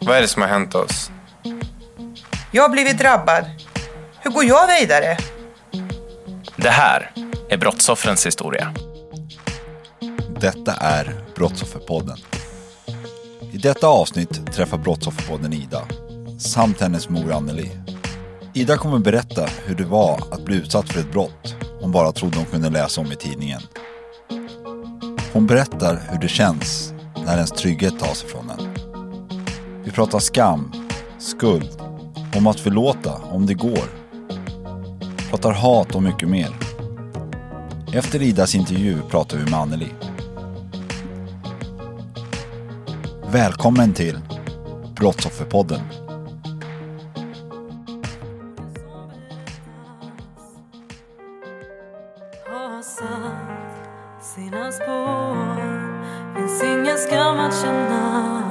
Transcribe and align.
Vad 0.00 0.16
är 0.16 0.20
det 0.20 0.28
som 0.28 0.42
har 0.42 0.48
hänt 0.48 0.74
oss? 0.74 1.10
Jag 2.52 2.62
har 2.62 2.68
blivit 2.68 2.98
drabbad. 2.98 3.44
Hur 4.20 4.30
går 4.30 4.44
jag 4.44 4.80
vidare? 4.80 5.16
Det 6.56 6.70
här 6.70 7.10
är 7.48 7.56
brottsoffrens 7.56 8.26
historia. 8.26 8.74
Detta 10.40 10.72
är 10.72 11.24
Brottsofferpodden. 11.34 12.18
I 13.52 13.58
detta 13.58 13.86
avsnitt 13.86 14.52
träffar 14.52 14.78
Brottsofferpodden 14.78 15.52
Ida 15.52 15.82
samt 16.38 16.80
hennes 16.80 17.08
mor 17.08 17.32
Anneli. 17.32 17.70
Ida 18.54 18.76
kommer 18.76 18.98
berätta 18.98 19.48
hur 19.64 19.74
det 19.74 19.84
var 19.84 20.22
att 20.30 20.44
bli 20.44 20.56
utsatt 20.56 20.92
för 20.92 21.00
ett 21.00 21.12
brott 21.12 21.56
hon 21.80 21.92
bara 21.92 22.12
trodde 22.12 22.36
hon 22.36 22.46
kunde 22.46 22.70
läsa 22.70 23.00
om 23.00 23.12
i 23.12 23.16
tidningen. 23.16 23.60
Hon 25.32 25.46
berättar 25.46 26.02
hur 26.10 26.18
det 26.18 26.28
känns 26.28 26.92
när 27.16 27.34
ens 27.34 27.50
trygghet 27.50 27.98
tas 27.98 28.24
ifrån 28.24 28.50
en. 28.50 28.77
Vi 29.88 29.94
pratar 29.94 30.18
skam, 30.18 30.72
skuld, 31.18 31.82
om 32.36 32.46
att 32.46 32.60
förlåta 32.60 33.12
om 33.14 33.46
det 33.46 33.54
går. 33.54 33.84
Pratar 35.30 35.52
hat 35.52 35.94
och 35.94 36.02
mycket 36.02 36.28
mer. 36.28 36.48
Efter 37.94 38.22
Idas 38.22 38.54
intervju 38.54 39.02
pratar 39.10 39.36
vi 39.38 39.44
med 39.44 39.54
Anneli. 39.54 39.88
Välkommen 43.32 43.94
till 43.94 44.18
Brottsofferpodden. 44.96 45.80
har 52.46 52.82
satt 52.82 54.24
sina 54.24 54.72
spår 54.72 55.78
Finns 56.36 56.62
ingen 56.62 56.98
skam 56.98 57.38
att 57.38 57.62
känna 57.62 58.47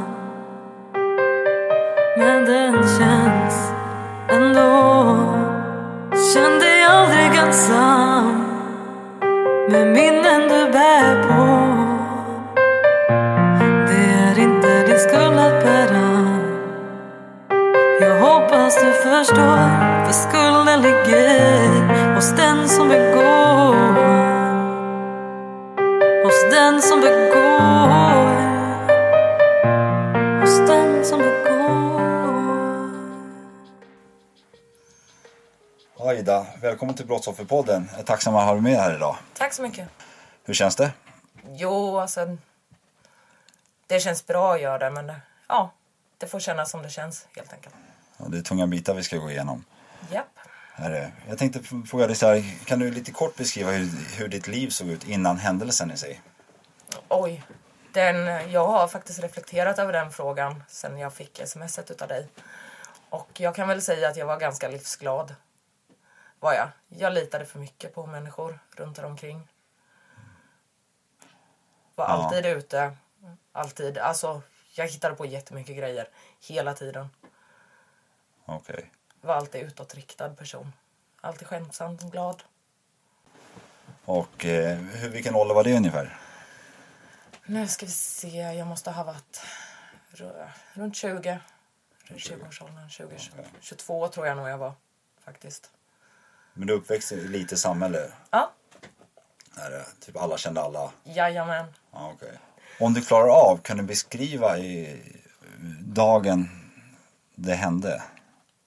ändå 4.37 5.15
Känn 6.33 6.59
dig 6.59 6.83
aldrig 6.83 7.35
ensam 7.43 8.43
Med 9.69 9.87
minnen 9.87 10.41
du 10.41 10.71
bär 10.71 11.23
på. 11.23 11.43
Det 13.87 14.03
är 14.23 14.39
inte 14.39 14.83
din 14.87 14.99
skuld 14.99 15.39
att 15.39 15.63
bära. 15.63 16.39
Jag 18.01 18.19
hoppas 18.19 18.75
du 18.81 18.91
förstår 18.91 19.69
För 20.05 20.13
skulden 20.13 20.81
ligger 20.81 22.15
hos 22.15 22.31
den 22.31 22.69
som 22.69 22.89
vill 22.89 23.06
välkommen 36.67 36.95
till 36.95 37.05
Brottsofferpodden. 37.05 37.89
Jag 37.91 37.99
är 37.99 38.03
tacksam 38.03 38.35
att 38.35 38.45
ha 38.45 38.53
dig 38.53 38.61
med 38.61 38.75
här 38.75 38.95
idag. 38.95 39.15
Tack 39.33 39.53
så 39.53 39.61
mycket. 39.61 39.87
Hur 40.43 40.53
känns 40.53 40.75
det? 40.75 40.91
Jo, 41.51 41.99
alltså. 41.99 42.37
Det 43.87 43.99
känns 43.99 44.27
bra 44.27 44.53
att 44.53 44.61
göra 44.61 44.77
det, 44.77 44.89
men 44.89 45.11
ja, 45.47 45.71
det 46.17 46.27
får 46.27 46.39
kännas 46.39 46.71
som 46.71 46.81
det 46.81 46.89
känns 46.89 47.27
helt 47.35 47.53
enkelt. 47.53 47.75
Ja, 48.17 48.25
det 48.27 48.37
är 48.37 48.41
tunga 48.41 48.67
bitar 48.67 48.93
vi 48.93 49.03
ska 49.03 49.17
gå 49.17 49.31
igenom. 49.31 49.65
Japp. 50.11 50.39
Är. 50.75 51.11
Jag 51.27 51.37
tänkte 51.37 51.59
fråga 51.87 52.07
dig 52.07 52.15
så 52.15 52.27
här, 52.27 52.65
kan 52.65 52.79
du 52.79 52.91
lite 52.91 53.11
kort 53.11 53.35
beskriva 53.35 53.71
hur, 53.71 53.89
hur 54.17 54.27
ditt 54.27 54.47
liv 54.47 54.69
såg 54.69 54.87
ut 54.87 55.07
innan 55.07 55.37
händelsen 55.37 55.91
i 55.91 55.97
sig? 55.97 56.21
Oj. 57.09 57.43
Den, 57.93 58.51
jag 58.51 58.67
har 58.67 58.87
faktiskt 58.87 59.19
reflekterat 59.19 59.79
över 59.79 59.93
den 59.93 60.11
frågan 60.11 60.63
sen 60.67 60.97
jag 60.97 61.13
fick 61.13 61.41
smset 61.45 61.91
utav 61.91 62.07
dig. 62.07 62.27
Och 63.09 63.29
jag 63.37 63.55
kan 63.55 63.67
väl 63.67 63.81
säga 63.81 64.09
att 64.09 64.17
jag 64.17 64.25
var 64.25 64.37
ganska 64.37 64.67
livsglad. 64.67 65.35
Var 66.39 66.53
jag. 66.53 66.69
Jag 66.87 67.13
litade 67.13 67.45
för 67.45 67.59
mycket 67.59 67.93
på 67.95 68.05
människor 68.05 68.59
runt 68.75 68.99
omkring. 68.99 69.47
Var 71.95 72.05
Ja. 72.05 72.11
alltid 72.11 72.45
ute. 72.45 72.97
Alltid. 73.51 73.97
Alltså, 73.97 74.41
jag 74.73 74.87
hittade 74.87 75.15
på 75.15 75.25
jättemycket 75.25 75.77
grejer. 75.77 76.09
Hela 76.41 76.73
tiden. 76.73 77.09
Okej. 78.45 78.91
Var 79.21 79.35
alltid 79.35 79.61
utåtriktad 79.61 80.29
person. 80.29 80.73
Alltid 81.21 81.47
skämtsam 81.47 81.93
och 82.03 82.11
glad. 82.11 82.43
Och 84.05 84.45
eh, 84.45 84.77
vilken 85.11 85.35
ålder 85.35 85.55
var 85.55 85.63
det 85.63 85.77
ungefär? 85.77 86.17
Nu 87.45 87.67
ska 87.67 87.85
vi 87.85 87.91
se. 87.91 88.37
Jag 88.37 88.67
måste 88.67 88.91
ha 88.91 89.03
varit 89.03 89.41
ru- 90.09 90.49
runt 90.73 90.95
20. 90.95 91.39
Runt 92.03 92.19
20-årsåldern. 92.21 92.89
20, 92.89 93.17
22 93.61 94.07
tror 94.07 94.27
jag 94.27 94.37
nog 94.37 94.49
jag 94.49 94.57
var 94.57 94.73
faktiskt. 95.19 95.71
Men 96.57 96.67
du 96.67 96.73
är 96.73 96.77
uppväxt 96.77 97.11
i 97.11 97.15
ett 97.19 97.29
litet 97.29 97.59
samhälle? 97.59 98.11
Ja, 98.31 98.51
Där 99.55 99.77
eh, 99.79 99.83
typ 99.99 100.17
alla 100.17 100.37
kände 100.37 100.61
alla? 100.61 100.91
jajamän. 101.03 101.65
Ja, 101.91 102.11
okej. 102.15 102.39
Om 102.79 102.93
du 102.93 103.01
klarar 103.01 103.29
av, 103.29 103.57
kan 103.57 103.77
du 103.77 103.83
beskriva 103.83 104.57
i 104.57 105.01
dagen 105.81 106.49
det 107.35 107.53
hände? 107.53 108.03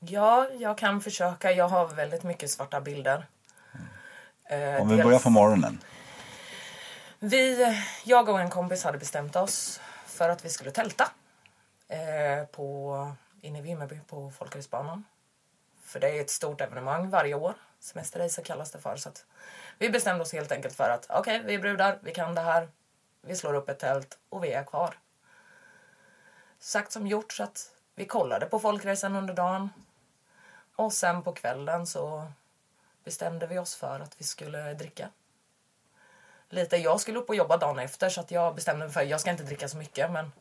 Ja, 0.00 0.48
jag 0.58 0.78
kan 0.78 1.00
försöka. 1.00 1.52
Jag 1.52 1.68
har 1.68 1.88
väldigt 1.88 2.22
mycket 2.22 2.50
svarta 2.50 2.80
bilder. 2.80 3.26
Eh, 4.44 4.80
Om 4.82 4.88
vi 4.88 4.94
dels- 4.96 5.04
börjar 5.04 5.18
på 5.18 5.30
morgonen. 5.30 5.80
Vi, 7.18 7.76
jag 8.04 8.28
och 8.28 8.40
en 8.40 8.50
kompis 8.50 8.84
hade 8.84 8.98
bestämt 8.98 9.36
oss 9.36 9.80
för 10.06 10.28
att 10.28 10.44
vi 10.44 10.48
skulle 10.48 10.70
tälta. 10.70 11.10
Eh, 11.88 12.44
på, 12.46 13.12
inne 13.40 13.58
i 13.58 13.62
Vimmerby 13.62 14.00
på 14.06 14.30
Folkhöjsbanan. 14.30 15.04
För 15.84 16.00
det 16.00 16.08
är 16.10 16.20
ett 16.20 16.30
stort 16.30 16.60
evenemang 16.60 17.10
varje 17.10 17.34
år. 17.34 17.54
Semesterresa 17.80 18.42
kallas 18.42 18.70
det 18.70 18.78
för. 18.78 18.96
Så 18.96 19.08
att 19.08 19.24
vi 19.78 19.90
bestämde 19.90 20.22
oss 20.22 20.32
helt 20.32 20.52
enkelt 20.52 20.74
för 20.74 20.90
att 20.90 21.06
okej, 21.08 21.42
vi 21.44 21.54
är 21.54 21.58
brudar, 21.58 21.98
vi 22.02 22.12
kan 22.12 22.34
det 22.34 22.40
här. 22.40 22.68
Vi 23.22 23.36
slår 23.36 23.54
upp 23.54 23.68
ett 23.68 23.78
tält 23.78 24.18
och 24.28 24.44
vi 24.44 24.52
är 24.52 24.64
kvar. 24.64 24.98
Sagt 26.58 26.92
som 26.92 27.06
gjort 27.06 27.32
så 27.32 27.42
att 27.42 27.70
vi 27.94 28.06
kollade 28.06 28.46
på 28.46 28.58
folkresan 28.58 29.16
under 29.16 29.34
dagen. 29.34 29.70
Och 30.76 30.92
sen 30.92 31.22
på 31.22 31.32
kvällen 31.32 31.86
så 31.86 32.32
bestämde 33.04 33.46
vi 33.46 33.58
oss 33.58 33.74
för 33.76 34.00
att 34.00 34.20
vi 34.20 34.24
skulle 34.24 34.74
dricka 34.74 35.08
lite. 36.48 36.76
Jag 36.76 37.00
skulle 37.00 37.18
upp 37.18 37.28
och 37.28 37.34
jobba 37.34 37.56
dagen 37.56 37.78
efter 37.78 38.08
så 38.08 38.20
att 38.20 38.30
jag 38.30 38.54
bestämde 38.54 38.84
mig 38.84 38.92
för 38.92 39.00
att 39.00 39.08
jag 39.08 39.20
ska 39.20 39.30
inte 39.30 39.42
dricka 39.42 39.68
så 39.68 39.76
mycket 39.76 40.10
men 40.10 40.32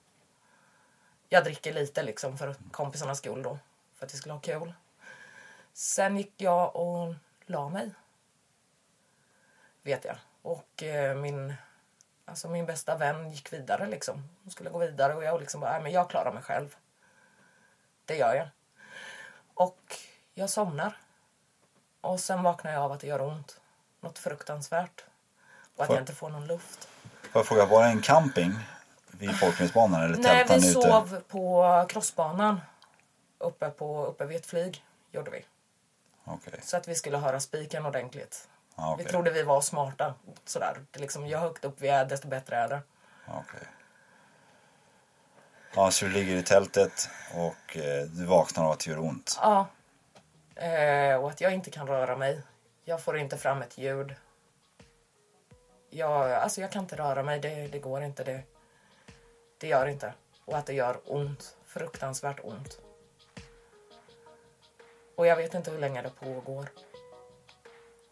jag 1.29 1.43
dricker 1.43 1.73
lite 1.73 2.03
liksom 2.03 2.37
för 2.37 2.55
kompisarnas 2.71 3.17
skull 3.17 3.43
då. 3.43 3.59
För 3.95 4.05
att 4.05 4.13
vi 4.13 4.17
skulle 4.17 4.33
ha 4.33 4.41
kul. 4.41 4.73
Sen 5.73 6.17
gick 6.17 6.33
jag 6.37 6.75
och 6.75 7.15
la 7.49 7.69
mig. 7.69 7.91
Vet 9.81 10.05
jag. 10.05 10.15
Och 10.41 10.83
eh, 10.83 11.15
min, 11.15 11.53
alltså 12.25 12.49
min 12.49 12.65
bästa 12.65 12.97
vän 12.97 13.31
gick 13.31 13.53
vidare 13.53 13.87
liksom. 13.87 14.29
Hon 14.43 14.51
skulle 14.51 14.69
gå 14.69 14.77
vidare 14.79 15.15
och 15.15 15.23
jag 15.23 15.39
liksom 15.39 15.61
bara, 15.61 15.71
"Nej, 15.71 15.81
men 15.81 15.91
jag 15.91 16.09
klarar 16.09 16.33
mig 16.33 16.43
själv. 16.43 16.75
Det 18.05 18.15
gör 18.17 18.33
jag. 18.35 18.47
Och 19.53 19.95
jag 20.33 20.49
somnar. 20.49 20.97
Och 22.01 22.19
sen 22.19 22.43
vaknar 22.43 22.71
jag 22.71 22.81
av 22.83 22.91
att 22.91 22.99
det 22.99 23.07
gör 23.07 23.21
ont. 23.21 23.61
Något 24.01 24.19
fruktansvärt. 24.19 25.05
Och 25.75 25.81
att 25.81 25.87
Får- 25.87 25.95
jag 25.95 26.01
inte 26.03 26.13
får 26.15 26.29
någon 26.29 26.47
luft. 26.47 26.87
Får 27.21 27.39
jag 27.39 27.45
fråga, 27.47 27.65
var 27.65 27.83
det 27.83 27.89
en 27.89 28.01
camping 28.01 28.53
vid 29.07 29.39
Folknäsbanan 29.39 30.03
eller 30.03 30.17
Nej, 30.17 30.45
vi 30.49 30.55
ute? 30.55 30.61
sov 30.71 31.21
på 31.27 31.85
crossbanan. 31.89 32.61
Uppe, 33.37 33.69
på, 33.69 34.05
uppe 34.05 34.25
vid 34.25 34.37
ett 34.37 34.45
flyg 34.45 34.83
gjorde 35.11 35.31
vi. 35.31 35.45
Okej. 36.23 36.59
Så 36.63 36.77
att 36.77 36.87
vi 36.87 36.95
skulle 36.95 37.17
höra 37.17 37.39
spiken 37.39 37.85
ordentligt. 37.85 38.49
Ja, 38.75 38.93
okej. 38.93 39.05
Vi 39.05 39.11
trodde 39.11 39.31
vi 39.31 39.43
var 39.43 39.61
smarta. 39.61 40.13
Sådär. 40.45 40.85
Det 40.91 40.99
liksom, 40.99 41.27
ju 41.27 41.35
högt 41.35 41.65
upp 41.65 41.75
vi 41.81 41.87
är 41.87 42.05
desto 42.05 42.27
bättre 42.27 42.55
är 42.55 42.67
det. 42.67 42.81
Okej. 43.27 43.67
Ja, 45.75 45.91
så 45.91 46.05
du 46.05 46.11
ligger 46.11 46.35
i 46.35 46.43
tältet 46.43 47.09
och 47.35 47.77
eh, 47.77 48.03
du 48.03 48.25
vaknar 48.25 48.65
av 48.65 48.71
att 48.71 48.79
det 48.79 48.91
gör 48.91 48.99
ont. 48.99 49.39
Ja. 49.41 49.67
Eh, 50.55 51.15
och 51.15 51.29
att 51.29 51.41
jag 51.41 51.53
inte 51.53 51.71
kan 51.71 51.87
röra 51.87 52.17
mig. 52.17 52.41
Jag 52.85 53.01
får 53.01 53.17
inte 53.17 53.37
fram 53.37 53.61
ett 53.61 53.77
ljud. 53.77 54.15
Jag, 55.89 56.31
alltså 56.31 56.61
jag 56.61 56.71
kan 56.71 56.81
inte 56.81 56.95
röra 56.95 57.23
mig. 57.23 57.39
Det, 57.39 57.67
det 57.67 57.79
går 57.79 58.03
inte. 58.03 58.23
Det, 58.23 58.43
det 59.57 59.67
gör 59.67 59.87
inte. 59.87 60.13
Och 60.45 60.57
att 60.57 60.65
det 60.65 60.73
gör 60.73 60.99
ont. 61.05 61.57
Fruktansvärt 61.65 62.39
ont. 62.43 62.79
Och 65.19 65.27
jag 65.27 65.35
vet 65.35 65.53
inte 65.53 65.71
hur 65.71 65.79
länge 65.79 66.01
det 66.01 66.09
pågår. 66.09 66.69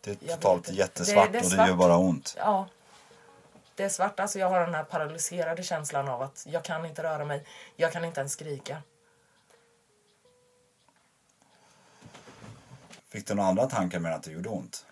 Det 0.02 0.12
är 0.12 0.18
Jag 0.22 0.36
totalt 0.42 0.70
jättesvart 0.70 1.32
Det- 1.32 1.40
det 1.40 1.46
är 1.46 1.52
och 1.52 1.58
det 1.58 1.68
gör 1.68 1.76
bara 1.76 1.98
ont. 1.98 2.36
Ja. 2.38 2.68
Det 3.76 3.84
är 3.84 3.90
svart. 3.90 4.20
Alltså 4.20 4.40
jag 4.40 4.50
har 4.50 4.60
den 4.60 4.76
här 4.76 4.84
paralyserade 4.84 5.64
känslan 5.64 6.08
av 6.10 6.22
att 6.22 6.46
jag 6.50 6.64
kan 6.64 6.86
inte 6.86 7.04
röra 7.04 7.26
mig. 7.26 7.46
Jag 7.76 7.92
kan 7.92 8.06
inte 8.06 8.20
ens 8.20 8.34
skrika. 8.34 8.82
Fick 13.10 13.28
du 13.28 13.34
några 13.34 13.50
andra 13.50 13.66
tankar 13.70 14.00
med 14.00 14.16
att 14.16 14.24
det 14.24 14.32
gjorde 14.32 14.50
ont? 14.50 14.86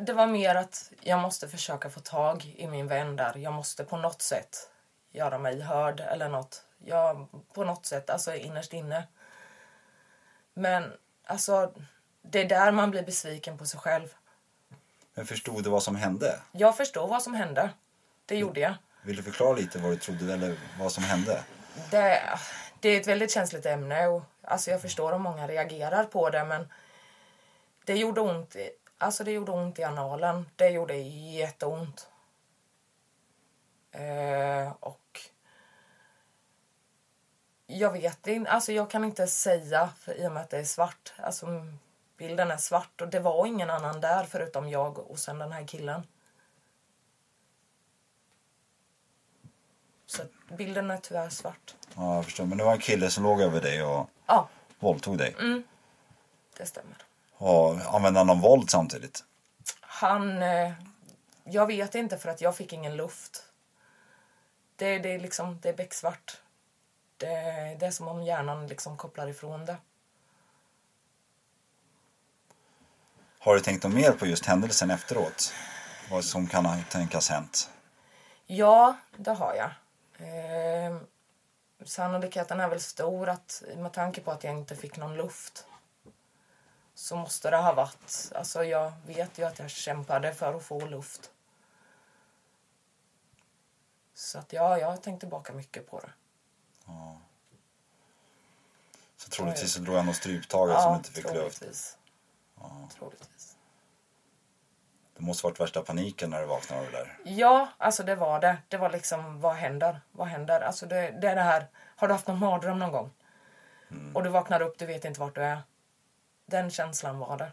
Det 0.00 0.12
var 0.12 0.26
mer 0.26 0.54
att 0.54 0.92
jag 1.00 1.18
måste 1.18 1.48
försöka 1.48 1.90
få 1.90 2.00
tag 2.00 2.54
i 2.56 2.66
min 2.68 2.86
vän 2.86 3.16
där. 3.16 3.36
Jag 3.36 3.52
måste 3.52 3.84
på 3.84 3.96
något 3.96 4.22
sätt 4.22 4.70
göra 5.10 5.38
mig 5.38 5.60
hörd 5.60 6.00
eller 6.00 6.28
något. 6.28 6.64
Jag, 6.84 7.28
på 7.54 7.64
något 7.64 7.86
sätt, 7.86 8.10
alltså 8.10 8.34
innerst 8.34 8.72
inne. 8.72 9.06
Men 10.54 10.92
alltså, 11.26 11.72
det 12.22 12.40
är 12.40 12.48
där 12.48 12.72
man 12.72 12.90
blir 12.90 13.02
besviken 13.02 13.58
på 13.58 13.66
sig 13.66 13.80
själv. 13.80 14.08
Men 15.14 15.26
förstod 15.26 15.64
du 15.64 15.70
vad 15.70 15.82
som 15.82 15.96
hände? 15.96 16.40
Jag 16.52 16.76
förstår 16.76 17.08
vad 17.08 17.22
som 17.22 17.34
hände. 17.34 17.70
Det 18.26 18.36
gjorde 18.36 18.60
jag. 18.60 18.74
Vill 19.02 19.16
du 19.16 19.22
förklara 19.22 19.52
lite 19.52 19.78
vad 19.78 19.90
du 19.92 19.96
trodde 19.96 20.32
eller 20.34 20.56
vad 20.78 20.92
som 20.92 21.04
hände? 21.04 21.44
Det, 21.90 22.22
det 22.80 22.88
är 22.88 23.00
ett 23.00 23.06
väldigt 23.06 23.30
känsligt 23.30 23.66
ämne 23.66 24.06
och 24.06 24.22
alltså 24.42 24.70
jag 24.70 24.80
förstår 24.82 25.12
om 25.12 25.22
många 25.22 25.48
reagerar 25.48 26.04
på 26.04 26.30
det 26.30 26.44
men 26.44 26.68
det 27.84 27.94
gjorde 27.94 28.20
ont, 28.20 28.56
i- 28.56 28.70
alltså 28.98 29.24
det 29.24 29.32
gjorde 29.32 29.52
ont 29.52 29.78
i 29.78 29.82
analen. 29.82 30.46
Det 30.56 30.68
gjorde 30.68 30.94
jätteont. 30.96 32.08
Eh, 33.92 34.72
och 34.80 35.00
jag 37.78 37.92
vet 37.92 38.26
inte, 38.26 38.50
alltså 38.50 38.72
jag 38.72 38.90
kan 38.90 39.04
inte 39.04 39.26
säga 39.26 39.90
i 40.16 40.26
och 40.26 40.32
med 40.32 40.42
att 40.42 40.50
det 40.50 40.58
är 40.58 40.64
svart. 40.64 41.12
Alltså 41.16 41.46
bilden 42.16 42.50
är 42.50 42.56
svart 42.56 43.00
och 43.00 43.08
det 43.08 43.20
var 43.20 43.46
ingen 43.46 43.70
annan 43.70 44.00
där 44.00 44.24
förutom 44.24 44.68
jag 44.68 44.98
och 44.98 45.18
sen 45.18 45.38
den 45.38 45.52
här 45.52 45.66
killen. 45.66 46.06
Så 50.06 50.22
bilden 50.56 50.90
är 50.90 50.96
tyvärr 50.96 51.28
svart. 51.28 51.74
Ja, 51.96 52.14
jag 52.14 52.24
förstår. 52.24 52.44
Men 52.46 52.58
det 52.58 52.64
var 52.64 52.72
en 52.72 52.78
kille 52.78 53.10
som 53.10 53.24
låg 53.24 53.40
över 53.40 53.60
dig 53.60 53.82
och 53.82 54.08
Ja, 54.26 54.48
våldtog 54.78 55.18
dig. 55.18 55.36
det 56.56 56.66
stämmer. 56.66 56.96
Och 57.32 57.94
använde 57.94 58.20
han 58.20 58.26
någon 58.26 58.40
våld 58.40 58.70
samtidigt? 58.70 59.24
Han... 59.80 60.42
Eh, 60.42 60.72
jag 61.44 61.66
vet 61.66 61.94
inte 61.94 62.18
för 62.18 62.28
att 62.28 62.40
jag 62.40 62.56
fick 62.56 62.72
ingen 62.72 62.96
luft. 62.96 63.42
Det, 64.76 64.98
det 64.98 65.14
är 65.14 65.18
liksom, 65.18 65.58
det 65.62 65.68
är 65.68 65.76
becksvart. 65.76 66.40
Det, 67.22 67.76
det 67.80 67.86
är 67.86 67.90
som 67.90 68.08
om 68.08 68.22
hjärnan 68.22 68.66
liksom 68.66 68.96
kopplar 68.96 69.28
ifrån 69.28 69.64
det. 69.64 69.76
Har 73.38 73.54
du 73.54 73.60
tänkt 73.60 73.84
något 73.84 73.94
mer 73.94 74.12
på 74.12 74.26
just 74.26 74.46
händelsen 74.46 74.90
efteråt? 74.90 75.52
Vad 76.10 76.24
som 76.24 76.46
kan 76.46 76.66
ha 76.66 76.76
tänkas 76.90 77.28
hänt? 77.28 77.70
Ja, 78.46 78.96
det 79.16 79.30
har 79.30 79.54
jag. 79.54 79.70
Eh, 80.28 80.96
sannolikheten 81.84 82.60
är 82.60 82.68
väl 82.68 82.80
stor 82.80 83.28
att 83.28 83.62
med 83.76 83.92
tanke 83.92 84.20
på 84.20 84.30
att 84.30 84.44
jag 84.44 84.58
inte 84.58 84.76
fick 84.76 84.96
någon 84.96 85.16
luft 85.16 85.66
så 86.94 87.16
måste 87.16 87.50
det 87.50 87.56
ha 87.56 87.72
varit... 87.72 88.32
Alltså 88.34 88.64
jag 88.64 88.92
vet 89.06 89.38
ju 89.38 89.44
att 89.44 89.58
jag 89.58 89.70
kämpade 89.70 90.34
för 90.34 90.54
att 90.54 90.62
få 90.62 90.86
luft. 90.86 91.30
Så 94.14 94.38
att 94.38 94.52
ja, 94.52 94.78
jag 94.78 94.86
har 94.86 94.96
tänkt 94.96 95.20
tillbaka 95.20 95.52
mycket 95.52 95.90
på 95.90 96.00
det. 96.00 96.10
Så 99.16 99.28
troligtvis 99.30 99.72
så 99.72 99.80
drog 99.80 99.96
han 99.96 100.06
något 100.06 100.16
stryptag 100.16 100.82
som 100.82 100.94
inte 100.94 101.10
fick 101.12 101.24
luft. 101.24 101.34
troligtvis. 101.36 101.98
Troligtvis. 102.98 103.56
Det 105.16 105.22
måste 105.22 105.46
varit 105.46 105.60
värsta 105.60 105.82
paniken 105.82 106.30
när 106.30 106.40
du 106.40 106.46
vaknade 106.46 106.80
av 106.86 106.92
det 106.92 106.98
där. 106.98 107.18
Ja, 107.24 107.68
alltså 107.78 108.02
det 108.02 108.14
var 108.14 108.40
det. 108.40 108.56
Det 108.68 108.76
var 108.76 108.90
liksom, 108.90 109.40
vad 109.40 109.54
händer? 109.54 110.00
Vad 110.12 110.26
händer? 110.28 110.60
Alltså 110.60 110.86
det, 110.86 111.10
det 111.20 111.28
är 111.28 111.34
det 111.36 111.42
här, 111.42 111.66
har 111.96 112.08
du 112.08 112.14
haft 112.14 112.26
någon 112.26 112.38
mardröm 112.38 112.78
någon 112.78 112.92
gång? 112.92 113.10
Och 114.14 114.22
du 114.22 114.30
vaknar 114.30 114.62
upp, 114.62 114.78
du 114.78 114.86
vet 114.86 115.04
inte 115.04 115.20
vart 115.20 115.34
du 115.34 115.42
är. 115.42 115.62
Den 116.46 116.70
känslan 116.70 117.18
var 117.18 117.36
det. 117.38 117.52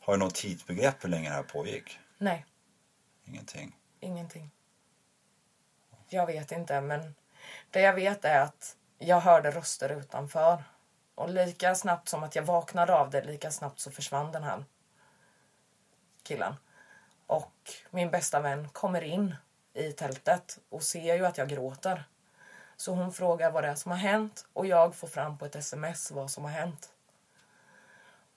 Har 0.00 0.12
du 0.12 0.18
något 0.18 0.34
tidsbegrepp 0.34 1.04
hur 1.04 1.08
länge 1.08 1.28
det 1.28 1.34
här 1.34 1.42
pågick? 1.42 1.98
Nej, 2.18 2.46
Ingenting. 3.24 3.76
ingenting. 4.00 4.50
Jag 6.08 6.26
vet 6.26 6.52
inte, 6.52 6.80
men 6.80 7.14
det 7.70 7.80
jag 7.80 7.94
vet 7.94 8.24
är 8.24 8.40
att 8.40 8.76
jag 8.98 9.20
hörde 9.20 9.50
röster 9.50 9.88
utanför. 9.88 10.64
Och 11.14 11.28
lika 11.28 11.74
snabbt 11.74 12.08
som 12.08 12.22
att 12.22 12.36
jag 12.36 12.42
vaknade 12.42 12.94
av 12.94 13.10
det, 13.10 13.24
lika 13.24 13.50
snabbt 13.50 13.80
så 13.80 13.90
försvann 13.90 14.32
den 14.32 14.42
här 14.42 14.64
killen. 16.22 16.54
Och 17.26 17.52
min 17.90 18.10
bästa 18.10 18.40
vän 18.40 18.68
kommer 18.68 19.02
in 19.02 19.34
i 19.74 19.92
tältet 19.92 20.58
och 20.68 20.82
ser 20.82 21.14
ju 21.14 21.26
att 21.26 21.38
jag 21.38 21.48
gråter. 21.48 22.04
Så 22.76 22.94
hon 22.94 23.12
frågar 23.12 23.50
vad 23.50 23.64
det 23.64 23.68
är 23.68 23.74
som 23.74 23.90
har 23.90 23.98
hänt 23.98 24.46
och 24.52 24.66
jag 24.66 24.94
får 24.94 25.08
fram 25.08 25.38
på 25.38 25.44
ett 25.44 25.56
sms 25.56 26.10
vad 26.10 26.30
som 26.30 26.44
har 26.44 26.50
hänt. 26.50 26.92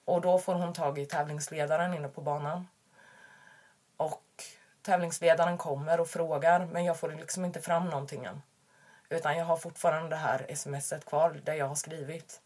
Och 0.04 0.20
då 0.20 0.38
får 0.38 0.54
hon 0.54 0.72
tag 0.72 0.98
i 0.98 1.06
tävlingsledaren 1.06 1.94
inne 1.94 2.08
på 2.08 2.20
banan. 2.20 2.68
Och 3.96 4.22
tävlingsledaren 4.82 5.58
kommer 5.58 6.00
och 6.00 6.08
frågar 6.08 6.66
men 6.66 6.84
jag 6.84 6.98
får 6.98 7.10
liksom 7.10 7.44
inte 7.44 7.60
fram 7.60 7.86
någonting 7.88 8.24
än. 8.24 8.42
Utan 9.08 9.36
jag 9.36 9.44
har 9.44 9.56
fortfarande 9.56 10.08
det 10.08 10.16
här 10.16 10.54
smset 10.54 11.04
kvar 11.04 11.40
där 11.44 11.54
jag 11.54 11.68
har 11.68 11.74
skrivit 11.74 12.40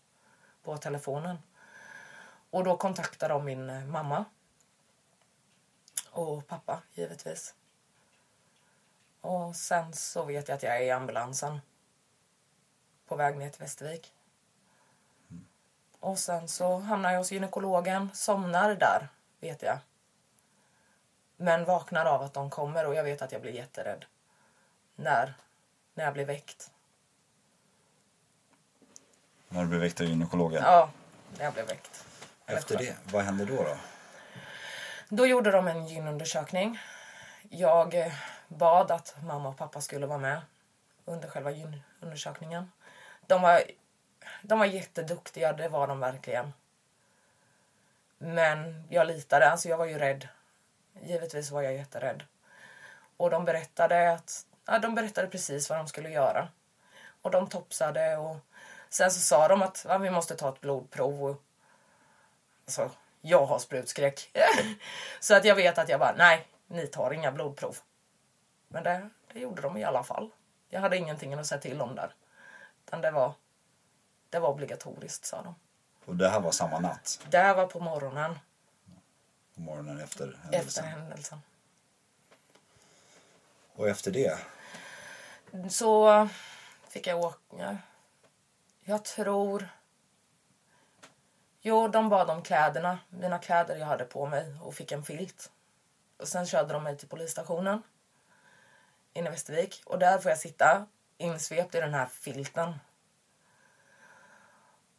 på 0.62 0.76
telefonen. 0.76 1.38
Och 2.50 2.64
då 2.64 2.76
kontaktar 2.76 3.28
de 3.28 3.44
min 3.44 3.70
eh, 3.70 3.84
mamma. 3.84 4.24
Och 6.10 6.46
pappa, 6.46 6.82
givetvis. 6.92 7.54
Och 9.20 9.56
sen 9.56 9.92
så 9.92 10.24
vet 10.24 10.48
jag 10.48 10.56
att 10.56 10.62
jag 10.62 10.76
är 10.76 10.80
i 10.80 10.90
ambulansen. 10.90 11.60
På 13.06 13.16
väg 13.16 13.36
ner 13.36 13.50
till 13.50 13.60
Västervik. 13.60 14.14
Och 16.00 16.18
sen 16.18 16.48
så 16.48 16.78
hamnar 16.78 17.10
jag 17.10 17.18
hos 17.18 17.32
gynekologen, 17.32 18.10
somnar 18.14 18.74
där, 18.74 19.08
vet 19.40 19.62
jag. 19.62 19.78
Men 21.36 21.64
vaknar 21.64 22.06
av 22.06 22.22
att 22.22 22.34
de 22.34 22.50
kommer 22.50 22.86
och 22.86 22.94
jag 22.94 23.04
vet 23.04 23.22
att 23.22 23.32
jag 23.32 23.42
blir 23.42 23.52
jätterädd. 23.52 24.04
När, 24.96 25.34
när 26.00 26.04
jag 26.04 26.14
blir 26.14 26.24
väckt. 26.24 26.70
När 29.48 29.60
du 29.60 29.66
blev 29.66 29.80
väckt 29.80 30.00
av 30.00 30.06
gynekologen? 30.06 30.62
Ja, 30.62 30.90
när 31.36 31.44
jag 31.44 31.54
blev 31.54 31.66
väckt. 31.66 32.04
Efter 32.46 32.78
det, 32.78 32.96
vad 33.12 33.24
hände 33.24 33.44
då? 33.44 33.56
då? 33.56 33.76
Då 35.08 35.26
gjorde 35.26 35.50
de 35.50 35.68
en 35.68 35.86
gynundersökning. 35.86 36.78
Jag 37.48 37.94
eh, 37.94 38.12
bad 38.48 38.90
att 38.90 39.16
mamma 39.22 39.48
och 39.48 39.56
pappa 39.56 39.80
skulle 39.80 40.06
vara 40.06 40.18
med 40.18 40.40
under 41.04 41.28
själva 41.28 41.50
gynundersökningen. 41.50 42.72
De 43.26 43.42
var, 43.42 43.62
de 44.42 44.58
var 44.58 44.66
jätteduktiga, 44.66 45.52
det 45.52 45.68
var 45.68 45.86
de 45.86 46.00
verkligen. 46.00 46.52
Men 48.18 48.84
jag 48.90 49.06
litade, 49.06 49.50
alltså 49.50 49.68
jag 49.68 49.76
var 49.76 49.86
ju 49.86 49.98
rädd. 49.98 50.28
Givetvis 51.02 51.50
var 51.50 51.62
jag 51.62 51.74
jätterädd. 51.74 52.22
Och 53.16 53.30
de 53.30 53.44
berättade 53.44 54.12
att 54.12 54.46
ja, 54.70 54.78
de 54.78 54.94
berättade 54.94 55.28
precis 55.28 55.70
vad 55.70 55.78
de 55.78 55.88
skulle 55.88 56.10
göra. 56.10 56.48
Och 57.22 57.30
de 57.30 57.48
topsade 57.48 58.16
och 58.16 58.36
sen 58.88 59.10
så 59.10 59.20
sa 59.20 59.48
de 59.48 59.62
att 59.62 59.86
ja, 59.88 59.98
vi 59.98 60.10
måste 60.10 60.36
ta 60.36 60.48
ett 60.48 60.60
blodprov. 60.60 61.24
Och, 61.24 61.42
alltså, 62.64 62.90
jag 63.20 63.46
har 63.46 63.58
sprutskräck. 63.58 64.30
så 65.20 65.34
att 65.34 65.44
jag 65.44 65.54
vet 65.54 65.78
att 65.78 65.88
jag 65.88 66.00
bara, 66.00 66.14
nej, 66.16 66.46
ni 66.66 66.86
tar 66.86 67.10
inga 67.10 67.32
blodprov. 67.32 67.78
Men 68.68 68.84
det, 68.84 69.10
det 69.32 69.40
gjorde 69.40 69.62
de 69.62 69.76
i 69.76 69.84
alla 69.84 70.04
fall. 70.04 70.30
Jag 70.68 70.80
hade 70.80 70.96
ingenting 70.96 71.34
att 71.34 71.46
säga 71.46 71.60
till 71.60 71.80
om 71.80 71.94
där. 71.94 72.14
Utan 72.86 73.00
det 73.00 73.10
var, 73.10 73.32
det 74.30 74.38
var 74.38 74.48
obligatoriskt, 74.48 75.24
sa 75.24 75.42
de. 75.42 75.54
Och 76.04 76.16
det 76.16 76.28
här 76.28 76.40
var 76.40 76.52
samma 76.52 76.78
natt? 76.78 77.20
Det 77.30 77.38
här 77.38 77.54
var 77.54 77.66
på 77.66 77.80
morgonen 77.80 78.38
På 79.54 79.60
morgonen 79.60 80.00
efter 80.00 80.28
efter 80.28 80.42
händelsen? 80.52 80.84
händelsen. 80.84 81.42
Och 83.72 83.88
efter 83.88 84.10
det? 84.10 84.38
Så 85.68 86.28
fick 86.88 87.06
jag 87.06 87.20
åka. 87.20 87.78
Jag 88.80 89.04
tror... 89.04 89.68
Jo, 91.62 91.88
de 91.88 92.08
bad 92.08 92.30
om 92.30 92.42
kläderna, 92.42 92.98
mina 93.08 93.38
kläder 93.38 93.76
jag 93.76 93.86
hade 93.86 94.04
på 94.04 94.26
mig 94.26 94.54
och 94.62 94.74
fick 94.74 94.92
en 94.92 95.02
filt. 95.02 95.50
Och 96.16 96.28
sen 96.28 96.46
körde 96.46 96.72
de 96.72 96.82
mig 96.82 96.98
till 96.98 97.08
polisstationen 97.08 97.82
inne 99.12 99.28
i 99.28 99.30
Västervik 99.30 99.82
och 99.86 99.98
där 99.98 100.18
får 100.18 100.30
jag 100.30 100.38
sitta 100.38 100.86
insvept 101.18 101.74
i 101.74 101.80
den 101.80 101.94
här 101.94 102.06
filten. 102.06 102.74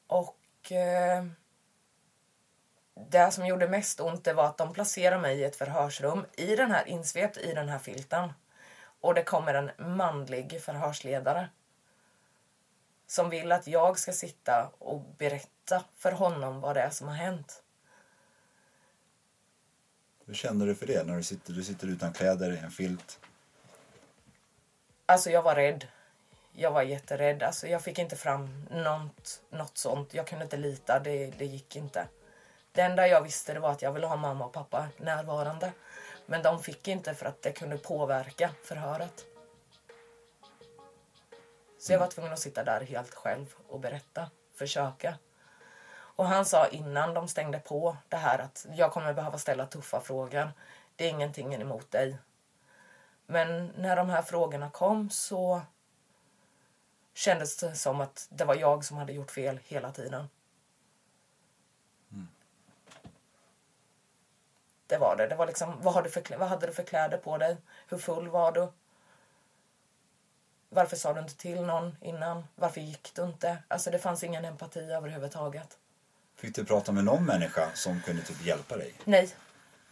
Och 0.07 0.71
eh, 0.71 1.25
det 2.93 3.31
som 3.31 3.45
gjorde 3.45 3.67
mest 3.67 3.99
ont 3.99 4.23
det 4.23 4.33
var 4.33 4.45
att 4.45 4.57
de 4.57 4.73
placerade 4.73 5.21
mig 5.21 5.39
i 5.39 5.43
ett 5.43 5.55
förhörsrum 5.55 6.25
i 6.33 6.55
den 6.55 6.71
här 6.71 6.87
insvept 6.87 7.37
i 7.37 7.53
den 7.53 7.69
här 7.69 7.79
filten. 7.79 8.33
Och 9.01 9.13
det 9.13 9.23
kommer 9.23 9.53
en 9.53 9.97
manlig 9.97 10.61
förhörsledare 10.61 11.49
som 13.07 13.29
vill 13.29 13.51
att 13.51 13.67
jag 13.67 13.99
ska 13.99 14.11
sitta 14.11 14.71
och 14.79 15.01
berätta 15.17 15.83
för 15.95 16.11
honom 16.11 16.61
vad 16.61 16.75
det 16.75 16.81
är 16.81 16.89
som 16.89 17.07
har 17.07 17.15
hänt. 17.15 17.63
Hur 20.25 20.33
känner 20.33 20.65
du 20.65 20.75
för 20.75 20.87
det 20.87 21.03
när 21.03 21.17
du 21.17 21.23
sitter, 21.23 21.53
du 21.53 21.63
sitter 21.63 21.87
utan 21.87 22.13
kläder 22.13 22.53
i 22.53 22.57
en 22.57 22.71
filt? 22.71 23.19
Alltså 25.05 25.29
jag 25.29 25.41
var 25.41 25.55
rädd. 25.55 25.87
Jag 26.53 26.71
var 26.71 26.81
jätterädd. 26.81 27.43
Alltså 27.43 27.67
jag 27.67 27.81
fick 27.81 27.99
inte 27.99 28.15
fram 28.15 28.65
något, 28.71 29.41
något 29.49 29.77
sånt. 29.77 30.13
Jag 30.13 30.27
kunde 30.27 30.43
inte 30.43 30.57
lita. 30.57 30.99
Det, 30.99 31.33
det 31.37 31.45
gick 31.45 31.75
inte. 31.75 32.07
Det 32.71 32.81
enda 32.81 33.07
jag 33.07 33.21
visste 33.21 33.59
var 33.59 33.71
att 33.71 33.81
jag 33.81 33.91
ville 33.91 34.07
ha 34.07 34.15
mamma 34.15 34.45
och 34.45 34.53
pappa 34.53 34.87
närvarande. 34.97 35.71
Men 36.31 36.41
de 36.41 36.63
fick 36.63 36.87
inte 36.87 37.13
för 37.15 37.25
att 37.25 37.41
det 37.41 37.51
kunde 37.51 37.77
påverka 37.77 38.51
förhöret. 38.63 39.25
Så 41.79 41.93
jag 41.93 41.99
var 41.99 42.07
tvungen 42.07 42.33
att 42.33 42.39
sitta 42.39 42.63
där 42.63 42.81
helt 42.81 43.13
själv 43.13 43.55
och 43.67 43.79
berätta, 43.79 44.29
försöka. 44.55 45.17
Och 45.91 46.25
han 46.25 46.45
sa 46.45 46.67
innan 46.67 47.13
de 47.13 47.27
stängde 47.27 47.59
på 47.59 47.97
det 48.09 48.17
här 48.17 48.39
att 48.39 48.65
jag 48.73 48.91
kommer 48.91 49.13
behöva 49.13 49.37
ställa 49.37 49.65
tuffa 49.65 50.01
frågor. 50.01 50.51
Det 50.95 51.05
är 51.05 51.09
ingenting 51.09 51.53
emot 51.53 51.91
dig. 51.91 52.17
Men 53.25 53.67
när 53.77 53.95
de 53.95 54.09
här 54.09 54.21
frågorna 54.21 54.69
kom 54.69 55.09
så 55.09 55.61
kändes 57.13 57.57
det 57.57 57.75
som 57.75 58.01
att 58.01 58.27
det 58.29 58.45
var 58.45 58.55
jag 58.55 58.85
som 58.85 58.97
hade 58.97 59.13
gjort 59.13 59.31
fel 59.31 59.59
hela 59.63 59.91
tiden. 59.91 60.27
Det 64.91 64.97
var 64.97 65.15
det. 65.15 65.27
Det 65.27 65.35
var 65.35 65.47
liksom, 65.47 65.81
vad, 65.81 65.93
har 65.93 66.01
du 66.03 66.09
för, 66.09 66.37
vad 66.37 66.47
hade 66.49 66.67
du 66.67 66.73
för 66.73 66.83
kläder 66.83 67.17
på 67.17 67.37
dig? 67.37 67.57
Hur 67.89 67.97
full 67.97 68.27
var 68.29 68.51
du? 68.51 68.67
Varför 70.69 70.95
sa 70.97 71.13
du 71.13 71.19
inte 71.19 71.35
till 71.37 71.61
någon 71.61 71.97
innan? 72.01 72.47
Varför 72.55 72.81
gick 72.81 73.11
du 73.15 73.23
inte? 73.23 73.57
Alltså 73.67 73.91
det 73.91 73.99
fanns 73.99 74.23
ingen 74.23 74.45
empati 74.45 74.79
överhuvudtaget. 74.79 75.77
Fick 76.35 76.55
du 76.55 76.65
prata 76.65 76.91
med 76.91 77.03
någon 77.03 77.25
människa 77.25 77.69
som 77.73 78.01
kunde 78.01 78.21
typ 78.21 78.45
hjälpa 78.45 78.77
dig? 78.77 78.93
Nej. 79.05 79.35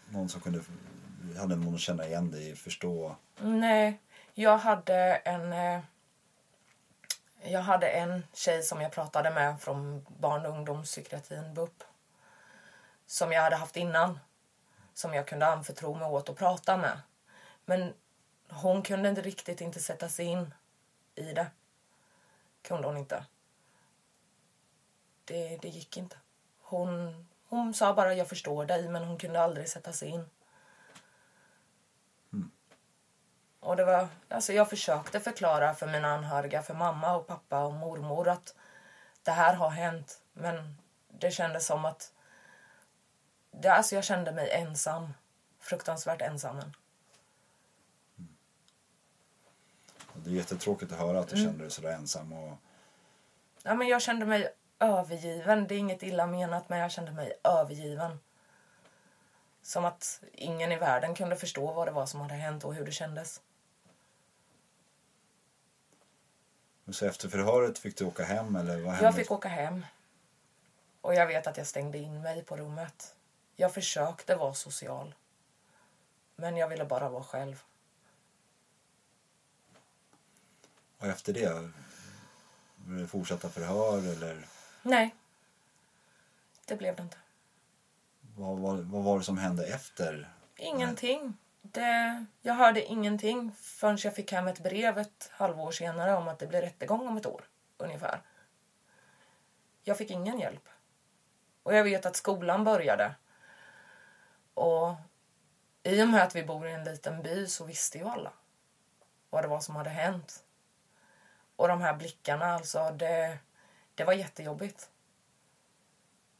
Någon 0.09 0.29
som 0.29 0.41
kunde, 0.41 0.61
hade 1.37 1.55
någon 1.55 1.73
att 1.75 1.79
känna 1.79 2.05
igen 2.05 2.31
dig, 2.31 2.55
förstå? 2.55 3.15
Nej. 3.37 3.99
Jag 4.33 4.57
hade 4.57 4.95
en... 5.15 5.53
eh, 5.53 5.79
Jag 7.43 7.61
hade 7.61 7.87
en 7.89 8.23
tjej 8.33 8.63
som 8.63 8.81
jag 8.81 8.91
pratade 8.91 9.31
med 9.31 9.61
från 9.61 10.05
barn 10.19 10.45
och 10.45 10.51
ungdomspsykiatrin, 10.51 11.53
BUP. 11.53 11.83
Som 13.07 13.31
jag 13.31 13.41
hade 13.41 13.55
haft 13.55 13.77
innan. 13.77 14.19
Som 14.99 15.13
jag 15.13 15.27
kunde 15.27 15.47
anförtro 15.47 15.95
mig 15.95 16.07
åt 16.07 16.29
och 16.29 16.37
prata 16.37 16.77
med. 16.77 17.01
Men 17.65 17.93
hon 18.49 18.81
kunde 18.81 19.09
inte 19.09 19.21
riktigt 19.21 19.61
inte 19.61 19.79
sätta 19.79 20.09
sig 20.09 20.25
in 20.25 20.53
i 21.15 21.33
det. 21.33 21.47
Kunde 22.61 22.87
hon 22.87 22.97
inte. 22.97 23.25
Det, 25.25 25.57
det 25.57 25.67
gick 25.67 25.97
inte. 25.97 26.17
Hon, 26.61 27.27
hon 27.47 27.73
sa 27.73 27.93
bara 27.93 28.13
jag 28.13 28.29
förstår 28.29 28.65
dig 28.65 28.89
men 28.89 29.03
hon 29.03 29.17
kunde 29.17 29.41
aldrig 29.41 29.69
sätta 29.69 29.93
sig 29.93 30.09
in. 30.09 30.29
Och 33.59 33.75
det 33.75 33.85
var, 33.85 34.07
alltså 34.29 34.53
jag 34.53 34.69
försökte 34.69 35.19
förklara 35.19 35.73
för 35.73 35.87
mina 35.87 36.07
anhöriga, 36.07 36.61
för 36.61 36.73
mamma 36.73 37.15
och 37.15 37.27
pappa 37.27 37.63
och 37.63 37.73
mormor 37.73 38.27
att 38.27 38.55
det 39.23 39.31
här 39.31 39.53
har 39.53 39.69
hänt. 39.69 40.21
Men 40.33 40.77
det 41.07 41.31
kändes 41.31 41.65
som 41.65 41.85
att... 41.85 42.13
Det, 43.51 43.69
alltså 43.73 43.95
jag 43.95 44.03
kände 44.03 44.31
mig 44.31 44.51
ensam. 44.51 45.13
Fruktansvärt 45.59 46.21
ensam. 46.21 46.61
Det 50.13 50.29
är 50.29 50.33
jättetråkigt 50.33 50.91
att 50.91 50.99
höra 50.99 51.19
att 51.19 51.27
du 51.27 51.35
kände 51.35 51.63
dig 51.63 51.71
sådär 51.71 51.91
ensam. 51.91 52.33
Och, 52.33 52.57
Ja, 53.63 53.75
men 53.75 53.87
jag 53.87 54.01
kände 54.01 54.25
mig 54.25 54.53
övergiven. 54.79 55.67
Det 55.67 55.75
är 55.75 55.79
inget 55.79 56.03
illa 56.03 56.27
menat, 56.27 56.69
men 56.69 56.79
jag 56.79 56.91
kände 56.91 57.11
mig 57.11 57.33
övergiven. 57.43 58.19
Som 59.61 59.85
att 59.85 60.21
ingen 60.33 60.71
i 60.71 60.77
världen 60.77 61.15
kunde 61.15 61.35
förstå 61.35 61.73
vad 61.73 61.87
det 61.87 61.91
var 61.91 62.05
som 62.05 62.21
hade 62.21 62.33
hänt 62.33 62.65
och 62.65 62.73
hur 62.73 62.85
det 62.85 62.91
kändes. 62.91 63.41
så 66.91 67.05
efter 67.05 67.29
förhöret 67.29 67.79
fick 67.79 67.97
du 67.97 68.05
åka 68.05 68.23
hem 68.23 68.55
eller 68.55 68.81
vad 68.81 68.93
hände? 68.93 69.05
Jag 69.05 69.15
fick 69.15 69.31
åka 69.31 69.47
hem. 69.47 69.85
Och 71.01 71.15
jag 71.15 71.27
vet 71.27 71.47
att 71.47 71.57
jag 71.57 71.67
stängde 71.67 71.97
in 71.97 72.21
mig 72.21 72.43
på 72.43 72.57
rummet. 72.57 73.15
Jag 73.59 73.73
försökte 73.73 74.35
vara 74.35 74.53
social. 74.53 75.15
Men 76.35 76.57
jag 76.57 76.67
ville 76.67 76.85
bara 76.85 77.09
vara 77.09 77.23
själv. 77.23 77.63
Och 80.97 81.07
efter 81.07 81.33
det? 81.33 81.71
Blev 82.75 83.01
det 83.01 83.07
fortsatta 83.07 83.49
förhör 83.49 83.97
eller 83.97 84.45
Nej. 84.81 85.15
Det 86.65 86.75
blev 86.75 86.95
det 86.95 87.03
inte. 87.03 87.17
vad, 88.35 88.57
vad, 88.59 88.77
vad 88.77 89.03
var 89.03 89.17
det 89.17 89.23
som 89.23 89.37
hände 89.37 89.65
efter? 89.67 90.29
Ingenting. 90.55 91.37
Det, 91.61 92.25
jag 92.41 92.53
hörde 92.53 92.83
ingenting 92.83 93.51
förrän 93.51 93.97
jag 94.03 94.15
fick 94.15 94.31
hem 94.31 94.47
ett 94.47 94.63
brev 94.63 94.97
ett 94.97 95.29
halvår 95.31 95.71
senare 95.71 96.15
om 96.15 96.27
att 96.27 96.39
det 96.39 96.47
blir 96.47 96.61
rättegång 96.61 97.07
om 97.07 97.17
ett 97.17 97.25
år. 97.25 97.43
Ungefär. 97.77 98.21
Jag 99.83 99.97
fick 99.97 100.11
ingen 100.11 100.39
hjälp. 100.39 100.69
Och 101.63 101.75
jag 101.75 101.83
vet 101.83 102.05
att 102.05 102.15
skolan 102.15 102.63
började. 102.63 103.15
Och 104.59 104.95
i 105.83 106.03
och 106.03 106.07
med 106.07 106.23
att 106.23 106.35
vi 106.35 106.43
bor 106.43 106.67
i 106.67 106.71
en 106.71 106.83
liten 106.83 107.21
by 107.21 107.47
så 107.47 107.65
visste 107.65 107.97
ju 107.97 108.07
alla 108.07 108.33
vad 109.29 109.43
det 109.43 109.47
var 109.47 109.59
som 109.59 109.75
hade 109.75 109.89
hänt. 109.89 110.43
Och 111.55 111.67
de 111.67 111.81
här 111.81 111.93
blickarna, 111.93 112.45
alltså, 112.45 112.91
det, 112.91 113.39
det 113.95 114.03
var 114.03 114.13
jättejobbigt. 114.13 114.89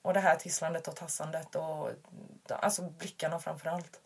Och 0.02 0.14
det 0.14 0.20
här 0.20 0.36
tisslandet 0.36 0.88
och 0.88 0.96
tassandet 0.96 1.56
och 1.56 1.92
alltså 2.50 2.82
blickarna 2.82 3.40
framför 3.40 3.70
allt. 3.70 4.02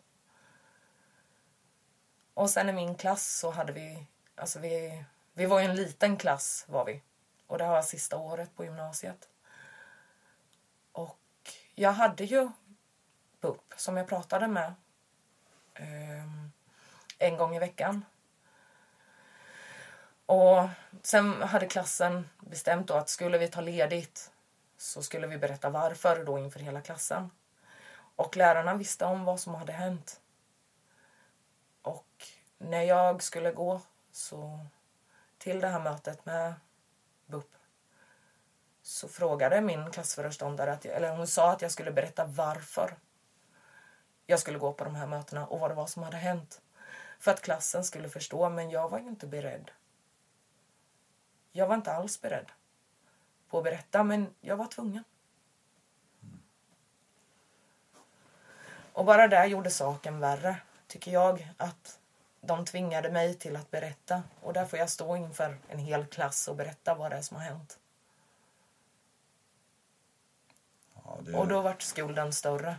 Och 2.34 2.50
sen 2.50 2.68
i 2.68 2.72
min 2.72 2.94
klass 2.94 3.38
så 3.38 3.50
hade 3.50 3.72
vi, 3.72 4.06
alltså 4.34 4.58
vi, 4.58 5.04
vi 5.32 5.46
var 5.46 5.60
ju 5.60 5.64
en 5.64 5.76
liten 5.76 6.16
klass 6.16 6.64
var 6.68 6.84
vi. 6.84 7.02
Och 7.46 7.58
det 7.58 7.66
var 7.66 7.82
sista 7.82 8.16
året 8.16 8.56
på 8.56 8.64
gymnasiet. 8.64 9.28
Och 10.92 11.18
jag 11.74 11.92
hade 11.92 12.24
ju 12.24 12.50
BUP 13.44 13.74
som 13.76 13.96
jag 13.96 14.08
pratade 14.08 14.48
med 14.48 14.74
ehm, 15.74 16.52
en 17.18 17.36
gång 17.36 17.56
i 17.56 17.58
veckan. 17.58 18.04
Och 20.26 20.68
sen 21.02 21.42
hade 21.42 21.66
klassen 21.66 22.28
bestämt 22.40 22.88
då 22.88 22.94
att 22.94 23.08
skulle 23.08 23.38
vi 23.38 23.48
ta 23.48 23.60
ledigt 23.60 24.30
så 24.76 25.02
skulle 25.02 25.26
vi 25.26 25.38
berätta 25.38 25.70
varför 25.70 26.24
då 26.24 26.38
inför 26.38 26.60
hela 26.60 26.80
klassen. 26.80 27.30
Och 28.16 28.36
lärarna 28.36 28.74
visste 28.74 29.04
om 29.04 29.24
vad 29.24 29.40
som 29.40 29.54
hade 29.54 29.72
hänt. 29.72 30.20
Och 31.82 32.26
när 32.58 32.82
jag 32.82 33.22
skulle 33.22 33.52
gå 33.52 33.80
så 34.12 34.66
till 35.38 35.60
det 35.60 35.68
här 35.68 35.80
mötet 35.80 36.26
med 36.26 36.54
BUP 37.26 37.50
så 38.82 39.08
frågade 39.08 39.60
min 39.60 39.90
klassföreståndare, 39.90 40.72
att 40.72 40.84
jag, 40.84 40.94
eller 40.94 41.16
hon 41.16 41.26
sa 41.26 41.52
att 41.52 41.62
jag 41.62 41.70
skulle 41.70 41.92
berätta 41.92 42.24
varför 42.24 42.96
jag 44.26 44.40
skulle 44.40 44.58
gå 44.58 44.72
på 44.72 44.84
de 44.84 44.94
här 44.94 45.06
mötena 45.06 45.46
och 45.46 45.60
vad 45.60 45.70
det 45.70 45.74
var 45.74 45.86
som 45.86 46.02
hade 46.02 46.16
hänt. 46.16 46.60
För 47.18 47.30
att 47.30 47.42
klassen 47.42 47.84
skulle 47.84 48.08
förstå, 48.08 48.48
men 48.48 48.70
jag 48.70 48.88
var 48.88 48.98
ju 48.98 49.08
inte 49.08 49.26
beredd. 49.26 49.70
Jag 51.52 51.66
var 51.66 51.74
inte 51.74 51.92
alls 51.92 52.20
beredd 52.20 52.46
på 53.48 53.58
att 53.58 53.64
berätta, 53.64 54.02
men 54.04 54.34
jag 54.40 54.56
var 54.56 54.66
tvungen. 54.66 55.04
Och 58.92 59.04
bara 59.04 59.28
det 59.28 59.46
gjorde 59.46 59.70
saken 59.70 60.20
värre, 60.20 60.56
tycker 60.86 61.10
jag. 61.10 61.52
Att 61.56 61.98
de 62.40 62.64
tvingade 62.64 63.10
mig 63.10 63.34
till 63.34 63.56
att 63.56 63.70
berätta. 63.70 64.22
Och 64.40 64.52
där 64.52 64.66
får 64.66 64.78
jag 64.78 64.90
stå 64.90 65.16
inför 65.16 65.58
en 65.68 65.78
hel 65.78 66.06
klass 66.06 66.48
och 66.48 66.56
berätta 66.56 66.94
vad 66.94 67.10
det 67.10 67.16
är 67.16 67.22
som 67.22 67.36
har 67.36 67.44
hänt. 67.44 67.78
Ja, 70.94 71.18
det, 71.20 71.36
Och 71.36 71.48
då 71.48 71.60
vart 71.60 71.82
skulden 71.82 72.32
större. 72.32 72.76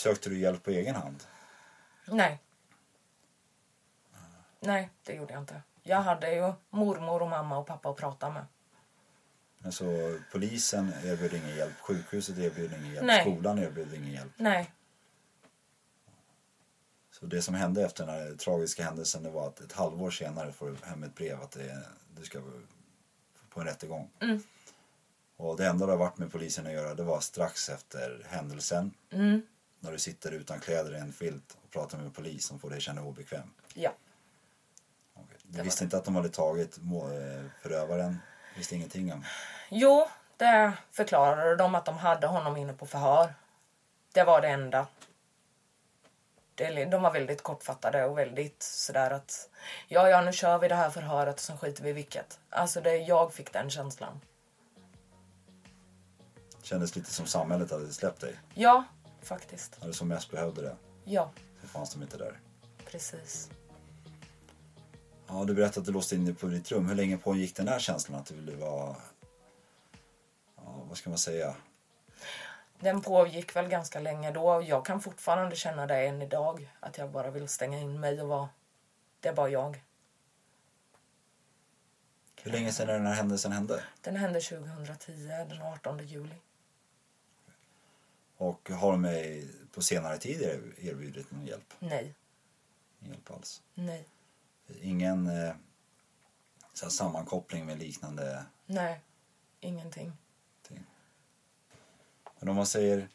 Sökte 0.00 0.30
du 0.30 0.38
hjälp 0.38 0.62
på 0.62 0.70
egen 0.70 0.94
hand? 0.94 1.24
Nej, 2.04 2.38
Nej, 4.60 4.90
det 5.04 5.14
gjorde 5.14 5.32
jag 5.32 5.42
inte. 5.42 5.62
Jag 5.82 6.02
hade 6.02 6.34
ju 6.34 6.52
mormor 6.70 7.22
och 7.22 7.28
mamma 7.28 7.58
och 7.58 7.66
pappa 7.66 7.90
att 7.90 7.96
prata 7.96 8.30
med. 8.30 8.46
Alltså, 9.64 9.84
polisen 10.32 10.92
erbjöd 11.04 11.34
ingen 11.34 11.56
hjälp, 11.56 11.78
sjukhuset 11.80 12.38
erbjöd 12.38 12.72
ingen 12.72 12.92
hjälp, 12.92 13.06
Nej. 13.06 13.20
skolan 13.20 13.58
erbjöd 13.58 13.94
ingen 13.94 14.12
hjälp. 14.12 14.32
Nej, 14.36 14.72
Så 17.10 17.26
det 17.26 17.42
som 17.42 17.54
hände 17.54 17.84
efter 17.84 18.06
den 18.06 18.14
här 18.14 18.34
tragiska 18.34 18.84
händelsen 18.84 19.22
det 19.22 19.30
var 19.30 19.48
att 19.48 19.60
ett 19.60 19.72
halvår 19.72 20.10
senare 20.10 20.52
får 20.52 20.70
du 20.70 20.76
hem 20.82 21.02
ett 21.02 21.14
brev 21.14 21.42
att 21.42 21.50
det, 21.50 21.82
du 22.16 22.24
ska 22.24 22.42
på 23.50 23.60
en 23.60 23.66
rättegång. 23.66 24.10
Mm. 24.20 24.42
Och 25.36 25.56
det 25.56 25.66
enda 25.66 25.86
det 25.86 25.92
har 25.92 25.98
varit 25.98 26.18
med 26.18 26.32
polisen 26.32 26.66
att 26.66 26.72
göra 26.72 26.94
det 26.94 27.02
var 27.02 27.20
strax 27.20 27.68
efter 27.68 28.26
händelsen. 28.28 28.94
Mm. 29.10 29.42
När 29.80 29.92
du 29.92 29.98
sitter 29.98 30.32
utan 30.32 30.60
kläder 30.60 30.94
i 30.96 30.98
en 30.98 31.12
filt 31.12 31.56
och 31.64 31.70
pratar 31.70 31.98
med 31.98 32.06
en 32.06 32.12
polis 32.12 32.46
som 32.46 32.58
får 32.58 32.70
dig 32.70 32.80
känna 32.80 33.00
dig 33.00 33.10
obekväm. 33.10 33.50
ja. 33.74 33.92
Okej. 35.14 35.38
Du 35.42 35.62
visste 35.62 35.84
inte 35.84 35.96
att 35.96 36.04
de 36.04 36.14
hade 36.14 36.28
tagit 36.28 36.78
eh, 36.78 37.44
förövaren? 37.62 38.18
Visste 38.56 38.74
ingenting 38.74 39.12
om? 39.12 39.24
Jo, 39.70 40.08
det 40.36 40.72
förklarade 40.92 41.56
de 41.56 41.74
att 41.74 41.84
de 41.84 41.98
hade 41.98 42.26
honom 42.26 42.56
inne 42.56 42.72
på 42.72 42.86
förhör. 42.86 43.34
Det 44.12 44.24
var 44.24 44.40
det 44.40 44.48
enda. 44.48 44.86
De 46.90 47.02
var 47.02 47.12
väldigt 47.12 47.42
kortfattade 47.42 48.04
och 48.04 48.18
väldigt 48.18 48.62
sådär 48.62 49.10
att 49.10 49.48
ja, 49.88 50.08
ja, 50.08 50.20
nu 50.20 50.32
kör 50.32 50.58
vi 50.58 50.68
det 50.68 50.74
här 50.74 50.90
förhöret 50.90 51.34
och 51.34 51.40
sen 51.40 51.58
skiter 51.58 51.82
vi 51.82 51.90
i 51.90 51.92
vilket. 51.92 52.40
Alltså, 52.50 52.80
det, 52.80 52.96
jag 52.96 53.34
fick 53.34 53.52
den 53.52 53.70
känslan. 53.70 54.20
Kändes 56.62 56.96
lite 56.96 57.12
som 57.12 57.26
samhället 57.26 57.70
hade 57.70 57.92
släppt 57.92 58.20
dig. 58.20 58.36
Ja, 58.54 58.84
faktiskt. 59.22 59.76
När 59.80 59.86
du 59.86 59.92
som 59.92 60.08
mest 60.08 60.30
behövde 60.30 60.62
det. 60.62 60.76
Ja, 61.04 61.30
Så 61.60 61.66
fanns 61.68 61.92
de 61.92 62.02
inte 62.02 62.16
där. 62.16 62.40
precis. 62.86 63.50
Ja, 65.28 65.44
du 65.44 65.54
berättade 65.54 65.80
att 65.80 65.86
du 65.86 65.92
låste 65.92 66.14
in 66.14 66.24
dig 66.24 66.34
på 66.34 66.46
ditt 66.46 66.70
rum. 66.72 66.88
Hur 66.88 66.94
länge 66.94 67.16
pågick 67.18 67.56
den 67.56 67.68
här 67.68 67.78
känslan 67.78 68.20
att 68.20 68.26
du 68.26 68.34
ville 68.34 68.56
vara... 68.56 68.96
Ja, 70.56 70.82
vad 70.88 70.96
ska 70.98 71.10
man 71.10 71.18
säga? 71.18 71.56
Den 72.80 73.00
pågick 73.00 73.56
väl 73.56 73.68
ganska 73.68 74.00
länge 74.00 74.30
då 74.32 74.50
och 74.50 74.62
jag 74.62 74.86
kan 74.86 75.00
fortfarande 75.00 75.56
känna 75.56 75.86
det 75.86 76.06
än 76.06 76.22
idag. 76.22 76.70
Att 76.80 76.98
jag 76.98 77.10
bara 77.10 77.30
vill 77.30 77.48
stänga 77.48 77.78
in 77.78 78.00
mig 78.00 78.22
och 78.22 78.28
vara... 78.28 78.48
Det 79.20 79.28
är 79.28 79.34
bara 79.34 79.48
jag. 79.48 79.82
Hur 82.42 82.50
länge 82.52 82.72
sedan 82.72 82.88
är 82.88 82.92
den 82.92 83.06
här 83.06 83.14
händelsen 83.14 83.52
hände? 83.52 83.84
Den 84.00 84.16
hände 84.16 84.40
2010, 84.40 85.12
den 85.48 85.62
18 85.62 86.06
juli. 86.06 86.34
Och 88.40 88.70
har 88.70 88.92
de 88.92 89.00
mig 89.00 89.48
på 89.74 89.82
senare 89.82 90.18
tid 90.18 90.42
erbjudit 90.78 91.30
någon 91.30 91.46
hjälp? 91.46 91.74
Nej, 91.78 92.14
Ingen 93.00 93.12
hjälp 93.14 93.30
alls. 93.30 93.62
nej, 93.74 94.04
Ingen 94.82 95.26
eh, 95.26 95.54
så 96.74 96.84
här 96.84 96.90
sammankoppling 96.90 97.66
med 97.66 97.78
liknande 97.78 98.44
nej. 98.66 99.00
Ingenting. 99.60 100.12
ting. 100.68 100.84
Men 102.38 102.48
om 102.48 102.56
man 102.56 102.66
säger 102.66 103.08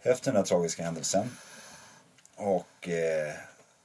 efter 0.00 0.30
den 0.32 0.36
här 0.36 0.44
tragiska 0.44 0.82
händelsen 0.84 1.30
och 2.36 2.88
eh, 2.88 3.34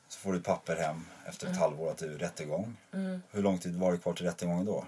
så 0.08 0.20
får 0.20 0.34
du 0.34 0.40
ett 0.40 0.46
papper 0.46 0.76
hem 0.76 1.06
efter 1.26 1.48
ett 1.48 1.58
halvår 1.58 1.92
att 1.92 1.98
du 1.98 2.14
är 2.14 2.18
rättegång. 2.18 2.78
Hur 3.32 3.42
lång 3.42 3.60
tid 3.60 3.76
var 3.76 3.92
det 3.92 3.98
kvar 3.98 4.14
till 4.14 4.26
rättegången 4.26 4.66
då? 4.66 4.86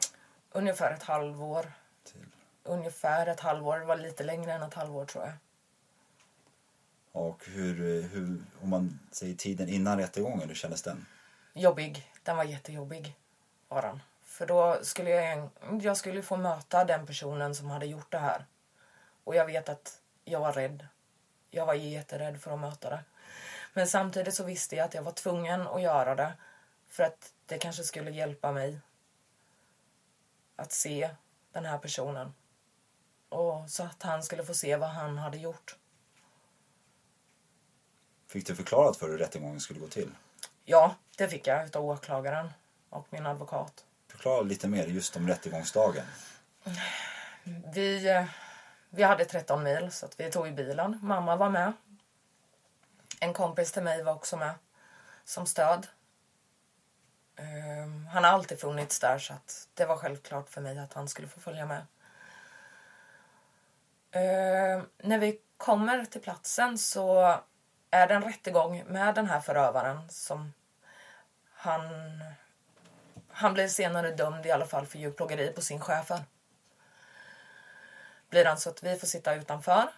Ungefär 0.51 0.93
ett 0.93 1.03
halvår. 1.03 1.71
Till. 2.03 2.25
Ungefär 2.67 3.27
ett 3.27 3.39
halvår. 3.39 3.79
Det 3.79 3.85
var 3.85 3.97
lite 3.97 4.23
längre 4.23 4.53
än 4.53 4.61
ett 4.61 4.73
halvår 4.73 5.05
tror 5.05 5.23
jag. 5.23 5.33
Och 7.11 7.45
hur, 7.45 8.01
hur, 8.01 8.37
om 8.61 8.69
man 8.69 8.99
säger 9.11 9.35
tiden 9.35 9.69
innan 9.69 9.97
rättegången, 9.97 10.47
hur 10.47 10.55
kändes 10.55 10.81
den? 10.81 11.05
Jobbig. 11.53 12.11
Den 12.23 12.37
var 12.37 12.43
jättejobbig. 12.43 13.15
Var 13.67 13.81
den. 13.81 13.99
För 14.23 14.45
då 14.45 14.77
skulle 14.81 15.09
jag, 15.09 15.49
jag 15.81 15.97
skulle 15.97 16.21
få 16.21 16.37
möta 16.37 16.85
den 16.85 17.05
personen 17.05 17.55
som 17.55 17.69
hade 17.69 17.85
gjort 17.85 18.11
det 18.11 18.17
här. 18.17 18.45
Och 19.23 19.35
jag 19.35 19.45
vet 19.45 19.69
att 19.69 20.01
jag 20.25 20.39
var 20.39 20.53
rädd. 20.53 20.87
Jag 21.51 21.65
var 21.65 21.73
jätterädd 21.73 22.41
för 22.41 22.51
att 22.51 22.59
möta 22.59 22.89
det. 22.89 23.03
Men 23.73 23.87
samtidigt 23.87 24.33
så 24.33 24.43
visste 24.43 24.75
jag 24.75 24.85
att 24.85 24.93
jag 24.93 25.03
var 25.03 25.11
tvungen 25.11 25.67
att 25.67 25.81
göra 25.81 26.15
det. 26.15 26.33
För 26.89 27.03
att 27.03 27.33
det 27.45 27.57
kanske 27.57 27.83
skulle 27.83 28.11
hjälpa 28.11 28.51
mig 28.51 28.79
att 30.55 30.71
se 30.71 31.09
den 31.51 31.65
här 31.65 31.77
personen. 31.77 32.33
Och 33.29 33.69
så 33.69 33.83
att 33.83 34.03
han 34.03 34.23
skulle 34.23 34.45
få 34.45 34.53
se 34.53 34.75
vad 34.75 34.89
han 34.89 35.17
hade 35.17 35.37
gjort. 35.37 35.75
Fick 38.27 38.47
du 38.47 38.55
förklarat 38.55 38.97
för 38.97 39.09
hur 39.09 39.17
rättegången 39.17 39.59
skulle 39.59 39.79
gå 39.79 39.87
till? 39.87 40.09
Ja, 40.65 40.95
det 41.17 41.27
fick 41.27 41.47
jag 41.47 41.65
utav 41.65 41.85
åklagaren 41.85 42.49
och 42.89 43.07
min 43.09 43.25
advokat. 43.25 43.85
Förklara 44.07 44.41
lite 44.41 44.67
mer 44.67 44.87
just 44.87 45.15
om 45.15 45.27
rättegångsdagen. 45.27 46.05
Vi, 47.73 48.09
eh, 48.09 48.25
vi 48.89 49.03
hade 49.03 49.25
13 49.25 49.63
mil 49.63 49.91
så 49.91 50.07
vi 50.17 50.31
tog 50.31 50.47
i 50.47 50.51
bilen. 50.51 50.99
Mamma 51.01 51.35
var 51.35 51.49
med. 51.49 51.73
En 53.19 53.33
kompis 53.33 53.71
till 53.71 53.83
mig 53.83 54.03
var 54.03 54.13
också 54.13 54.37
med 54.37 54.53
som 55.25 55.45
stöd. 55.45 55.87
Ehm, 57.35 58.07
Han 58.07 58.23
har 58.23 58.31
alltid 58.31 58.59
funnits 58.59 58.99
där 58.99 59.19
så 59.19 59.33
att 59.33 59.67
det 59.73 59.85
var 59.85 59.97
självklart 59.97 60.49
för 60.49 60.61
mig 60.61 60.79
att 60.79 60.93
han 60.93 61.07
skulle 61.07 61.27
få 61.27 61.39
följa 61.39 61.65
med. 61.65 61.85
Ehm, 64.11 64.89
När 64.97 65.19
vi 65.19 65.39
kommer 65.57 66.05
till 66.05 66.21
platsen 66.21 66.77
så 66.77 67.39
är 67.91 68.07
det 68.07 68.13
en 68.13 68.23
rättegång 68.23 68.83
med 68.87 69.15
den 69.15 69.25
här 69.25 69.39
förövaren 69.39 70.09
som 70.09 70.53
han 71.53 71.81
han 73.29 73.53
blir 73.53 73.67
senare 73.67 74.11
dömd 74.11 74.45
i 74.45 74.51
alla 74.51 74.65
fall 74.65 74.85
för 74.85 74.99
djurplågeri 74.99 75.51
på 75.51 75.61
sin 75.61 75.79
chefer. 75.79 76.23
Blir 78.29 78.45
han 78.45 78.57
så 78.57 78.69
att 78.69 78.83
vi 78.83 78.95
får 78.95 79.07
sitta 79.07 79.35
utanför. 79.35 79.89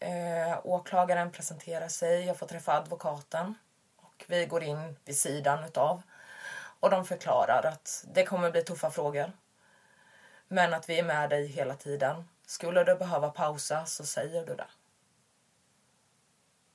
Eh, 0.00 0.58
åklagaren 0.64 1.32
presenterar 1.32 1.88
sig, 1.88 2.24
jag 2.24 2.36
får 2.36 2.46
träffa 2.46 2.72
advokaten 2.72 3.54
och 3.96 4.24
vi 4.28 4.46
går 4.46 4.62
in 4.62 4.96
vid 5.04 5.16
sidan 5.16 5.64
utav. 5.64 6.02
Och 6.80 6.90
de 6.90 7.04
förklarar 7.04 7.66
att 7.66 8.04
det 8.14 8.24
kommer 8.24 8.50
bli 8.50 8.62
tuffa 8.62 8.90
frågor. 8.90 9.32
Men 10.48 10.74
att 10.74 10.88
vi 10.88 10.98
är 10.98 11.04
med 11.04 11.30
dig 11.30 11.46
hela 11.46 11.74
tiden. 11.74 12.28
Skulle 12.46 12.84
du 12.84 12.94
behöva 12.96 13.30
pausa 13.30 13.86
så 13.86 14.06
säger 14.06 14.46
du 14.46 14.56
det. 14.56 14.68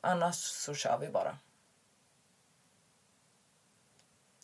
Annars 0.01 0.35
så 0.35 0.73
kör 0.73 0.97
vi 0.97 1.09
bara. 1.09 1.37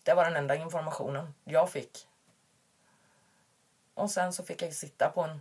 Det 0.02 0.14
var 0.14 0.24
den 0.24 0.36
enda 0.36 0.54
informationen 0.56 1.34
jag 1.44 1.70
fick. 1.70 2.08
Och 3.94 4.10
sen 4.10 4.32
så 4.32 4.44
fick 4.44 4.62
jag 4.62 4.72
sitta 4.72 5.10
på 5.10 5.22
en 5.22 5.40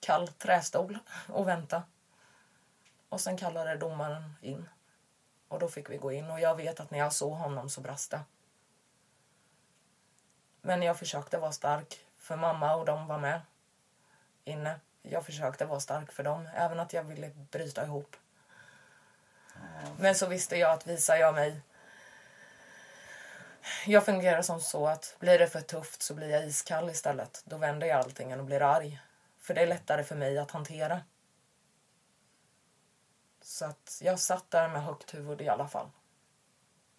kall 0.00 0.28
trästol 0.28 0.98
och 1.28 1.48
vänta. 1.48 1.82
Och 3.08 3.20
sen 3.20 3.36
kallade 3.36 3.76
domaren 3.76 4.34
in. 4.40 4.68
Och 5.48 5.58
då 5.58 5.68
fick 5.68 5.90
vi 5.90 5.96
gå 5.96 6.12
in 6.12 6.30
och 6.30 6.40
jag 6.40 6.56
vet 6.56 6.80
att 6.80 6.90
när 6.90 6.98
jag 6.98 7.12
såg 7.12 7.32
honom 7.32 7.70
så 7.70 7.80
brast 7.80 8.10
det. 8.10 8.20
Men 10.60 10.82
jag 10.82 10.98
försökte 10.98 11.38
vara 11.38 11.52
stark 11.52 12.06
för 12.18 12.36
mamma 12.36 12.74
och 12.74 12.84
de 12.84 13.06
var 13.06 13.18
med 13.18 13.40
inne. 14.44 14.80
Jag 15.02 15.26
försökte 15.26 15.64
vara 15.64 15.80
stark 15.80 16.12
för 16.12 16.22
dem, 16.22 16.48
även 16.54 16.80
att 16.80 16.92
jag 16.92 17.04
ville 17.04 17.30
bryta 17.50 17.84
ihop. 17.84 18.16
Men 19.98 20.14
så 20.14 20.26
visste 20.26 20.56
jag 20.56 20.70
att 20.70 20.86
visar 20.86 21.16
jag 21.16 21.34
mig 21.34 21.60
jag 23.86 24.04
fungerar 24.04 24.42
som 24.42 24.60
så 24.60 24.86
att 24.86 25.16
blir 25.18 25.38
det 25.38 25.46
för 25.46 25.60
tufft 25.60 26.02
så 26.02 26.14
blir 26.14 26.28
jag 26.28 26.46
iskall 26.46 26.90
istället. 26.90 27.42
Då 27.44 27.56
vänder 27.56 27.86
jag 27.86 27.98
allting 27.98 28.40
och 28.40 28.44
blir 28.44 28.62
arg. 28.62 29.00
För 29.38 29.54
det 29.54 29.62
är 29.62 29.66
lättare 29.66 30.04
för 30.04 30.16
mig 30.16 30.38
att 30.38 30.50
hantera. 30.50 31.00
Så 33.42 33.64
att 33.64 34.00
jag 34.02 34.20
satt 34.20 34.50
där 34.50 34.68
med 34.68 34.84
högt 34.84 35.14
huvud 35.14 35.40
i 35.40 35.48
alla 35.48 35.68
fall. 35.68 35.90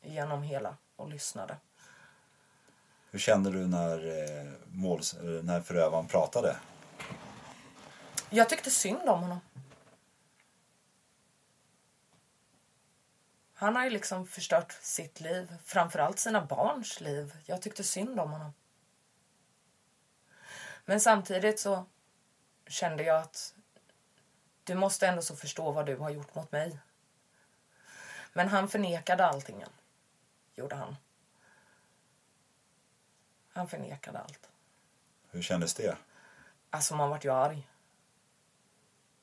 Genom 0.02 0.44
hela 0.44 0.78
och 0.96 1.10
lyssnade. 1.10 1.58
Hur 3.12 3.20
kände 3.20 3.52
du 3.52 3.68
när, 3.68 4.08
eh, 4.08 4.52
måls, 4.68 5.16
när 5.44 5.62
förövaren 5.62 6.08
pratade? 6.08 6.56
Jag 8.36 8.50
tyckte 8.50 8.72
synd 8.72 9.10
om 9.10 9.22
honom. 9.22 9.40
Han 13.54 13.76
har 13.76 13.84
ju 13.84 13.90
liksom 13.90 14.28
förstört 14.28 14.72
sitt 14.72 15.20
liv, 15.20 15.58
framförallt 15.64 16.20
sina 16.20 16.46
barns 16.46 17.02
liv. 17.02 17.38
Jag 17.46 17.62
tyckte 17.62 17.84
synd 17.84 18.20
om 18.20 18.32
honom. 18.32 18.54
Men 20.86 21.00
samtidigt 21.00 21.60
så 21.60 21.86
kände 22.68 23.04
jag 23.04 23.22
att 23.22 23.56
du 24.64 24.76
måste 24.76 25.08
ändå 25.08 25.22
så 25.22 25.36
förstå 25.36 25.72
vad 25.72 25.86
du 25.86 25.96
har 25.96 26.10
gjort 26.10 26.36
mot 26.36 26.52
mig. 26.52 26.80
Men 28.34 28.48
han 28.48 28.68
förnekade 28.68 29.26
allting. 29.26 29.64
Gjorde 30.56 30.76
han. 30.76 30.96
Han 33.50 33.68
förnekade 33.68 34.20
allt. 34.20 34.50
Hur 35.32 35.42
kändes 35.42 35.74
det? 35.74 35.98
Alltså 36.70 36.96
man 36.96 37.10
vart 37.10 37.26
ju 37.26 37.34
arg. 37.34 37.68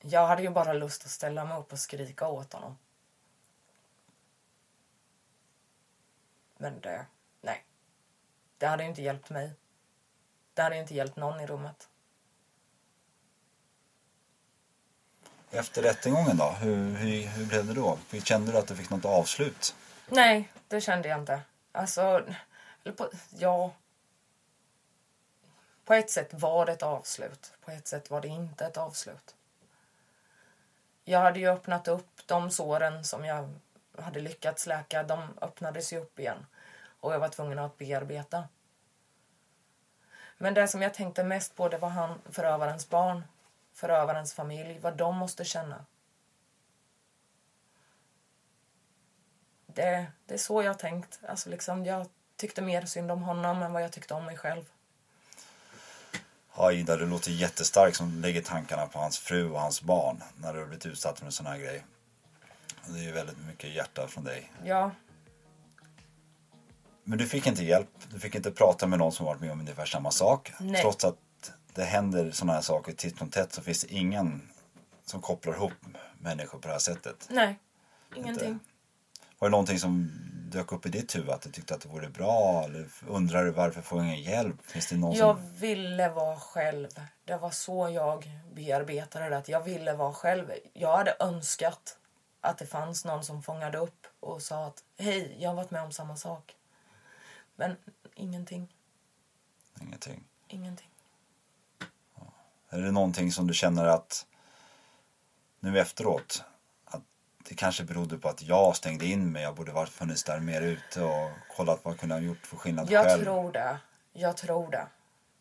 Jag 0.05 0.27
hade 0.27 0.41
ju 0.41 0.49
bara 0.49 0.73
lust 0.73 1.05
att 1.05 1.11
ställa 1.11 1.45
mig 1.45 1.57
upp 1.57 1.71
och 1.71 1.79
skrika 1.79 2.27
åt 2.27 2.53
honom. 2.53 2.77
Men 6.57 6.81
det, 6.81 7.05
Det 8.57 8.67
hade 8.67 8.83
ju 8.83 8.89
inte 8.89 9.01
hjälpt 9.01 9.29
mig. 9.29 9.53
Det 10.53 10.61
hade 10.61 10.75
ju 10.75 10.81
inte 10.81 10.95
hjälpt 10.95 11.15
någon 11.15 11.39
i 11.39 11.47
rummet. 11.47 11.89
Efter 15.51 15.81
rättegången 15.81 16.37
då, 16.37 16.49
hur, 16.49 16.95
hur, 16.95 17.27
hur 17.27 17.45
blev 17.45 17.65
det 17.65 17.73
då? 17.73 17.97
Kände 18.23 18.51
du 18.51 18.57
att 18.57 18.67
du 18.67 18.75
fick 18.75 18.89
något 18.89 19.05
avslut? 19.05 19.75
Nej, 20.07 20.51
det 20.67 20.81
kände 20.81 21.07
jag 21.09 21.19
inte. 21.19 21.41
Alltså, 21.71 22.01
eller 22.83 22.95
på, 22.95 23.09
ja. 23.37 23.73
På 25.85 25.93
ett 25.93 26.09
sätt 26.09 26.33
var 26.33 26.65
det 26.65 26.71
ett 26.71 26.83
avslut. 26.83 27.53
På 27.65 27.71
ett 27.71 27.87
sätt 27.87 28.09
var 28.09 28.21
det 28.21 28.27
inte 28.27 28.65
ett 28.65 28.77
avslut. 28.77 29.35
Jag 31.03 31.19
hade 31.19 31.39
ju 31.39 31.47
öppnat 31.47 31.87
upp 31.87 32.27
de 32.27 32.51
såren 32.51 33.03
som 33.03 33.25
jag 33.25 33.49
hade 33.97 34.19
lyckats 34.19 34.67
läka. 34.67 35.03
De 35.03 35.37
öppnades 35.41 35.93
ju 35.93 35.97
upp 35.97 36.19
igen. 36.19 36.45
Och 36.99 37.13
jag 37.13 37.19
var 37.19 37.29
tvungen 37.29 37.59
att 37.59 37.77
bearbeta. 37.77 38.47
Men 40.37 40.53
det 40.53 40.67
som 40.67 40.81
jag 40.81 40.93
tänkte 40.93 41.23
mest 41.23 41.55
på 41.55 41.69
det 41.69 41.77
var 41.77 41.89
han, 41.89 42.21
förövarens 42.29 42.89
barn, 42.89 43.23
förövarens 43.73 44.33
familj, 44.33 44.79
vad 44.79 44.97
de 44.97 45.17
måste 45.17 45.45
känna. 45.45 45.85
Det, 49.65 50.07
det 50.25 50.33
är 50.33 50.37
så 50.37 50.63
jag 50.63 50.69
har 50.69 50.79
tänkt. 50.79 51.19
Alltså 51.27 51.49
liksom, 51.49 51.85
jag 51.85 52.07
tyckte 52.35 52.61
mer 52.61 52.85
synd 52.85 53.11
om 53.11 53.23
honom 53.23 53.61
än 53.61 53.73
vad 53.73 53.83
jag 53.83 53.91
tyckte 53.91 54.13
om 54.13 54.25
mig 54.25 54.37
själv. 54.37 54.63
Ja, 56.55 56.71
Ida, 56.71 56.97
du 56.97 57.05
låter 57.05 57.31
jättestark 57.31 57.95
som 57.95 58.21
lägger 58.21 58.41
tankarna 58.41 58.85
på 58.87 58.99
hans 58.99 59.17
fru 59.19 59.49
och 59.49 59.59
hans 59.59 59.81
barn 59.81 60.23
när 60.37 60.53
du 60.53 60.59
har 60.59 60.65
blivit 60.67 60.85
utsatt 60.85 61.19
för 61.19 61.25
en 61.25 61.31
sån 61.31 61.45
här 61.45 61.57
grej. 61.57 61.85
Det 62.87 62.99
är 62.99 63.03
ju 63.03 63.11
väldigt 63.11 63.37
mycket 63.47 63.75
hjärta 63.75 64.07
från 64.07 64.23
dig. 64.23 64.51
Ja, 64.63 64.91
Men 67.03 67.17
du 67.17 67.27
fick 67.27 67.47
inte 67.47 67.63
hjälp. 67.63 67.89
Du 68.11 68.19
fick 68.19 68.35
inte 68.35 68.51
prata 68.51 68.87
med 68.87 68.99
någon 68.99 69.11
som 69.11 69.25
varit 69.25 69.41
med 69.41 69.51
om 69.51 69.59
ungefär 69.59 69.85
samma 69.85 70.11
sak. 70.11 70.51
Nej. 70.59 70.81
Trots 70.81 71.05
att 71.05 71.17
det 71.73 71.83
händer 71.83 72.31
såna 72.31 72.53
här 72.53 72.61
saker 72.61 72.93
titt 72.93 73.17
som 73.17 73.29
tätt 73.29 73.53
så 73.53 73.61
finns 73.61 73.81
det 73.81 73.93
ingen 73.93 74.49
som 75.05 75.21
kopplar 75.21 75.53
ihop 75.53 75.73
människor 76.19 76.59
på 76.59 76.67
det 76.67 76.73
här 76.73 76.79
sättet. 76.79 77.27
nej, 77.29 77.59
ingenting. 78.15 78.59
Var 79.39 79.47
det 79.49 79.51
någonting 79.51 79.79
som 79.79 80.11
dök 80.53 80.71
upp 80.71 80.85
i 80.85 80.89
ditt 80.89 81.15
huvud? 81.15 81.29
Att 81.29 81.41
du 81.41 81.51
tyckte 81.51 81.75
att 81.75 81.81
det 81.81 81.89
vore 81.89 82.09
bra? 82.09 82.63
Eller 82.63 82.87
undrar 83.07 83.45
du 83.45 83.51
varför 83.51 83.81
får 83.81 83.97
jag 83.97 84.07
ingen 84.07 84.21
hjälp? 84.21 84.65
Finns 84.65 84.87
det 84.87 84.97
någon 84.97 85.15
Jag 85.15 85.37
som... 85.37 85.55
ville 85.55 86.09
vara 86.09 86.39
själv. 86.39 86.89
Det 87.25 87.37
var 87.37 87.51
så 87.51 87.89
jag 87.89 88.29
bearbetade 88.53 89.29
det. 89.29 89.37
Att 89.37 89.49
jag 89.49 89.63
ville 89.63 89.93
vara 89.93 90.13
själv. 90.13 90.51
Jag 90.73 90.97
hade 90.97 91.15
önskat 91.19 91.97
att 92.41 92.57
det 92.57 92.65
fanns 92.65 93.05
någon 93.05 93.23
som 93.23 93.43
fångade 93.43 93.77
upp 93.77 94.07
och 94.19 94.41
sa 94.41 94.65
att 94.65 94.83
hej, 94.97 95.37
jag 95.39 95.49
har 95.49 95.55
varit 95.55 95.71
med 95.71 95.83
om 95.83 95.91
samma 95.91 96.15
sak. 96.15 96.55
Men 97.55 97.75
ingenting. 98.15 98.75
Ingenting. 99.81 100.23
Ingenting. 100.47 100.89
Är 102.69 102.81
det 102.81 102.91
någonting 102.91 103.31
som 103.31 103.47
du 103.47 103.53
känner 103.53 103.85
att 103.85 104.25
nu 105.59 105.79
efteråt 105.79 106.43
det 107.49 107.55
kanske 107.55 107.83
berodde 107.83 108.17
på 108.17 108.29
att 108.29 108.41
jag 108.41 108.75
stängde 108.75 109.05
in 109.05 109.31
mig. 109.31 109.43
Jag 109.43 109.55
borde 109.55 109.71
varit 109.71 109.89
funnits 109.89 110.23
där 110.23 110.39
mer 110.39 110.61
ute 110.61 111.01
och 111.03 111.29
kollat 111.55 111.79
vad 111.83 111.93
jag 111.93 111.99
kunde 111.99 112.15
ha 112.15 112.19
gjort 112.21 112.45
för 112.45 112.57
skillnad 112.57 112.91
Jag 112.91 113.05
själv. 113.05 113.23
tror 113.23 113.51
det. 113.51 113.77
Jag 114.13 114.37
tror 114.37 114.71
det. 114.71 114.87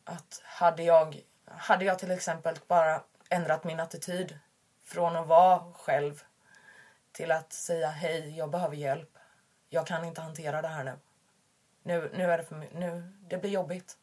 Att 0.05 0.41
hade 0.45 0.83
jag, 0.83 1.21
hade 1.47 1.85
jag 1.85 1.99
till 1.99 2.11
exempel 2.11 2.57
bara 2.69 3.03
ändrat 3.31 3.65
min 3.65 3.81
attityd 3.81 4.38
från 4.85 5.17
att 5.17 5.27
vara 5.27 5.73
själv 5.73 6.23
till 7.12 7.33
att 7.33 7.53
säga 7.53 7.88
hej, 7.91 8.37
jag 8.38 8.51
behöver 8.51 8.77
hjälp. 8.77 9.19
Jag 9.69 9.87
kan 9.87 10.05
inte 10.05 10.21
hantera 10.21 10.62
det 10.62 10.69
här 10.69 10.85
nu. 10.85 10.99
Nu, 11.83 12.11
nu 12.15 12.31
är 12.33 12.38
det 12.38 12.45
för 12.45 12.57
my- 12.57 12.69
nu, 12.73 13.12
det 13.29 13.38
blir 13.38 13.51
jobbigt. 13.51 13.97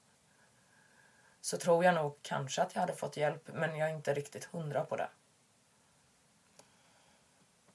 Så 1.42 1.58
tror 1.58 1.86
jag 1.86 1.96
nog 1.96 2.20
kanske 2.22 2.62
att 2.62 2.76
jag 2.76 2.82
hade 2.82 2.96
fått 2.96 3.18
hjälp, 3.18 3.50
men 3.54 3.76
jag 3.78 3.90
är 3.90 3.94
inte 3.94 4.14
riktigt 4.14 4.46
hundra 4.46 4.86
på 4.86 4.96
det. 4.96 5.08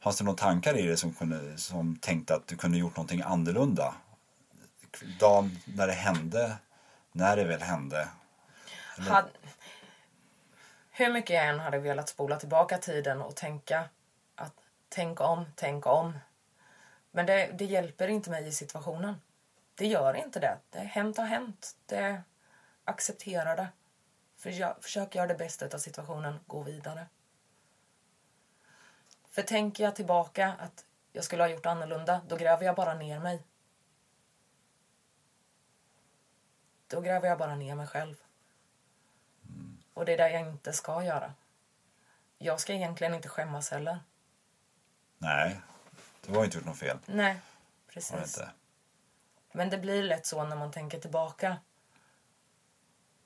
Fanns 0.04 0.18
det 0.18 0.24
några 0.24 0.36
tankar 0.36 0.76
i 0.76 0.86
det 0.86 0.96
som, 0.96 1.14
kunde, 1.14 1.58
som 1.58 1.96
tänkte 1.96 2.34
att 2.34 2.46
du 2.46 2.56
kunde 2.56 2.78
gjort 2.78 2.96
någonting 2.96 3.22
annorlunda? 3.22 3.94
Dagen 5.20 5.58
när 5.64 5.86
det 5.86 5.92
hände, 5.92 6.56
när 7.12 7.36
det 7.36 7.44
väl 7.44 7.62
hände. 7.62 8.08
Had, 8.98 9.24
hur 10.90 11.12
mycket 11.12 11.36
jag 11.36 11.46
än 11.46 11.58
hade 11.58 11.78
velat 11.78 12.08
spola 12.08 12.36
tillbaka 12.36 12.78
tiden 12.78 13.22
och 13.22 13.36
tänka 13.36 13.88
att 14.34 14.54
tänk 14.88 15.20
om, 15.20 15.44
tänk 15.54 15.86
om. 15.86 16.18
Men 17.10 17.26
det, 17.26 17.50
det 17.58 17.64
hjälper 17.64 18.08
inte 18.08 18.30
mig 18.30 18.48
i 18.48 18.52
situationen. 18.52 19.14
Det 19.74 19.86
gör 19.86 20.14
inte 20.14 20.40
det. 20.40 20.58
Det 20.70 20.78
har 20.78 20.84
hänt 20.84 21.16
har 21.16 21.26
hänt. 21.26 21.76
Det 21.86 22.22
accepterar 22.84 23.56
det. 23.56 23.68
För 24.38 24.50
jag, 24.50 24.76
försök 24.80 25.14
göra 25.14 25.26
det 25.26 25.34
bästa 25.34 25.66
av 25.74 25.78
situationen, 25.78 26.40
gå 26.46 26.62
vidare. 26.62 27.06
För 29.34 29.42
tänker 29.42 29.84
jag 29.84 29.96
tillbaka 29.96 30.54
att 30.58 30.84
jag 31.12 31.24
skulle 31.24 31.42
ha 31.42 31.48
gjort 31.48 31.66
annorlunda, 31.66 32.20
då 32.28 32.36
gräver 32.36 32.64
jag 32.64 32.76
bara 32.76 32.94
ner 32.94 33.20
mig. 33.20 33.42
Då 36.86 37.00
gräver 37.00 37.28
jag 37.28 37.38
bara 37.38 37.54
ner 37.54 37.74
mig 37.74 37.86
själv. 37.86 38.16
Och 39.94 40.04
det 40.04 40.12
är 40.12 40.16
det 40.16 40.30
jag 40.30 40.40
inte 40.40 40.72
ska 40.72 41.04
göra. 41.04 41.34
Jag 42.38 42.60
ska 42.60 42.72
egentligen 42.72 43.14
inte 43.14 43.28
skämmas 43.28 43.70
heller. 43.70 43.98
Nej, 45.18 45.60
du 46.26 46.34
har 46.34 46.44
inte 46.44 46.56
gjort 46.56 46.66
något 46.66 46.78
fel. 46.78 46.98
Nej, 47.06 47.40
precis. 47.88 48.40
Men 49.52 49.70
det 49.70 49.78
blir 49.78 50.02
lätt 50.02 50.26
så 50.26 50.44
när 50.44 50.56
man 50.56 50.72
tänker 50.72 51.00
tillbaka. 51.00 51.56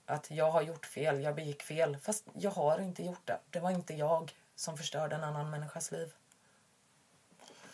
Att 0.07 0.31
jag 0.31 0.51
har 0.51 0.63
gjort 0.63 0.87
fel, 0.87 1.21
jag 1.21 1.35
begick 1.35 1.63
fel. 1.63 1.97
Fast 1.97 2.27
jag 2.35 2.51
har 2.51 2.79
inte 2.79 3.03
gjort 3.03 3.27
det. 3.27 3.41
Det 3.51 3.61
var 3.61 3.71
inte 3.71 3.95
jag 3.95 4.38
som 4.59 4.77
förstörde 4.77 5.17
en 5.17 5.25
annan 5.25 5.51
människas 5.51 5.93
liv. 5.93 6.13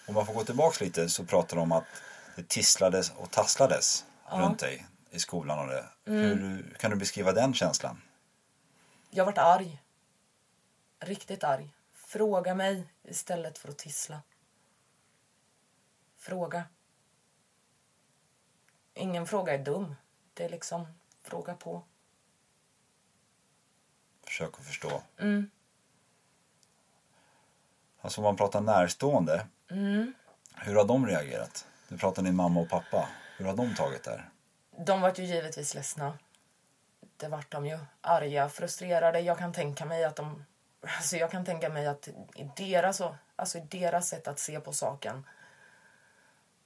Om 0.09 0.15
man 0.15 0.27
får 0.27 0.35
gå 0.35 0.45
tillbaks 0.45 0.81
lite 0.81 1.09
så 1.09 1.25
pratar 1.25 1.57
de 1.57 1.63
om 1.63 1.73
att 1.73 1.85
det 2.37 2.49
tisslades 2.49 3.11
och 3.11 3.31
tasslades 3.31 4.05
runt 4.31 4.59
dig 4.59 4.87
i 5.11 5.19
skolan 5.19 5.59
och 5.59 5.67
det. 5.67 5.89
Mm. 6.07 6.39
Hur 6.39 6.77
kan 6.79 6.91
du 6.91 6.97
beskriva 6.97 7.33
den 7.33 7.55
känslan? 7.55 8.03
Jag 9.11 9.25
vart 9.25 9.39
arg. 9.39 9.83
Riktigt 11.01 11.45
arg. 11.45 11.75
Fråga 11.93 12.55
mig 12.55 12.89
istället 13.03 13.59
för 13.59 13.69
att 13.69 13.79
tissla. 13.79 14.23
Fråga. 16.17 16.65
Ingen 18.95 19.27
fråga 19.27 19.55
är 19.55 19.59
dum. 19.59 19.95
Det 20.35 20.45
är 20.45 20.49
liksom 20.49 20.87
fråga 21.23 21.55
på. 21.55 21.83
Försök 24.25 24.59
att 24.59 24.67
förstå. 24.67 25.03
Mm. 25.19 25.51
Alltså 28.05 28.21
om 28.21 28.25
man 28.25 28.37
pratar 28.37 28.61
närstående. 28.61 29.47
Mm. 29.71 30.15
Hur 30.55 30.75
har 30.75 30.85
de 30.85 31.07
reagerat? 31.07 31.67
Du 31.89 31.99
pratar 31.99 32.23
din 32.23 32.37
mamma 32.37 32.61
och 32.61 32.69
pappa. 32.69 33.09
Hur 33.37 33.45
har 33.45 33.57
de 33.57 33.75
tagit 33.75 34.05
det 34.05 34.11
här? 34.11 34.31
De 34.79 35.01
vart 35.01 35.19
ju 35.19 35.25
givetvis 35.25 35.75
ledsna. 35.75 36.19
Det 37.17 37.29
vart 37.29 37.53
de 37.53 37.67
ju. 37.67 37.79
Arga, 38.01 38.49
frustrerade. 38.49 39.21
Jag 39.21 39.39
kan 39.39 39.53
tänka 39.53 39.85
mig 39.85 40.05
att 40.05 40.17
de... 40.17 40.45
Alltså 40.81 41.17
jag 41.17 41.31
kan 41.31 41.45
tänka 41.45 41.69
mig 41.69 41.87
att 41.87 42.09
i 42.35 42.51
deras, 42.57 43.03
alltså 43.37 43.59
i 43.59 43.61
deras 43.61 44.09
sätt 44.09 44.29
att 44.29 44.39
se 44.39 44.61
på 44.61 44.73
saken 44.73 45.27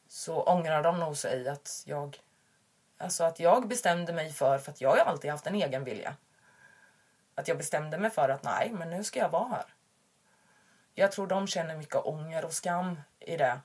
så 0.09 0.43
ångrar 0.43 0.83
de 0.83 1.01
nog 1.01 1.17
sig 1.17 1.49
att 1.49 1.83
jag... 1.87 2.19
Alltså 2.99 3.25
att 3.25 3.41
jag 3.41 3.69
bestämde 3.69 4.13
mig 4.13 4.33
för, 4.33 4.59
för 4.59 4.73
att 4.73 4.81
jag 4.81 4.91
har 4.91 4.97
alltid 4.97 5.31
haft 5.31 5.47
en 5.47 5.55
egen 5.55 5.85
vilja. 5.85 6.17
Att 7.35 7.49
jag 7.49 7.59
bestämde 7.59 7.99
mig 7.99 8.11
för 8.11 8.29
att 8.29 8.43
nej, 8.43 8.71
men 8.73 8.91
nu 8.91 9.05
ska 9.05 9.19
jag 9.19 9.29
vara 9.29 9.49
här. 9.49 9.65
Jag 10.99 11.13
tror 11.13 11.27
de 11.27 11.47
känner 11.47 11.77
mycket 11.77 12.07
ånger 12.07 12.45
och 12.45 12.53
skam 12.53 13.01
i 13.21 13.37
det. 13.37 13.61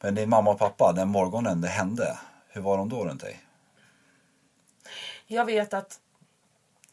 Men 0.00 0.14
din 0.14 0.28
mamma 0.28 0.50
och 0.50 0.58
pappa, 0.58 0.92
den 0.92 1.08
morgonen 1.08 1.60
det 1.60 1.68
hände. 1.68 2.18
Hur 2.48 2.60
var 2.60 2.76
de 2.78 2.88
då 2.88 3.04
runt 3.04 3.20
dig? 3.20 3.44
Jag 5.26 5.44
vet 5.44 5.74
att 5.74 6.00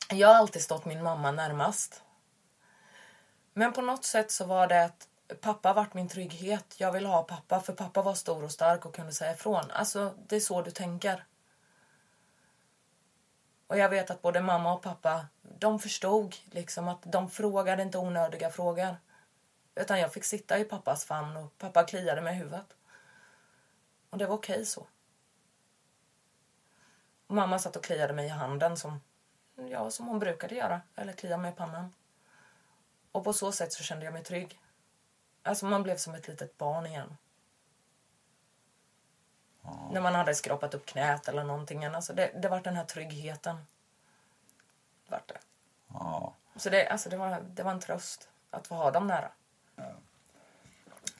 jag 0.09 0.27
har 0.27 0.35
alltid 0.35 0.61
stått 0.61 0.85
min 0.85 1.03
mamma 1.03 1.31
närmast. 1.31 2.03
Men 3.53 3.73
på 3.73 3.81
något 3.81 4.05
sätt 4.05 4.31
så 4.31 4.45
var 4.45 4.67
det 4.67 4.85
att 4.85 5.07
pappa 5.41 5.73
vart 5.73 5.93
min 5.93 6.09
trygghet. 6.09 6.75
Jag 6.77 6.91
ville 6.91 7.07
ha 7.07 7.23
pappa 7.23 7.59
för 7.59 7.73
pappa 7.73 8.01
var 8.01 8.13
stor 8.13 8.43
och 8.43 8.51
stark 8.51 8.85
och 8.85 8.95
kunde 8.95 9.11
säga 9.11 9.33
ifrån. 9.33 9.71
Alltså, 9.71 10.13
det 10.27 10.35
är 10.35 10.39
så 10.39 10.61
du 10.61 10.71
tänker. 10.71 11.25
Och 13.73 13.79
jag 13.79 13.89
vet 13.89 14.11
att 14.11 14.21
både 14.21 14.41
mamma 14.41 14.73
och 14.73 14.81
pappa, 14.81 15.27
de 15.41 15.79
förstod 15.79 16.35
liksom 16.45 16.87
att 16.87 17.01
de 17.01 17.29
frågade 17.29 17.83
inte 17.83 17.97
onödiga 17.97 18.51
frågor. 18.51 18.97
Utan 19.75 19.99
jag 19.99 20.13
fick 20.13 20.23
sitta 20.23 20.59
i 20.59 20.63
pappas 20.63 21.05
famn 21.05 21.37
och 21.37 21.57
pappa 21.57 21.83
kliade 21.83 22.21
mig 22.21 22.33
i 22.33 22.37
huvudet. 22.37 22.77
Och 24.09 24.17
det 24.17 24.25
var 24.25 24.35
okej 24.35 24.65
så. 24.65 24.87
Och 27.27 27.35
mamma 27.35 27.59
satt 27.59 27.75
och 27.75 27.83
kliade 27.83 28.13
mig 28.13 28.25
i 28.25 28.29
handen 28.29 28.77
som, 28.77 29.01
ja, 29.55 29.91
som 29.91 30.07
hon 30.07 30.19
brukade 30.19 30.55
göra. 30.55 30.81
Eller 30.95 31.13
klia 31.13 31.37
mig 31.37 31.51
i 31.51 31.55
pannan. 31.55 31.93
Och 33.11 33.23
på 33.23 33.33
så 33.33 33.51
sätt 33.51 33.73
så 33.73 33.83
kände 33.83 34.05
jag 34.05 34.13
mig 34.13 34.23
trygg. 34.23 34.59
Alltså 35.43 35.65
man 35.65 35.83
blev 35.83 35.97
som 35.97 36.15
ett 36.15 36.27
litet 36.27 36.57
barn 36.57 36.85
igen. 36.85 37.17
När 39.91 40.01
man 40.01 40.15
hade 40.15 40.35
skrapat 40.35 40.73
upp 40.73 40.85
knät 40.85 41.27
eller 41.27 41.43
någonting. 41.43 41.85
Alltså 41.85 42.13
det, 42.13 42.31
det 42.41 42.49
var 42.49 42.61
den 42.61 42.75
här 42.75 42.85
tryggheten. 42.85 43.55
Det 43.55 45.11
Vart 45.11 45.27
det. 45.27 45.37
Ja. 45.93 46.33
Så 46.55 46.69
det, 46.69 46.87
alltså 46.87 47.09
det, 47.09 47.17
var, 47.17 47.41
det 47.53 47.63
var 47.63 47.71
en 47.71 47.79
tröst 47.79 48.29
att 48.51 48.67
få 48.67 48.75
ha 48.75 48.91
dem 48.91 49.07
nära. 49.07 49.31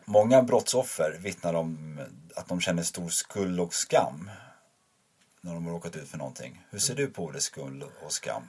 Många 0.05 0.41
brottsoffer 0.41 1.17
vittnar 1.19 1.53
om 1.53 1.99
att 2.35 2.47
de 2.47 2.61
känner 2.61 2.83
stor 2.83 3.09
skuld 3.09 3.59
och 3.59 3.73
skam 3.73 4.31
när 5.41 5.53
de 5.53 5.65
har 5.65 5.73
råkat 5.73 5.95
ut 5.95 6.09
för 6.09 6.17
någonting. 6.17 6.65
Hur 6.69 6.79
ser 6.79 6.95
du 6.95 7.07
på 7.07 7.31
det 7.31 7.41
skuld 7.41 7.83
och 8.05 8.11
skam? 8.11 8.43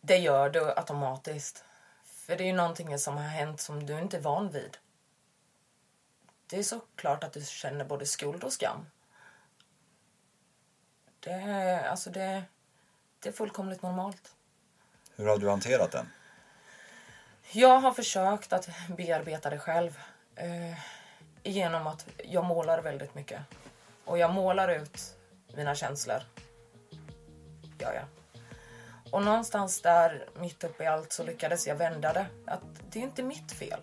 Det 0.00 0.16
gör 0.16 0.50
du 0.50 0.72
automatiskt. 0.72 1.64
För 2.04 2.36
det 2.36 2.44
är 2.44 2.46
ju 2.46 2.52
någonting 2.52 2.98
som 2.98 3.16
har 3.16 3.24
hänt 3.24 3.60
som 3.60 3.86
du 3.86 3.98
inte 3.98 4.16
är 4.16 4.20
van 4.20 4.50
vid. 4.50 4.78
Det 6.50 6.58
är 6.58 6.62
såklart 6.62 7.24
att 7.24 7.32
du 7.32 7.42
känner 7.44 7.84
både 7.84 8.06
skuld 8.06 8.44
och 8.44 8.52
skam. 8.52 8.86
Det, 11.20 11.30
är- 11.30 11.88
alltså 11.88 12.10
det, 12.10 12.42
det 13.20 13.28
är 13.28 13.32
fullkomligt 13.32 13.82
normalt. 13.82 14.34
Hur 15.16 15.26
har 15.26 15.38
du 15.38 15.48
hanterat 15.50 15.92
den? 15.92 16.08
Jag 17.52 17.80
har 17.80 17.92
försökt 17.92 18.52
att 18.52 18.68
bearbeta 18.96 19.50
det 19.50 19.58
själv. 19.58 19.98
Eh, 20.34 20.78
genom 21.42 21.86
att 21.86 22.06
jag 22.24 22.44
målar 22.44 22.82
väldigt 22.82 23.14
mycket. 23.14 23.40
Och 24.04 24.18
jag 24.18 24.34
målar 24.34 24.68
ut 24.68 25.16
mina 25.54 25.74
känslor. 25.74 26.22
Gör 27.78 27.92
jag. 27.94 28.04
Och 29.12 29.22
någonstans 29.22 29.80
där, 29.82 30.28
mitt 30.34 30.64
uppe 30.64 30.84
i 30.84 30.86
allt, 30.86 31.12
så 31.12 31.22
lyckades 31.24 31.66
jag 31.66 31.74
vända 31.76 32.12
det. 32.12 32.26
Att 32.46 32.60
det 32.90 32.98
är 32.98 33.02
inte 33.02 33.22
mitt 33.22 33.52
fel. 33.52 33.80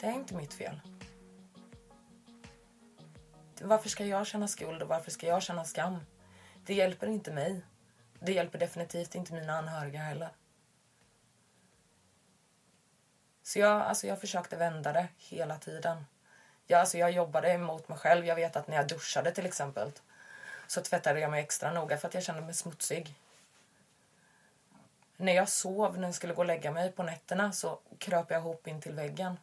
Det 0.00 0.06
är 0.06 0.12
inte 0.12 0.34
mitt 0.34 0.54
fel. 0.54 0.80
Varför 3.64 3.88
ska 3.88 4.04
jag 4.04 4.26
känna 4.26 4.48
skuld 4.48 4.82
och 4.82 4.88
varför 4.88 5.10
ska 5.10 5.26
jag 5.26 5.42
känna 5.42 5.64
skam? 5.64 6.06
Det 6.66 6.74
hjälper 6.74 7.06
inte 7.06 7.32
mig. 7.32 7.62
Det 8.18 8.32
hjälper 8.32 8.58
definitivt 8.58 9.14
inte 9.14 9.32
mina 9.32 9.58
anhöriga 9.58 10.00
heller. 10.00 10.28
Så 13.42 13.58
jag, 13.58 13.82
alltså 13.82 14.06
jag 14.06 14.20
försökte 14.20 14.56
vända 14.56 14.92
det 14.92 15.08
hela 15.18 15.58
tiden. 15.58 16.06
Jag, 16.66 16.80
alltså 16.80 16.98
jag 16.98 17.12
jobbade 17.12 17.52
emot 17.52 17.88
mig 17.88 17.98
själv. 17.98 18.26
Jag 18.26 18.36
vet 18.36 18.56
att 18.56 18.68
när 18.68 18.76
jag 18.76 18.88
duschade 18.88 19.32
till 19.32 19.46
exempel 19.46 19.92
så 20.66 20.82
tvättade 20.82 21.20
jag 21.20 21.30
mig 21.30 21.42
extra 21.42 21.72
noga 21.72 21.98
för 21.98 22.08
att 22.08 22.14
jag 22.14 22.22
kände 22.22 22.42
mig 22.42 22.54
smutsig. 22.54 23.14
När 25.16 25.32
jag 25.32 25.48
sov, 25.48 25.98
när 25.98 26.08
jag 26.08 26.14
skulle 26.14 26.34
gå 26.34 26.42
och 26.42 26.46
lägga 26.46 26.70
mig 26.70 26.92
på 26.92 27.02
nätterna 27.02 27.52
så 27.52 27.78
kröp 27.98 28.30
jag 28.30 28.40
ihop 28.40 28.66
in 28.66 28.80
till 28.80 28.94
väggen. 28.94 29.38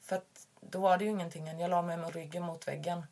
För 0.00 0.16
att 0.16 0.46
då 0.70 0.80
var 0.80 0.98
det 0.98 1.04
ju 1.04 1.10
ingenting. 1.10 1.48
än. 1.48 1.58
Jag 1.58 1.70
la 1.70 1.82
mig 1.82 1.96
med 1.96 2.14
ryggen 2.14 2.42
mot 2.42 2.68
väggen. 2.68 3.06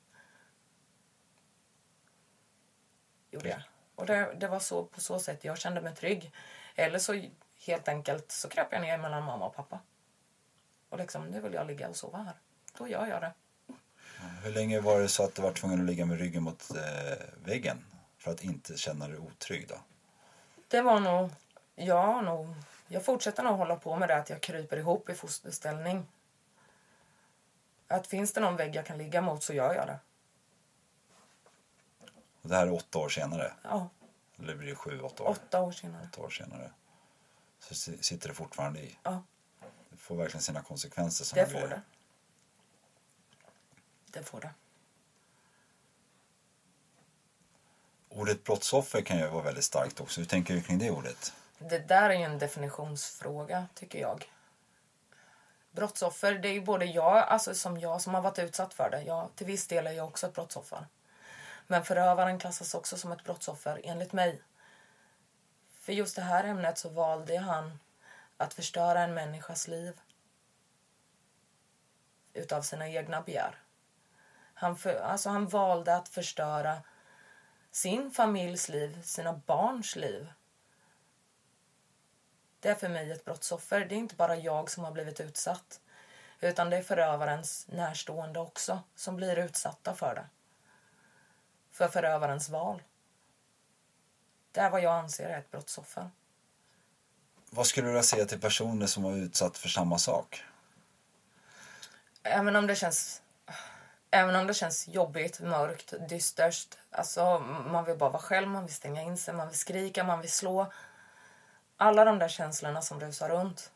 Gjorde 3.31 3.49
jag. 3.49 3.63
Och 3.95 4.07
det, 4.07 4.35
det 4.41 4.49
var 4.49 4.61
så 4.61 4.85
på 4.85 5.01
så 5.01 5.19
sätt 5.19 5.45
jag 5.45 5.59
kände 5.59 5.81
mig 5.81 5.95
trygg. 5.95 6.33
Eller 6.75 6.99
så 6.99 7.25
helt 7.67 7.89
enkelt 7.89 8.33
så 8.33 8.49
kröp 8.49 8.69
jag 8.71 8.81
ner 8.81 8.99
mellan 8.99 9.25
mamma 9.25 9.47
och 9.47 9.55
pappa. 9.55 9.81
Och 10.89 10.99
liksom, 10.99 11.27
nu 11.27 11.41
vill 11.41 11.53
jag 11.53 11.67
ligga 11.67 11.89
och 11.89 11.97
sova 11.97 12.19
här. 12.19 12.35
Då 12.79 12.89
gör 12.89 13.07
jag 13.07 13.21
det. 13.21 13.33
Hur 14.43 14.53
länge 14.53 14.81
var 14.81 15.01
det 15.01 15.09
så 15.09 15.25
att 15.25 15.35
du 15.35 15.43
var 15.43 15.53
tvungen 15.53 15.81
att 15.81 15.87
ligga 15.87 16.07
med 16.07 16.19
ryggen 16.19 16.43
mot 16.43 16.71
eh, 16.71 17.27
väggen 17.45 17.85
för 18.19 18.31
att 18.31 18.45
inte 18.45 18.77
känna 18.77 19.09
dig 19.09 19.19
otrygg 19.19 19.69
då? 19.69 19.75
Det 20.69 20.83
var 20.83 21.01
nog, 21.01 21.31
ja 21.75 22.21
nog, 22.21 22.55
jag 22.89 23.05
fortsätter 23.05 23.43
nog 23.43 23.57
hålla 23.57 23.77
på 23.77 23.97
med 23.97 24.09
det 24.09 24.17
att 24.17 24.31
jag 24.31 24.41
kryper 24.41 24.77
ihop 24.77 25.09
i 25.09 25.15
fosterställning. 25.15 26.07
Att 27.93 28.07
finns 28.07 28.33
det 28.33 28.41
någon 28.41 28.57
vägg 28.57 28.75
jag 28.77 28.87
kan 28.87 28.99
ligga 28.99 29.21
mot 29.21 29.43
så 29.43 29.53
gör 29.53 29.75
jag 29.75 29.87
det. 29.87 29.99
Och 32.43 32.49
det 32.49 32.57
här 32.57 32.67
är 32.67 32.73
åtta 32.73 32.99
år 32.99 33.09
senare. 33.09 33.53
Ja, 33.63 33.89
Eller 34.39 34.55
blir 34.55 34.69
det 34.69 34.75
sju, 34.75 35.01
åtta 35.01 35.23
år? 35.23 35.29
åtta 35.29 35.61
år 35.63 35.73
senare. 35.73 36.09
Åtta 36.13 36.21
år 36.23 36.31
senare. 36.31 36.71
Så 37.59 37.75
si- 37.75 38.03
sitter 38.03 38.29
det 38.29 38.35
fortfarande 38.35 38.81
i. 38.81 38.99
Ja, 39.03 39.23
Det 39.91 39.97
får 39.97 40.17
verkligen 40.17 40.43
sina 40.43 40.63
konsekvenser. 40.63 41.25
det 41.35 41.47
såna 41.51 41.61
får 41.61 41.69
det. 41.69 41.83
Det 44.07 44.23
får 44.23 44.41
det. 44.41 44.51
Ordet 48.09 48.45
brottsoffer 48.45 49.03
kan 49.03 49.19
ju 49.19 49.27
vara 49.27 49.43
väldigt 49.43 49.65
starkt 49.65 50.01
också. 50.01 50.21
Hur 50.21 50.27
tänker 50.29 50.55
du 50.55 50.63
kring 50.63 50.79
det 50.79 50.91
ordet? 50.91 51.33
Det 51.59 51.79
där 51.79 52.11
är 52.11 52.15
ju 52.15 52.23
en 52.25 52.39
definitionsfråga, 52.39 53.67
tycker 53.75 53.99
jag. 54.01 54.29
Brottsoffer, 55.73 56.35
det 56.35 56.49
är 56.49 56.53
ju 56.53 56.61
både 56.61 56.85
jag, 56.85 57.17
alltså 57.17 57.55
som 57.55 57.81
jag 57.81 58.01
som 58.01 58.15
har 58.15 58.23
varit 58.23 58.39
utsatt 58.39 58.75
för 58.75 58.91
det. 58.91 59.03
Jag, 59.03 59.29
till 59.35 59.47
viss 59.47 59.67
del 59.67 59.87
är 59.87 59.93
jag 59.93 60.07
också 60.07 60.27
ett 60.27 60.35
brottsoffer. 60.35 60.87
Men 61.67 61.85
förövaren 61.85 62.39
klassas 62.39 62.75
också 62.75 62.97
som 62.97 63.13
ett 63.13 63.25
brottsoffer, 63.25 63.81
enligt 63.85 64.13
mig. 64.13 64.43
För 65.81 65.93
just 65.93 66.17
det 66.17 66.23
här 66.23 66.45
ämnet 66.45 66.79
så 66.79 66.89
valde 66.89 67.39
han 67.39 67.79
att 68.37 68.55
förstöra 68.55 69.01
en 69.01 69.15
människas 69.15 69.69
liv 69.69 70.01
utav 72.35 72.63
sina 72.63 72.89
egna 72.89 73.21
begär. 73.21 73.59
Han, 74.55 74.77
för, 74.77 74.95
alltså 74.95 75.31
han 75.31 75.49
valde 75.49 75.97
att 75.97 76.09
förstöra 76.09 76.83
sin 77.71 78.11
familjs 78.11 78.69
liv, 78.69 79.03
sina 79.03 79.33
barns 79.33 79.97
liv. 79.97 80.33
Det 82.63 82.69
är 82.69 82.75
för 82.75 82.89
mig 82.89 83.11
ett 83.11 83.25
brottsoffer. 83.25 83.85
Det 83.85 83.95
är 83.95 83.99
inte 83.99 84.15
bara 84.15 84.37
jag 84.37 84.71
som 84.71 84.85
har 84.85 84.93
blivit 84.93 85.21
utsatt. 85.21 85.81
Utan 86.41 86.71
det 86.71 86.77
är 86.77 86.83
förövarens 86.83 87.67
närstående 87.69 88.41
också 88.41 88.83
som 88.95 89.17
blir 89.17 89.39
utsatta 89.39 89.95
för 89.95 90.15
det. 90.15 90.27
För 91.71 91.89
förövarens 91.89 92.49
val. 92.49 92.83
Det 94.53 94.61
är 94.61 94.71
vad 94.71 94.83
jag 94.83 94.93
anser 94.93 95.31
är 95.31 95.39
ett 95.39 95.51
brottsoffer. 95.51 96.11
Vad 97.51 97.67
skulle 97.67 97.87
du 97.87 97.91
vilja 97.91 98.03
säga 98.03 98.25
till 98.25 98.41
personer 98.41 98.87
som 98.87 99.03
var 99.03 99.13
utsatt 99.13 99.59
för 99.59 99.69
samma 99.69 99.99
sak? 99.99 100.45
Även 102.23 102.57
om 102.57 102.67
det 102.67 102.77
känns 102.77 103.23
Även 104.11 104.37
om 104.37 104.47
det 104.47 104.55
känns 104.55 104.89
jobbigt, 104.89 105.41
mörkt, 105.41 105.95
dystert. 106.09 106.79
Alltså, 106.91 107.39
man 107.71 107.85
vill 107.85 107.97
bara 107.97 108.11
vara 108.11 108.23
själv, 108.23 108.49
man 108.49 108.65
vill 108.65 108.75
stänga 108.75 109.03
in 109.03 109.17
sig, 109.17 109.35
man 109.35 109.49
vill 109.49 109.59
skrika, 109.59 110.05
man 110.05 110.21
vill 110.21 110.31
slå. 110.31 110.73
Alla 111.83 112.05
de 112.05 112.19
där 112.19 112.29
känslorna 112.29 112.83
som 112.83 113.01
rusar 113.01 113.29
runt. 113.29 113.73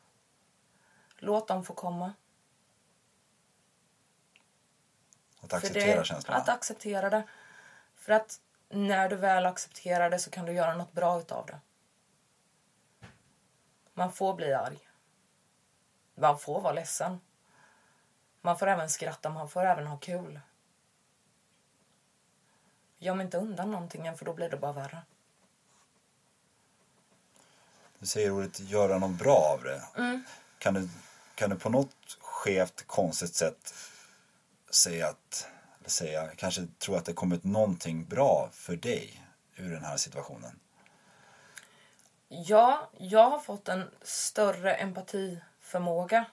Låt 1.17 1.49
dem 1.49 1.65
få 1.65 1.75
komma. 1.75 2.13
Att 5.41 5.53
acceptera 5.53 5.99
det, 5.99 6.05
känslorna? 6.05 6.39
Att 6.39 6.49
acceptera 6.49 7.11
det. 7.11 7.23
För 7.95 8.13
att 8.13 8.41
när 8.69 9.09
du 9.09 9.17
väl 9.17 9.47
accepterar 9.47 10.11
det 10.11 10.19
så 10.19 10.31
kan 10.31 10.47
du 10.47 10.53
göra 10.53 10.75
något 10.75 10.93
bra 10.93 11.19
utav 11.19 11.47
det. 11.47 11.61
Man 13.95 14.13
får 14.13 14.35
bli 14.35 14.53
arg. 14.53 14.89
Man 16.15 16.39
får 16.39 16.61
vara 16.61 16.73
ledsen. 16.73 17.21
Man 18.41 18.59
får 18.59 18.67
även 18.67 18.91
skratta, 18.91 19.31
man 19.31 19.49
får 19.49 19.65
även 19.65 19.87
ha 19.87 19.99
kul. 19.99 20.41
Göm 22.99 23.21
inte 23.21 23.39
undan 23.39 23.71
någonting 23.71 24.17
för 24.17 24.25
då 24.25 24.33
blir 24.33 24.51
det 24.51 24.57
bara 24.57 24.73
värre. 24.73 25.03
Du 27.99 28.07
säger 28.07 28.31
ordet 28.31 28.61
göra 28.61 28.99
något 28.99 29.19
bra 29.19 29.37
av 29.37 29.63
det. 29.63 29.83
Mm. 29.97 30.25
Kan, 30.59 30.75
du, 30.75 30.89
kan 31.35 31.51
du 31.51 31.57
på 31.57 31.69
något 31.71 32.19
skevt, 32.21 32.87
konstigt 32.87 33.35
sätt 33.35 33.75
säga 34.71 35.09
att, 35.09 35.49
eller 35.79 35.91
säga, 35.91 36.29
kanske 36.37 36.67
tro 36.79 36.95
att 36.95 37.05
det 37.05 37.13
kommit 37.13 37.45
någonting 37.45 38.05
bra 38.05 38.49
för 38.53 38.77
dig 38.77 39.23
ur 39.57 39.71
den 39.71 39.85
här 39.85 39.97
situationen? 39.97 40.61
Ja, 42.29 42.91
jag 42.99 43.31
har 43.31 43.39
fått 43.39 43.69
en 43.69 43.91
större 44.03 44.75
empatiförmåga. 44.75 46.25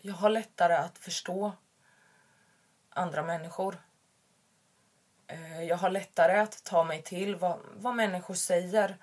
Jag 0.00 0.14
har 0.14 0.30
lättare 0.30 0.74
att 0.74 0.98
förstå 0.98 1.52
andra 2.90 3.22
människor. 3.22 3.82
Eh, 5.26 5.62
Jag 5.62 5.76
har 5.76 5.90
lättare 5.90 6.38
att 6.38 6.64
ta 6.64 6.84
mig 6.84 7.02
till 7.02 7.36
vad, 7.36 7.58
vad 7.74 7.94
människor 7.94 8.34
säger. 8.34 8.96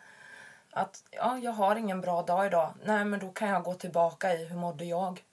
Att 0.76 1.04
ja, 1.12 1.38
jag 1.38 1.52
har 1.52 1.76
ingen 1.76 2.02
bra 2.02 2.22
dag 2.22 2.46
idag. 2.46 2.74
Nej, 2.84 3.06
men 3.06 3.20
då 3.20 3.32
kan 3.32 3.50
jag 3.50 3.64
gå 3.64 3.74
tillbaka 3.74 4.34
i 4.34 4.46
hur 4.46 4.56
mådde 4.56 4.86
jag? 4.86 5.24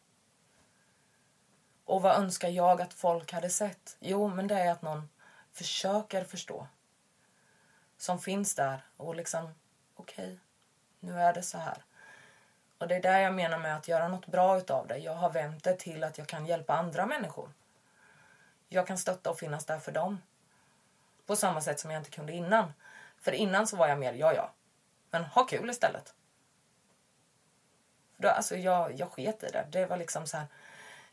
Och 1.85 2.03
vad 2.03 2.17
önskar 2.17 2.49
jag 2.49 2.81
att 2.81 2.95
folk 2.95 3.33
hade 3.33 3.51
sett? 3.51 3.97
Jo, 4.01 4.29
men 4.29 4.47
det 4.47 4.55
är 4.55 4.73
att 4.73 4.83
någon 4.83 5.09
försöker 5.53 6.25
förstå. 6.25 6.67
Som 7.97 8.19
finns 8.19 8.55
där 8.55 8.85
och 8.97 9.15
liksom, 9.15 9.55
okej, 9.97 10.39
nu 11.01 11.21
är 11.21 11.33
det 11.33 11.43
så 11.43 11.59
här. 11.59 11.85
Och 12.79 12.89
det 12.89 12.97
är 12.97 13.03
där 13.03 13.19
jag 13.19 13.35
menar 13.35 13.59
med 13.59 13.77
att 13.77 13.89
göra 13.89 14.09
något 14.09 14.27
bra 14.27 14.59
utav 14.59 14.87
det. 14.87 14.99
Jag 14.99 15.15
har 15.15 15.31
vänt 15.31 15.65
det 15.65 15.77
till 15.77 16.05
att 16.05 16.19
jag 16.19 16.27
kan 16.27 16.47
hjälpa 16.47 16.75
andra 16.75 17.07
människor. 17.07 17.53
Jag 18.69 18.87
kan 18.87 18.99
stötta 18.99 19.31
och 19.31 19.39
finnas 19.39 19.65
där 19.65 19.79
för 19.79 19.93
dem. 19.93 20.23
På 21.27 21.37
samma 21.37 21.61
sätt 21.61 21.81
som 21.81 21.91
jag 21.91 22.01
inte 22.01 22.11
kunde 22.11 22.33
innan. 22.33 22.73
För 23.19 23.33
innan 23.33 23.67
så 23.67 23.77
var 23.77 23.89
jag 23.89 23.99
mer, 23.99 24.13
ja 24.13 24.35
ja. 24.35 24.51
Men 25.11 25.25
ha 25.25 25.45
kul 25.47 25.71
istället. 25.71 26.15
Då, 28.17 28.29
alltså 28.29 28.57
jag, 28.57 28.99
jag 28.99 29.11
sket 29.13 29.43
i 29.43 29.47
det. 29.47 29.67
Det 29.73 29.87
var 29.87 29.97
liksom 29.97 30.27
så 30.27 30.37
här. 30.37 30.47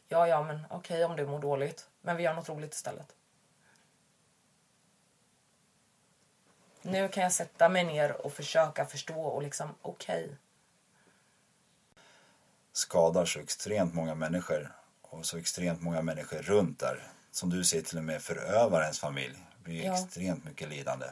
Ja, 0.08 0.28
ja, 0.28 0.44
men 0.44 0.66
okej 0.70 1.06
om 1.06 1.16
du 1.16 1.26
mår 1.26 1.40
dåligt. 1.40 1.90
Men 2.02 2.18
vi 2.18 2.24
gör 2.24 2.34
något 2.34 2.50
roligt 2.50 2.74
istället. 2.74 3.16
Nu 6.82 7.10
kan 7.10 7.24
jag 7.24 7.32
sätta 7.32 7.70
mig 7.70 7.84
ner 7.84 8.26
och 8.26 8.34
försöka 8.34 8.86
förstå 8.86 9.22
och 9.22 9.42
liksom, 9.44 9.76
okej. 9.82 10.38
skadar 12.74 13.26
så 13.26 13.40
extremt 13.40 13.94
många 13.94 14.16
människor 14.16 14.72
och 15.02 15.26
så 15.26 15.38
extremt 15.38 15.82
många 15.82 16.02
människor 16.02 16.38
runt 16.38 16.80
där. 16.80 17.08
Som 17.32 17.50
du 17.50 17.64
säger 17.64 17.84
till 17.84 17.98
och 17.98 18.04
med 18.04 18.22
förövarens 18.22 19.00
familj. 19.00 19.36
Det 19.58 19.64
blir 19.64 19.86
Ja. 19.86 19.94
extremt 19.94 20.44
mycket 20.46 20.70
lidande. 20.70 21.06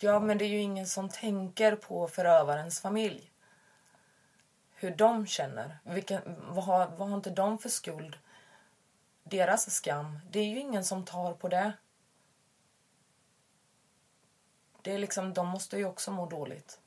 Ja, 0.00 0.20
men 0.20 0.38
det 0.38 0.44
är 0.44 0.48
ju 0.48 0.60
ingen 0.60 0.86
som 0.86 1.08
tänker 1.08 1.76
på 1.76 2.08
förövarens 2.08 2.80
familj. 2.80 3.30
Hur 4.74 4.90
de 4.90 5.26
känner. 5.26 5.78
Vilka, 5.82 6.22
vad, 6.48 6.64
har, 6.64 6.86
vad 6.96 7.08
har 7.08 7.16
inte 7.16 7.30
de 7.30 7.58
för 7.58 7.68
skuld? 7.68 8.16
Deras 9.24 9.70
skam. 9.74 10.18
Det 10.30 10.38
är 10.38 10.44
ju 10.44 10.58
ingen 10.58 10.84
som 10.84 11.04
tar 11.04 11.34
på 11.34 11.48
det. 11.48 11.72
Det 14.82 14.92
är 14.92 14.98
liksom, 14.98 15.34
de 15.34 15.48
måste 15.48 15.76
ju 15.76 15.84
också 15.84 16.10
må 16.10 16.26
dåligt. 16.26 16.80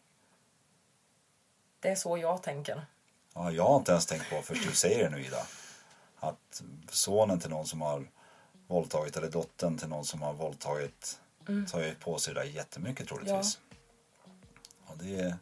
Det 1.79 1.89
är 1.89 1.95
så 1.95 2.17
jag 2.17 2.43
tänker. 2.43 2.85
Ja, 3.33 3.51
jag 3.51 3.63
har 3.63 3.77
inte 3.77 3.91
ens 3.91 4.05
tänkt 4.05 4.29
på 4.29 4.41
först 4.41 4.67
du 4.67 4.75
säger 4.75 5.03
det 5.03 5.09
nu 5.09 5.25
Ida. 5.25 5.45
Att 6.19 6.63
sonen 6.89 7.39
till 7.39 7.49
någon 7.49 7.65
som 7.65 7.81
har 7.81 8.07
våldtagit 8.67 9.17
eller 9.17 9.29
dottern 9.29 9.77
till 9.77 9.89
någon 9.89 10.05
som 10.05 10.21
har 10.21 10.33
våldtagit 10.33 11.21
tar 11.71 11.81
ju 11.81 11.95
på 11.95 12.17
sig 12.17 12.33
det 12.33 12.39
där 12.39 12.47
jättemycket 12.47 13.07
troligtvis. 13.07 13.59
Och 14.85 14.97
det 14.97 15.19
är 15.19 15.37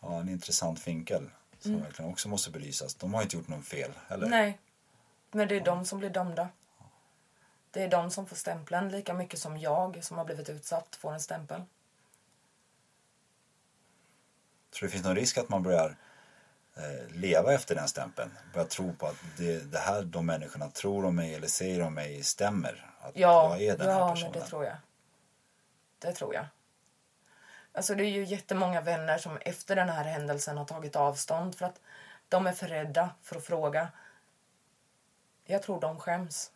ja, 0.00 0.20
en 0.20 0.28
intressant 0.28 0.86
vinkel 0.86 1.30
som 1.58 1.80
verkligen 1.80 2.10
också 2.10 2.28
måste 2.28 2.50
belysas. 2.50 2.94
De 2.94 3.14
har 3.14 3.22
inte 3.22 3.36
gjort 3.36 3.48
något 3.48 3.66
fel 3.66 3.90
heller. 4.08 4.28
Nej, 4.28 4.58
men 5.30 5.48
det 5.48 5.56
är 5.56 5.64
de 5.64 5.84
som 5.84 5.98
blir 5.98 6.10
dömda. 6.10 6.48
Det 7.70 7.82
är 7.82 7.88
de 7.88 8.10
som 8.10 8.26
får 8.26 8.36
stämpeln 8.36 8.88
lika 8.88 9.14
mycket 9.14 9.40
som 9.40 9.58
jag 9.58 10.04
som 10.04 10.18
har 10.18 10.24
blivit 10.24 10.48
utsatt 10.48 10.96
får 10.96 11.12
en 11.12 11.20
stämpel. 11.20 11.62
Tror 14.70 14.80
du 14.80 14.86
det 14.86 14.92
finns 14.92 15.04
någon 15.04 15.16
risk 15.16 15.38
att 15.38 15.48
man 15.48 15.62
börjar 15.62 15.96
leva 17.08 17.52
efter 17.52 17.74
den 17.74 17.88
stämpeln? 17.88 18.30
Börjar 18.52 18.66
tro 18.66 18.92
på 18.92 19.06
att 19.06 19.16
det, 19.36 19.72
det 19.72 19.78
här 19.78 20.02
de 20.02 20.26
människorna 20.26 20.70
tror 20.70 21.04
om 21.04 21.16
mig 21.16 21.34
eller 21.34 21.48
säger 21.48 21.82
om 21.82 21.94
mig 21.94 22.22
stämmer? 22.22 22.90
Att 23.00 23.16
Ja, 23.16 23.56
jag 23.58 23.62
är 23.62 23.78
den 23.78 23.88
här 23.88 23.98
ja 23.98 24.10
personen? 24.10 24.32
men 24.32 24.40
det 24.40 24.46
tror 24.46 24.64
jag. 24.64 24.76
Det 25.98 26.12
tror 26.12 26.34
jag. 26.34 26.46
Alltså 27.72 27.94
det 27.94 28.04
är 28.04 28.10
ju 28.10 28.24
jättemånga 28.24 28.80
vänner 28.80 29.18
som 29.18 29.36
efter 29.36 29.76
den 29.76 29.88
här 29.88 30.04
händelsen 30.04 30.58
har 30.58 30.64
tagit 30.64 30.96
avstånd 30.96 31.54
för 31.54 31.66
att 31.66 31.80
de 32.28 32.46
är 32.46 32.52
för 32.52 32.66
rädda 32.66 33.10
för 33.22 33.36
att 33.36 33.44
fråga. 33.44 33.88
Jag 35.44 35.62
tror 35.62 35.80
de 35.80 36.00
skäms. 36.00 36.50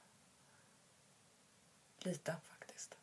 Lite 1.98 2.36
faktiskt. 2.48 2.94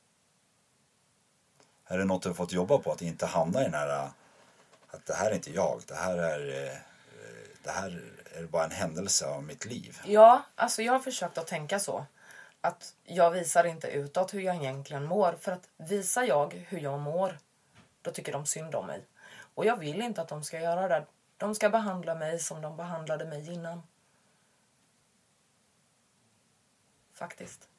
Är 1.86 1.98
det 1.98 2.06
något 2.06 2.24
du 2.24 2.30
har 2.30 2.34
fått 2.34 2.54
jobba 2.54 2.78
på? 2.78 2.92
Att 2.92 3.02
inte 3.02 3.26
hamna 3.26 3.62
i 3.62 3.64
den 3.64 3.74
här 3.74 4.10
att 4.96 5.06
det 5.06 5.14
här 5.14 5.32
är 5.32 5.36
inte 5.36 5.52
jag. 5.52 5.82
Det 5.88 5.96
här 5.96 6.18
är, 6.18 6.68
eh, 6.68 6.78
det 7.66 7.72
här 7.72 8.04
är 8.36 8.44
bara 8.44 8.64
en 8.64 8.72
händelse 8.72 9.26
av 9.26 9.44
mitt 9.44 9.66
liv. 9.66 10.02
Ja, 10.06 10.42
alltså 10.56 10.82
jag 10.82 10.94
har 10.94 11.00
försökt 11.00 11.38
att 11.38 11.48
tänka 11.48 11.80
så. 11.80 12.06
Att 12.62 12.96
jag 13.04 13.32
visar 13.32 13.64
inte 13.64 13.88
utåt 13.88 14.34
hur 14.34 14.42
jag 14.42 14.56
egentligen 14.56 15.06
mår. 15.06 15.34
För 15.42 15.52
att 15.52 15.70
visar 15.78 16.24
jag 16.24 16.54
hur 16.54 16.80
jag 16.80 17.00
mår, 17.00 17.38
då 18.02 18.12
tycker 18.12 18.32
de 18.32 18.46
synd 18.46 18.76
om 18.76 18.88
mig. 18.88 19.06
Och 19.56 19.66
jag 19.66 19.78
vill 19.78 20.02
inte 20.02 20.22
att 20.22 20.28
de 20.28 20.44
ska 20.44 20.60
göra 20.60 20.88
det. 20.88 21.06
De 21.38 21.56
ska 21.56 21.70
behandla 21.70 22.16
mig 22.16 22.40
som 22.40 22.62
de 22.62 22.78
behandlade 22.78 23.26
mig 23.26 23.54
innan. 23.54 23.84
Faktiskt. 27.14 27.70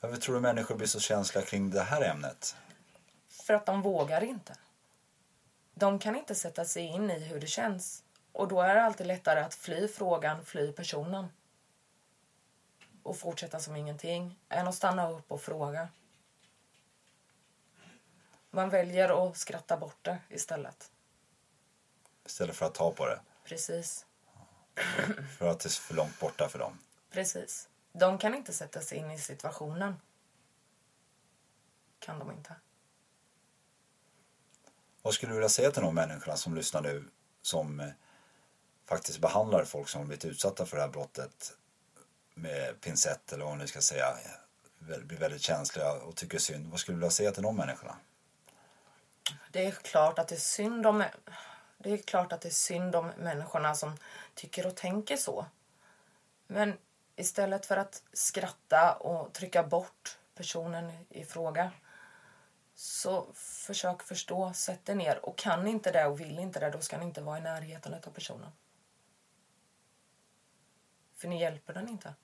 Varför 0.00 0.16
tror 0.16 0.34
du 0.34 0.40
människor 0.40 0.74
blir 0.74 0.86
så 0.86 1.00
känsliga 1.00 1.44
kring 1.44 1.70
det 1.70 1.82
här 1.82 2.02
ämnet? 2.02 2.56
För 3.28 3.54
att 3.54 3.66
de 3.66 3.82
vågar 3.82 4.24
inte. 4.24 4.54
De 5.74 5.98
kan 5.98 6.16
inte 6.16 6.34
sätta 6.34 6.64
sig 6.64 6.82
in 6.82 7.10
i 7.10 7.18
hur 7.18 7.40
det 7.40 7.46
känns. 7.46 8.03
Och 8.34 8.48
då 8.48 8.60
är 8.60 8.74
det 8.74 8.82
alltid 8.82 9.06
lättare 9.06 9.40
att 9.40 9.54
fly 9.54 9.88
frågan, 9.88 10.44
fly 10.44 10.72
personen. 10.72 11.26
Och 13.02 13.18
fortsätta 13.18 13.60
som 13.60 13.76
ingenting, 13.76 14.38
än 14.48 14.68
att 14.68 14.74
stanna 14.74 15.10
upp 15.10 15.32
och 15.32 15.42
fråga. 15.42 15.88
Man 18.50 18.70
väljer 18.70 19.28
att 19.28 19.36
skratta 19.36 19.76
bort 19.76 19.98
det 20.02 20.18
istället. 20.28 20.90
Istället 22.26 22.56
för 22.56 22.66
att 22.66 22.74
ta 22.74 22.92
på 22.92 23.06
det. 23.06 23.20
Precis. 23.44 24.06
För 25.38 25.48
att 25.48 25.60
det 25.60 25.66
är 25.66 25.70
för 25.70 25.94
långt 25.94 26.20
borta 26.20 26.48
för 26.48 26.58
dem. 26.58 26.78
Precis. 27.10 27.68
De 27.92 28.18
kan 28.18 28.34
inte 28.34 28.52
sätta 28.52 28.80
sig 28.80 28.98
in 28.98 29.10
i 29.10 29.18
situationen. 29.18 29.94
Kan 31.98 32.18
de 32.18 32.30
inte. 32.30 32.54
Vad 35.02 35.14
skulle 35.14 35.32
du 35.32 35.36
vilja 35.36 35.48
säga 35.48 35.70
till 35.70 35.82
de 35.82 35.94
människorna 35.94 36.36
som 36.36 36.54
lyssnar 36.54 36.82
nu 36.82 37.10
som 37.42 37.80
eh, 37.80 37.88
faktiskt 38.86 39.18
behandlar 39.18 39.64
folk 39.64 39.88
som 39.88 40.06
blivit 40.06 40.24
utsatta 40.24 40.66
för 40.66 40.76
det 40.76 40.82
här 40.82 40.90
brottet 40.90 41.52
med 42.34 42.80
pincett 42.80 43.32
eller 43.32 43.44
vad 43.44 43.52
man 43.52 43.58
nu 43.58 43.66
ska 43.66 43.80
säga 43.80 44.16
blir 44.78 45.18
väldigt 45.18 45.42
känsliga 45.42 45.92
och 45.92 46.16
tycker 46.16 46.38
synd. 46.38 46.70
Vad 46.70 46.80
skulle 46.80 46.96
du 46.96 47.00
vilja 47.00 47.10
säga 47.10 47.32
till 47.32 47.42
de 47.42 47.56
människorna? 47.56 47.96
Det 49.50 49.66
är 49.66 49.70
klart 49.70 50.18
att 50.18 50.28
det 50.28 50.34
är 50.34 50.38
synd 50.38 50.86
om 50.86 51.04
det 51.78 51.92
är 51.92 51.96
klart 51.96 52.32
att 52.32 52.40
det 52.40 52.48
är 52.48 52.52
synd 52.52 52.96
om 52.96 53.12
människorna 53.18 53.74
som 53.74 53.96
tycker 54.34 54.66
och 54.66 54.76
tänker 54.76 55.16
så. 55.16 55.46
Men 56.46 56.78
istället 57.16 57.66
för 57.66 57.76
att 57.76 58.02
skratta 58.12 58.92
och 58.92 59.32
trycka 59.32 59.62
bort 59.62 60.18
personen 60.34 60.92
i 61.08 61.24
fråga 61.24 61.70
så 62.74 63.26
försök 63.34 64.02
förstå, 64.02 64.52
sätt 64.52 64.86
dig 64.86 64.94
ner. 64.94 65.24
Och 65.24 65.38
kan 65.38 65.66
inte 65.66 65.90
det 65.90 66.06
och 66.06 66.20
vill 66.20 66.38
inte 66.38 66.60
det, 66.60 66.70
då 66.70 66.80
ska 66.80 66.98
ni 66.98 67.04
inte 67.04 67.20
vara 67.20 67.38
i 67.38 67.40
närheten 67.40 67.94
av 67.94 68.10
personen. 68.10 68.50
För 71.14 71.28
ni 71.28 71.40
hjälper 71.40 71.74
den 71.74 71.88
inte. 71.88 72.14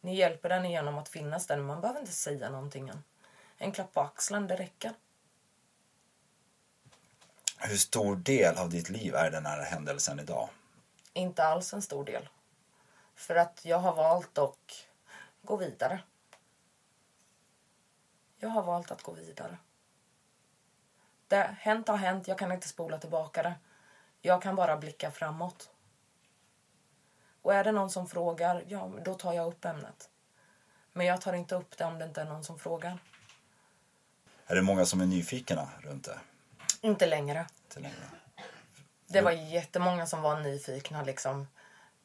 Ni 0.00 0.16
hjälper 0.16 0.48
den 0.48 0.70
genom 0.70 0.98
att 0.98 1.08
finnas 1.08 1.46
där. 1.46 1.58
Man 1.58 1.80
behöver 1.80 2.00
inte 2.00 2.12
säga 2.12 2.50
någonting 2.50 2.88
än. 2.88 3.04
En 3.56 3.72
klapp 3.72 3.92
på 3.92 4.00
axeln, 4.00 4.46
det 4.46 4.56
räcker. 4.56 4.92
Hur 7.58 7.76
stor 7.76 8.16
del 8.16 8.58
av 8.58 8.70
ditt 8.70 8.90
liv 8.90 9.14
är 9.14 9.30
den 9.30 9.46
här 9.46 9.62
händelsen 9.62 10.20
idag? 10.20 10.48
Inte 11.12 11.44
alls 11.44 11.74
en 11.74 11.82
stor 11.82 12.04
del. 12.04 12.28
För 13.14 13.36
att 13.36 13.64
jag 13.64 13.78
har 13.78 13.94
valt 13.94 14.38
att 14.38 14.86
gå 15.42 15.56
vidare. 15.56 16.00
Jag 18.38 18.48
har 18.48 18.62
valt 18.62 18.90
att 18.90 19.02
gå 19.02 19.12
vidare. 19.12 19.58
Det 21.28 21.56
hänt 21.58 21.88
har 21.88 21.96
hänt, 21.96 22.28
jag 22.28 22.38
kan 22.38 22.52
inte 22.52 22.68
spola 22.68 22.98
tillbaka 22.98 23.42
det. 23.42 23.54
Jag 24.20 24.42
kan 24.42 24.56
bara 24.56 24.76
blicka 24.76 25.10
framåt. 25.10 25.69
Och 27.42 27.54
är 27.54 27.64
det 27.64 27.72
någon 27.72 27.90
som 27.90 28.06
frågar, 28.06 28.64
ja, 28.68 28.92
då 29.04 29.14
tar 29.14 29.32
jag 29.32 29.46
upp 29.46 29.64
ämnet. 29.64 30.10
Men 30.92 31.06
jag 31.06 31.20
tar 31.20 31.32
inte 31.32 31.54
upp 31.54 31.76
det 31.76 31.84
om 31.84 31.98
det 31.98 32.04
inte 32.04 32.20
är 32.20 32.24
någon 32.24 32.44
som 32.44 32.58
frågar. 32.58 32.98
Är 34.46 34.54
det 34.54 34.62
många 34.62 34.86
som 34.86 35.00
är 35.00 35.06
nyfikna 35.06 35.68
runt 35.80 36.04
det? 36.04 36.18
Inte 36.80 37.06
längre. 37.06 37.46
Inte 37.64 37.80
längre. 37.80 38.10
Det 39.06 39.20
var 39.20 39.32
jättemånga 39.32 40.06
som 40.06 40.22
var 40.22 40.40
nyfikna 40.40 41.02
liksom 41.02 41.46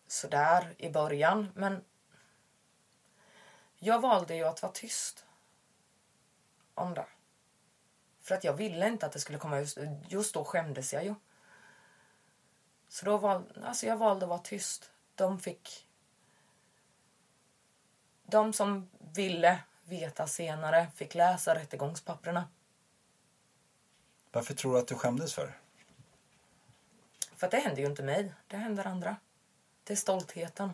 sådär 0.08 0.74
i 0.78 0.90
början. 0.90 1.52
Men 1.56 1.84
jag 3.80 4.02
valde 4.02 4.36
ju 4.36 4.44
att 4.44 4.62
vara 4.62 4.72
tyst 4.72 5.26
om 6.74 6.94
det. 6.94 7.06
För 8.22 8.36
att 8.36 8.44
jag 8.44 8.54
ville 8.54 8.88
inte 8.88 9.06
att 9.06 9.12
det 9.12 9.20
skulle 9.20 9.38
komma 9.38 9.60
just, 9.60 9.78
just 10.08 10.34
då 10.34 10.44
skämdes 10.44 10.94
jag 10.94 11.06
ju. 11.06 11.16
Så 12.88 13.06
då 13.06 13.18
val, 13.18 13.44
alltså 13.66 13.86
jag 13.86 13.98
valde 13.98 14.26
att 14.26 14.30
vara 14.30 14.40
tyst. 14.40 14.92
De 15.16 15.40
fick... 15.40 15.88
De 18.24 18.54
som 18.54 18.90
ville 19.00 19.60
veta 19.84 20.28
senare 20.28 20.88
fick 20.96 21.16
läsa 21.16 21.56
rättegångspapperna. 21.56 22.48
Varför 24.32 24.54
tror 24.54 24.74
du 24.74 24.80
att 24.80 24.88
du 24.88 24.96
skämdes 24.96 25.34
för? 25.34 25.58
För 27.36 27.48
att 27.48 27.52
det 27.52 27.60
händer 27.60 27.82
ju 27.82 27.88
inte 27.88 28.04
mig. 28.04 28.34
Det 28.48 28.58
händer 28.58 28.88
andra. 28.88 29.18
Det 29.84 29.94
är 29.94 29.98
stoltheten. 29.98 30.72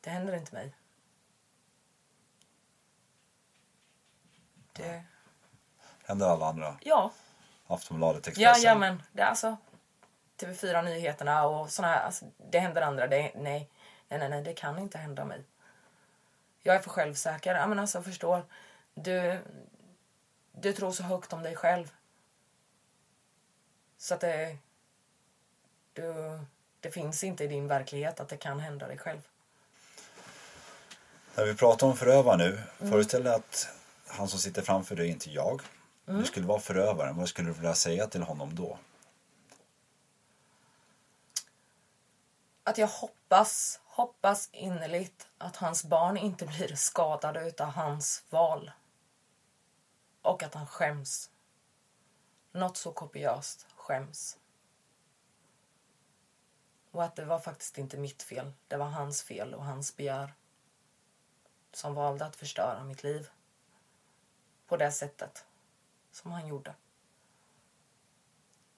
Det 0.00 0.10
händer 0.10 0.36
inte 0.36 0.54
mig. 0.54 0.74
Det... 4.72 5.04
Händer 6.04 6.26
alla 6.26 6.46
andra? 6.46 6.76
Ja. 6.80 7.12
Aftonbladet, 7.66 8.28
Expressen? 8.28 8.62
ja 8.62 8.74
men 8.78 9.02
det 9.12 9.22
är 9.22 9.26
alltså 9.26 9.56
TV4 10.42 10.82
Nyheterna 10.82 11.46
och 11.46 11.70
såna 11.70 11.88
här. 11.88 12.02
Alltså, 12.02 12.24
det 12.50 12.58
händer 12.58 12.82
andra. 12.82 13.06
Det, 13.06 13.32
nej, 13.34 13.68
nej, 14.08 14.18
nej, 14.18 14.28
nej, 14.28 14.42
det 14.42 14.54
kan 14.54 14.78
inte 14.78 14.98
hända 14.98 15.24
mig. 15.24 15.44
Jag 16.62 16.76
är 16.76 16.80
för 16.80 16.90
självsäker. 16.90 17.54
Ja, 17.54 17.66
men 17.66 17.78
alltså 17.78 18.02
förstår. 18.02 18.44
Du, 18.94 19.38
du 20.52 20.72
tror 20.72 20.92
så 20.92 21.02
högt 21.02 21.32
om 21.32 21.42
dig 21.42 21.56
själv. 21.56 21.90
Så 23.98 24.14
att 24.14 24.20
det... 24.20 24.56
Du, 25.92 26.38
Det 26.80 26.90
finns 26.90 27.24
inte 27.24 27.44
i 27.44 27.46
din 27.46 27.68
verklighet 27.68 28.20
att 28.20 28.28
det 28.28 28.36
kan 28.36 28.60
hända 28.60 28.86
dig 28.88 28.98
själv. 28.98 29.20
När 31.34 31.44
vi 31.44 31.54
pratar 31.54 31.86
om 31.86 31.96
förövare 31.96 32.36
nu, 32.36 32.62
föreställ 32.78 33.24
dig 33.24 33.34
att 33.34 33.68
han 34.06 34.28
som 34.28 34.38
sitter 34.38 34.62
framför 34.62 34.96
dig 34.96 35.06
är 35.08 35.12
inte 35.12 35.30
jag. 35.30 35.62
Du 36.04 36.24
skulle 36.24 36.46
vara 36.46 36.60
förövaren, 36.60 37.16
vad 37.16 37.28
skulle 37.28 37.48
du 37.48 37.54
vilja 37.54 37.74
säga 37.74 38.06
till 38.06 38.22
honom 38.22 38.54
då? 38.54 38.78
Att 42.64 42.78
jag 42.78 42.88
hoppas, 42.88 43.80
hoppas 43.84 44.48
innerligt 44.52 45.28
att 45.38 45.56
hans 45.56 45.84
barn 45.84 46.16
inte 46.16 46.46
blir 46.46 46.74
skadade 46.74 47.48
utav 47.48 47.68
hans 47.68 48.24
val. 48.30 48.70
Och 50.22 50.42
att 50.42 50.54
han 50.54 50.66
skäms. 50.66 51.30
Något 52.52 52.76
så 52.76 52.92
kopiöst 52.92 53.66
skäms. 53.76 54.38
Och 56.90 57.04
att 57.04 57.16
det 57.16 57.24
var 57.24 57.38
faktiskt 57.38 57.78
inte 57.78 57.96
mitt 57.96 58.22
fel. 58.22 58.52
Det 58.68 58.76
var 58.76 58.86
hans 58.86 59.22
fel 59.22 59.54
och 59.54 59.64
hans 59.64 59.96
begär. 59.96 60.34
Som 61.72 61.94
valde 61.94 62.26
att 62.26 62.36
förstöra 62.36 62.84
mitt 62.84 63.02
liv. 63.02 63.30
På 64.66 64.76
det 64.76 64.92
sättet 64.92 65.46
som 66.10 66.32
han 66.32 66.46
gjorde. 66.46 66.74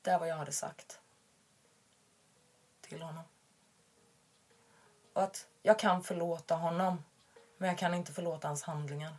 Det 0.02 0.10
är 0.10 0.18
vad 0.18 0.28
jag 0.28 0.36
hade 0.36 0.52
sagt. 0.52 1.00
Till 2.80 3.02
honom. 3.02 3.24
Och 5.14 5.22
att 5.22 5.46
jag 5.62 5.78
kan 5.78 6.02
förlåta 6.02 6.54
honom. 6.54 7.04
Men 7.58 7.68
jag 7.68 7.78
kan 7.78 7.94
inte 7.94 8.12
förlåta 8.12 8.48
hans 8.48 8.62
handlingar. 8.62 9.16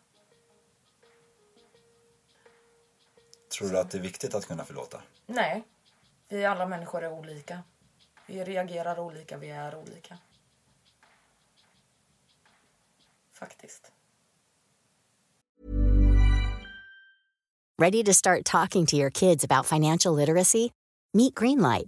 Tror 3.57 3.69
du 3.69 3.79
att 3.79 3.91
det 3.91 3.97
är 3.97 4.01
viktigt 4.01 4.35
att 4.35 4.45
kunna 4.45 4.65
förlåta? 4.65 5.01
Nej. 5.25 5.63
Vi 6.27 6.45
alla 6.45 6.65
människor 6.65 7.03
är 7.03 7.11
olika. 7.11 7.63
Vi 8.25 8.43
reagerar 8.43 8.99
olika, 8.99 9.37
vi 9.37 9.49
är 9.49 9.75
olika. 9.75 10.17
Faktiskt. 13.33 13.91
Ready 17.81 18.03
to 18.03 18.13
start 18.13 18.45
talking 18.45 18.85
to 18.85 18.95
your 18.95 19.09
kids 19.09 19.43
about 19.43 19.65
financial 19.65 20.15
literacy? 20.15 20.69
Meet 21.13 21.35
Greenlight, 21.35 21.87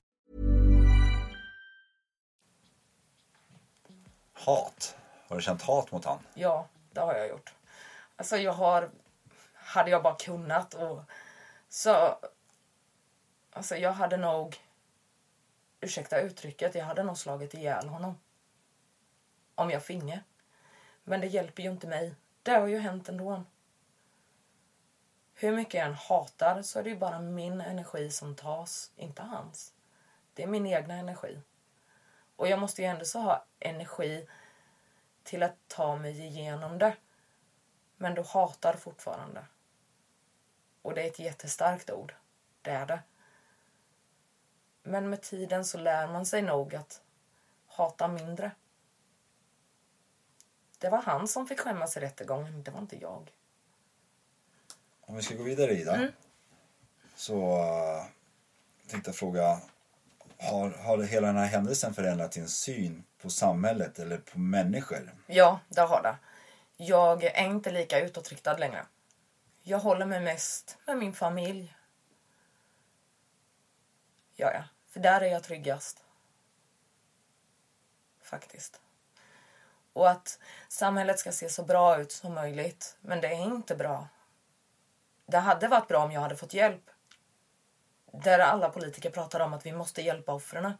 Hat. 4.45 4.97
Har 5.27 5.35
du 5.35 5.41
känt 5.41 5.61
hat 5.61 5.91
mot 5.91 6.05
han? 6.05 6.19
Ja, 6.33 6.67
det 6.91 6.99
har 6.99 7.15
jag 7.15 7.29
gjort. 7.29 7.53
Alltså 8.15 8.37
jag 8.37 8.53
har... 8.53 8.89
Hade 9.53 9.91
jag 9.91 10.03
bara 10.03 10.15
kunnat 10.15 10.73
och... 10.73 11.01
Så... 11.69 12.17
Alltså 13.51 13.75
jag 13.75 13.91
hade 13.91 14.17
nog... 14.17 14.57
Ursäkta 15.81 16.21
uttrycket, 16.21 16.75
jag 16.75 16.85
hade 16.85 17.03
nog 17.03 17.17
slagit 17.17 17.53
ihjäl 17.53 17.87
honom. 17.87 18.17
Om 19.55 19.69
jag 19.69 19.83
finge. 19.83 20.23
Men 21.03 21.21
det 21.21 21.27
hjälper 21.27 21.63
ju 21.63 21.71
inte 21.71 21.87
mig. 21.87 22.15
Det 22.43 22.51
har 22.51 22.67
ju 22.67 22.79
hänt 22.79 23.09
ändå. 23.09 23.43
Hur 25.33 25.55
mycket 25.55 25.73
jag 25.73 25.87
än 25.87 25.93
hatar 25.93 26.61
så 26.61 26.79
är 26.79 26.83
det 26.83 26.89
ju 26.89 26.97
bara 26.97 27.19
min 27.19 27.61
energi 27.61 28.09
som 28.09 28.35
tas, 28.35 28.91
inte 28.95 29.21
hans. 29.21 29.73
Det 30.33 30.43
är 30.43 30.47
min 30.47 30.67
egna 30.67 30.93
energi. 30.93 31.41
Och 32.41 32.47
jag 32.47 32.59
måste 32.59 32.81
ju 32.81 32.87
ändå 32.87 33.05
så 33.05 33.19
ha 33.19 33.45
energi 33.59 34.27
till 35.23 35.43
att 35.43 35.55
ta 35.67 35.95
mig 35.95 36.25
igenom 36.25 36.77
det. 36.77 36.95
Men 37.97 38.15
du 38.15 38.21
hatar 38.21 38.73
fortfarande. 38.73 39.45
Och 40.81 40.93
det 40.93 41.01
är 41.01 41.07
ett 41.07 41.19
jättestarkt 41.19 41.89
ord. 41.89 42.13
Det 42.61 42.71
är 42.71 42.85
det. 42.85 42.99
Men 44.83 45.09
med 45.09 45.21
tiden 45.21 45.65
så 45.65 45.77
lär 45.77 46.07
man 46.07 46.25
sig 46.25 46.41
nog 46.41 46.75
att 46.75 47.01
hata 47.67 48.07
mindre. 48.07 48.51
Det 50.77 50.89
var 50.89 51.01
han 51.01 51.27
som 51.27 51.47
fick 51.47 51.59
skämmas 51.59 51.97
i 51.97 51.99
rättegången, 51.99 52.63
det 52.63 52.71
var 52.71 52.79
inte 52.79 52.97
jag. 53.01 53.31
Om 55.01 55.15
vi 55.15 55.21
ska 55.21 55.35
gå 55.35 55.43
vidare 55.43 55.71
Ida. 55.71 56.07
Så 57.15 57.57
uh, 57.57 58.05
tänkte 58.87 59.09
jag 59.09 59.15
fråga. 59.15 59.61
Har, 60.41 60.69
har 60.69 60.97
hela 60.97 61.27
den 61.27 61.37
här 61.37 61.45
händelsen 61.45 61.93
förändrat 61.93 62.31
din 62.31 62.47
syn 62.47 63.03
på 63.21 63.29
samhället 63.29 63.99
eller 63.99 64.17
på 64.17 64.39
människor? 64.39 65.15
Ja, 65.27 65.59
det 65.69 65.81
har 65.81 66.01
det. 66.03 66.17
Jag 66.77 67.23
är 67.23 67.45
inte 67.45 67.71
lika 67.71 67.99
utåtriktad 67.99 68.57
längre. 68.57 68.85
Jag 69.63 69.79
håller 69.79 70.05
mig 70.05 70.21
mest 70.21 70.77
med 70.85 70.97
min 70.97 71.13
familj. 71.13 71.75
Ja, 74.35 74.51
ja. 74.53 74.63
För 74.89 74.99
där 74.99 75.21
är 75.21 75.25
jag 75.25 75.43
tryggast. 75.43 76.03
Faktiskt. 78.21 78.81
Och 79.93 80.09
att 80.09 80.39
samhället 80.67 81.19
ska 81.19 81.31
se 81.31 81.49
så 81.49 81.63
bra 81.63 82.01
ut 82.01 82.11
som 82.11 82.33
möjligt. 82.33 82.97
Men 83.01 83.21
det 83.21 83.27
är 83.27 83.43
inte 83.43 83.75
bra. 83.75 84.07
Det 85.25 85.37
hade 85.37 85.67
varit 85.67 85.87
bra 85.87 86.03
om 86.03 86.11
jag 86.11 86.21
hade 86.21 86.35
fått 86.35 86.53
hjälp. 86.53 86.89
Där 88.11 88.39
alla 88.39 88.69
politiker 88.69 89.09
pratar 89.09 89.39
om 89.39 89.53
att 89.53 89.65
vi 89.65 89.71
måste 89.71 90.01
hjälpa 90.01 90.33
offren. 90.33 90.73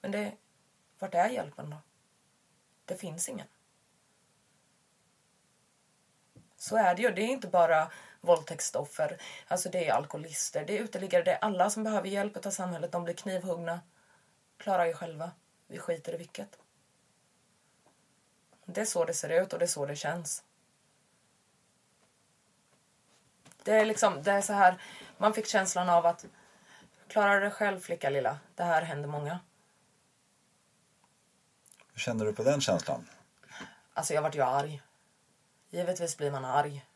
Men 0.00 0.10
det, 0.10 0.32
vart 0.98 1.14
är 1.14 1.28
hjälpen 1.28 1.70
då? 1.70 1.76
Det 2.84 2.96
finns 2.96 3.28
ingen. 3.28 3.46
Så 6.56 6.76
är 6.76 6.94
det 6.94 7.02
ju. 7.02 7.10
Det 7.10 7.22
är 7.22 7.28
inte 7.28 7.48
bara 7.48 7.90
våldtäktsoffer. 8.20 9.20
Alltså 9.48 9.68
det 9.68 9.88
är 9.88 9.92
alkoholister, 9.92 10.64
det 10.64 10.78
är 10.78 10.82
uteliggare, 10.82 11.22
det 11.22 11.32
är 11.32 11.44
alla 11.44 11.70
som 11.70 11.84
behöver 11.84 12.08
hjälp 12.08 12.46
av 12.46 12.50
samhället. 12.50 12.92
De 12.92 13.04
blir 13.04 13.14
knivhuggna. 13.14 13.80
Klarar 14.56 14.84
ju 14.86 14.92
själva. 14.92 15.30
Vi 15.66 15.78
skiter 15.78 16.14
i 16.14 16.16
vilket. 16.16 16.58
Det 18.64 18.80
är 18.80 18.84
så 18.84 19.04
det 19.04 19.14
ser 19.14 19.42
ut 19.42 19.52
och 19.52 19.58
det 19.58 19.64
är 19.64 19.66
så 19.66 19.86
det 19.86 19.96
känns. 19.96 20.44
Det 23.62 23.72
är 23.72 23.84
liksom, 23.84 24.22
det 24.22 24.32
är 24.32 24.40
så 24.40 24.52
här, 24.52 24.82
man 25.18 25.34
fick 25.34 25.46
känslan 25.46 25.88
av 25.88 26.06
att 26.06 26.26
klara 27.08 27.40
det 27.40 27.50
själv 27.50 27.80
flicka 27.80 28.10
lilla. 28.10 28.38
Det 28.54 28.62
här 28.62 28.82
händer 28.82 29.08
många. 29.08 29.40
Hur 31.92 32.00
känner 32.00 32.24
du 32.24 32.32
på 32.32 32.42
den 32.42 32.60
känslan? 32.60 33.08
Alltså 33.94 34.14
jag 34.14 34.22
vart 34.22 34.34
ju 34.34 34.42
arg. 34.42 34.82
Givetvis 35.70 36.16
blir 36.16 36.30
man 36.30 36.44
arg. 36.44 36.86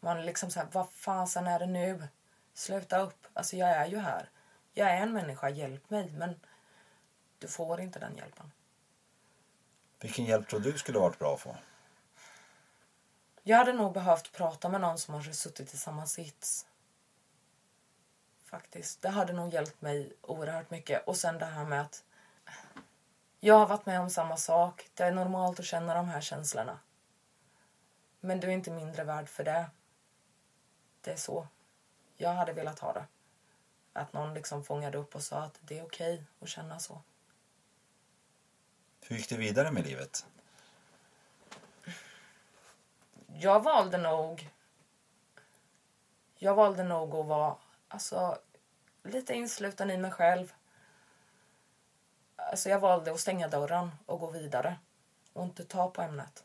Man 0.00 0.26
liksom 0.26 0.50
så 0.50 0.60
här, 0.60 0.68
vad 0.72 0.90
fasen 0.92 1.46
är 1.46 1.58
det 1.58 1.66
nu? 1.66 2.08
Sluta 2.54 2.98
upp. 2.98 3.26
Alltså 3.32 3.56
jag 3.56 3.68
är 3.68 3.86
ju 3.86 3.98
här. 3.98 4.30
Jag 4.74 4.90
är 4.90 4.96
en 4.96 5.12
människa, 5.12 5.48
hjälp 5.48 5.90
mig. 5.90 6.12
Men 6.12 6.40
du 7.38 7.48
får 7.48 7.80
inte 7.80 7.98
den 7.98 8.16
hjälpen. 8.16 8.52
Vilken 10.00 10.24
hjälp 10.24 10.48
tror 10.48 10.60
du 10.60 10.78
skulle 10.78 10.98
varit 10.98 11.18
bra 11.18 11.34
att 11.34 11.40
få? 11.40 11.56
Jag 13.42 13.56
hade 13.56 13.72
nog 13.72 13.92
behövt 13.92 14.32
prata 14.32 14.68
med 14.68 14.80
någon 14.80 14.98
som 14.98 15.14
har 15.14 15.22
suttit 15.22 15.74
i 15.74 15.76
samma 15.76 16.06
sits. 16.06 16.66
Faktiskt. 18.46 19.02
Det 19.02 19.08
hade 19.08 19.32
nog 19.32 19.52
hjälpt 19.52 19.82
mig 19.82 20.12
oerhört 20.22 20.70
mycket. 20.70 21.06
Och 21.06 21.16
sen 21.16 21.38
det 21.38 21.46
här 21.46 21.64
med 21.64 21.80
att 21.80 22.04
jag 23.40 23.58
har 23.58 23.66
varit 23.66 23.86
med 23.86 24.00
om 24.00 24.10
samma 24.10 24.36
sak. 24.36 24.90
Det 24.94 25.02
är 25.02 25.12
normalt 25.12 25.60
att 25.60 25.66
känna 25.66 25.94
de 25.94 26.08
här 26.08 26.20
känslorna. 26.20 26.78
Men 28.20 28.40
du 28.40 28.46
är 28.46 28.52
inte 28.52 28.70
mindre 28.70 29.04
värd 29.04 29.28
för 29.28 29.44
det. 29.44 29.70
Det 31.00 31.10
är 31.12 31.16
så. 31.16 31.48
Jag 32.16 32.30
hade 32.30 32.52
velat 32.52 32.78
ha 32.78 32.92
det. 32.92 33.04
Att 33.92 34.12
någon 34.12 34.34
liksom 34.34 34.64
fångade 34.64 34.98
upp 34.98 35.14
och 35.14 35.22
sa 35.22 35.42
att 35.42 35.58
det 35.60 35.78
är 35.78 35.84
okej 35.84 36.24
att 36.40 36.48
känna 36.48 36.78
så. 36.78 37.02
Hur 39.00 39.16
gick 39.16 39.28
det 39.28 39.36
vidare 39.36 39.70
med 39.70 39.86
livet? 39.86 40.26
Jag 43.26 43.62
valde 43.62 43.98
nog... 43.98 44.50
Jag 46.38 46.54
valde 46.54 46.82
nog 46.84 47.14
att 47.14 47.26
vara 47.26 47.56
alltså, 47.88 48.38
lite 49.02 49.34
insluten 49.34 49.90
i 49.90 49.98
mig 49.98 50.10
själv. 50.10 50.54
Alltså 52.36 52.68
jag 52.68 52.80
valde 52.80 53.12
att 53.12 53.20
stänga 53.20 53.48
dörren 53.48 53.90
och 54.06 54.20
gå 54.20 54.30
vidare 54.30 54.76
och 55.32 55.44
inte 55.44 55.64
ta 55.64 55.90
på 55.90 56.02
ämnet. 56.02 56.44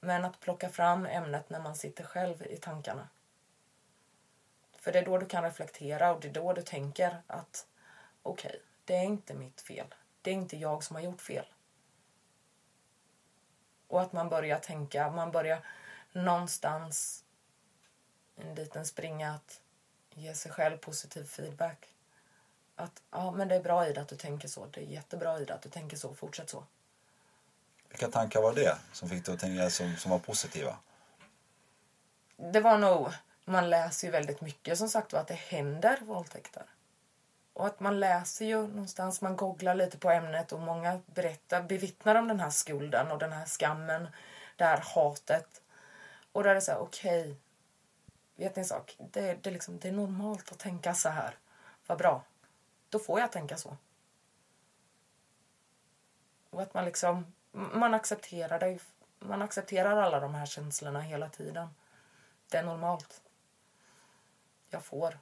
Men 0.00 0.24
att 0.24 0.40
plocka 0.40 0.68
fram 0.68 1.06
ämnet 1.06 1.50
när 1.50 1.60
man 1.60 1.76
sitter 1.76 2.04
själv 2.04 2.42
i 2.42 2.56
tankarna. 2.56 3.08
För 4.76 4.92
det 4.92 4.98
är 4.98 5.04
då 5.04 5.18
du 5.18 5.26
kan 5.26 5.44
reflektera 5.44 6.14
och 6.14 6.20
det 6.20 6.28
är 6.28 6.32
då 6.32 6.52
du 6.52 6.62
tänker 6.62 7.22
att 7.26 7.66
okej, 8.22 8.48
okay, 8.48 8.60
det 8.84 8.96
är 8.96 9.04
inte 9.04 9.34
mitt 9.34 9.60
fel. 9.60 9.94
Det 10.22 10.30
är 10.30 10.34
inte 10.34 10.56
jag 10.56 10.84
som 10.84 10.96
har 10.96 11.02
gjort 11.02 11.20
fel. 11.20 11.46
Och 13.86 14.02
att 14.02 14.12
man 14.12 14.28
börjar 14.28 14.58
tänka, 14.58 15.10
man 15.10 15.32
börjar 15.32 15.66
någonstans 16.12 17.24
en 18.40 18.54
liten 18.54 18.86
springa 18.86 19.34
att 19.34 19.60
ge 20.14 20.34
sig 20.34 20.52
själv 20.52 20.76
positiv 20.76 21.24
feedback. 21.24 21.88
Att 22.76 23.02
ja, 23.10 23.30
men 23.30 23.48
det 23.48 23.54
är 23.54 23.62
bra 23.62 23.88
Ida 23.88 24.00
att 24.00 24.08
du 24.08 24.16
tänker 24.16 24.48
så. 24.48 24.66
Det 24.66 24.80
är 24.80 24.84
jättebra 24.84 25.40
Ida 25.40 25.54
att 25.54 25.62
du 25.62 25.68
tänker 25.68 25.96
så. 25.96 26.14
Fortsätt 26.14 26.50
så. 26.50 26.64
Vilka 27.88 28.08
tankar 28.08 28.42
var 28.42 28.54
det 28.54 28.78
som 28.92 29.08
fick 29.08 29.24
dig 29.24 29.34
att 29.34 29.40
tänka 29.40 29.70
som, 29.70 29.96
som 29.96 30.10
var 30.10 30.18
positiva? 30.18 30.76
Det 32.36 32.60
var 32.60 32.78
nog, 32.78 33.08
man 33.44 33.70
läser 33.70 34.06
ju 34.06 34.10
väldigt 34.10 34.40
mycket 34.40 34.78
som 34.78 34.88
sagt 34.88 35.14
att 35.14 35.28
det 35.28 35.34
händer 35.34 35.98
våldtäkter. 36.00 36.62
Och 37.52 37.66
att 37.66 37.80
man 37.80 38.00
läser 38.00 38.44
ju 38.44 38.66
någonstans, 38.66 39.20
man 39.20 39.36
googlar 39.36 39.74
lite 39.74 39.98
på 39.98 40.10
ämnet 40.10 40.52
och 40.52 40.60
många 40.60 41.00
berättar, 41.06 41.62
bevittnar 41.62 42.14
om 42.14 42.28
den 42.28 42.40
här 42.40 42.50
skulden 42.50 43.10
och 43.10 43.18
den 43.18 43.32
här 43.32 43.46
skammen, 43.46 44.08
det 44.56 44.64
här 44.64 44.82
hatet. 44.94 45.62
Och 46.32 46.42
där 46.42 46.50
är 46.50 46.54
det 46.54 46.60
så 46.60 46.72
här, 46.72 46.78
okej, 46.78 47.20
okay, 47.20 47.34
vet 48.38 48.56
ni 48.56 48.60
en 48.60 48.66
sak? 48.66 48.96
Det, 48.98 49.42
det, 49.42 49.50
liksom, 49.50 49.78
det 49.78 49.88
är 49.88 49.92
normalt 49.92 50.52
att 50.52 50.58
tänka 50.58 50.94
så 50.94 51.08
här. 51.08 51.36
Vad 51.86 51.98
bra. 51.98 52.22
Då 52.88 52.98
får 52.98 53.20
jag 53.20 53.32
tänka 53.32 53.56
så. 53.56 53.76
Och 56.50 56.62
att 56.62 56.74
man 56.74 56.84
liksom, 56.84 57.32
man 57.52 57.94
accepterar 57.94 58.58
det. 58.58 58.78
Man 59.18 59.42
accepterar 59.42 59.96
alla 59.96 60.20
de 60.20 60.34
här 60.34 60.46
känslorna 60.46 61.00
hela 61.00 61.28
tiden. 61.28 61.68
Det 62.48 62.58
är 62.58 62.64
normalt. 62.64 63.22
Jag 64.70 64.84
får 64.84 65.18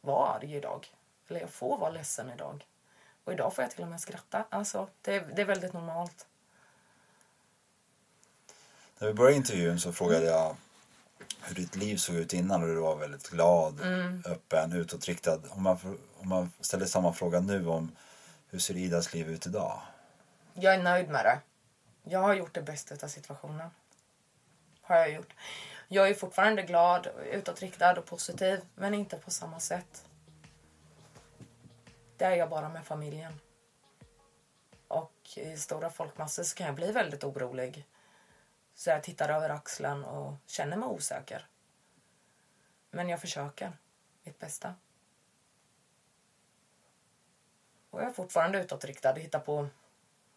vara 0.00 0.28
arg 0.28 0.54
idag. 0.54 0.94
Eller 1.28 1.40
jag 1.40 1.50
får 1.50 1.78
vara 1.78 1.90
ledsen 1.90 2.30
idag. 2.30 2.66
Och 3.24 3.32
idag 3.32 3.54
får 3.54 3.64
jag 3.64 3.70
till 3.70 3.82
och 3.82 3.88
med 3.88 4.00
skratta. 4.00 4.44
Alltså, 4.48 4.88
det, 5.02 5.14
är, 5.14 5.20
det 5.20 5.42
är 5.42 5.46
väldigt 5.46 5.72
normalt. 5.72 6.26
När 8.98 9.08
vi 9.08 9.14
började 9.14 9.36
intervjun 9.36 9.80
så 9.80 9.92
frågade 9.92 10.26
jag 10.26 10.56
hur 11.42 11.54
ditt 11.54 11.76
liv 11.76 11.96
såg 11.96 12.16
ut 12.16 12.32
innan 12.32 12.62
och 12.62 12.68
du 12.68 12.74
var 12.74 12.96
väldigt 12.96 13.30
glad, 13.30 13.80
mm. 13.80 14.22
öppen, 14.26 14.72
utåtriktad. 14.72 15.40
Om 15.50 15.62
man, 15.62 15.98
om 16.18 16.28
man 16.28 16.52
ställer 16.60 16.86
samma 16.86 17.12
fråga 17.12 17.40
nu 17.40 17.66
om 17.68 17.92
hur 18.50 18.58
ser 18.58 18.76
Idas 18.76 19.14
liv 19.14 19.30
ut 19.30 19.46
idag? 19.46 19.80
Jag 20.54 20.74
är 20.74 20.82
nöjd 20.82 21.08
med 21.08 21.24
det. 21.24 21.38
Jag 22.10 22.20
har 22.20 22.34
gjort 22.34 22.54
det 22.54 22.62
bästa 22.62 23.06
av 23.06 23.08
situationen. 23.08 23.70
Har 24.82 24.96
jag 24.96 25.12
gjort. 25.12 25.34
Jag 25.88 26.08
är 26.08 26.14
fortfarande 26.14 26.62
glad, 26.62 27.08
utåtriktad 27.32 27.98
och 27.98 28.06
positiv, 28.06 28.60
men 28.74 28.94
inte 28.94 29.16
på 29.16 29.30
samma 29.30 29.60
sätt. 29.60 30.04
Det 32.16 32.24
är 32.24 32.36
jag 32.36 32.50
bara 32.50 32.68
med 32.68 32.84
familjen. 32.84 33.40
Och 34.88 35.12
i 35.36 35.56
stora 35.56 35.90
folkmassor 35.90 36.56
kan 36.56 36.66
jag 36.66 36.74
bli 36.74 36.92
väldigt 36.92 37.24
orolig. 37.24 37.86
Så 38.80 38.90
jag 38.90 39.02
tittar 39.02 39.28
över 39.28 39.50
axeln 39.50 40.04
och 40.04 40.34
känner 40.46 40.76
mig 40.76 40.88
osäker. 40.88 41.46
Men 42.90 43.08
jag 43.08 43.20
försöker 43.20 43.72
mitt 44.22 44.38
bästa. 44.38 44.74
Och 47.90 48.00
jag 48.00 48.08
är 48.08 48.12
fortfarande 48.12 48.60
utåtriktad, 48.60 49.14
hittar 49.14 49.38
på 49.38 49.68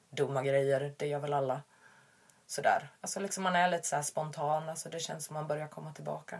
dumma 0.09 0.43
grejer, 0.43 0.93
det 0.97 1.07
gör 1.07 1.19
väl 1.19 1.33
alla. 1.33 1.61
Sådär. 2.47 2.91
Alltså 3.01 3.19
liksom 3.19 3.43
man 3.43 3.55
är 3.55 3.69
lite 3.69 3.87
så 3.87 4.03
spontan, 4.03 4.69
alltså 4.69 4.89
det 4.89 4.99
känns 4.99 5.25
som 5.25 5.33
man 5.33 5.47
börjar 5.47 5.67
komma 5.67 5.93
tillbaka. 5.93 6.39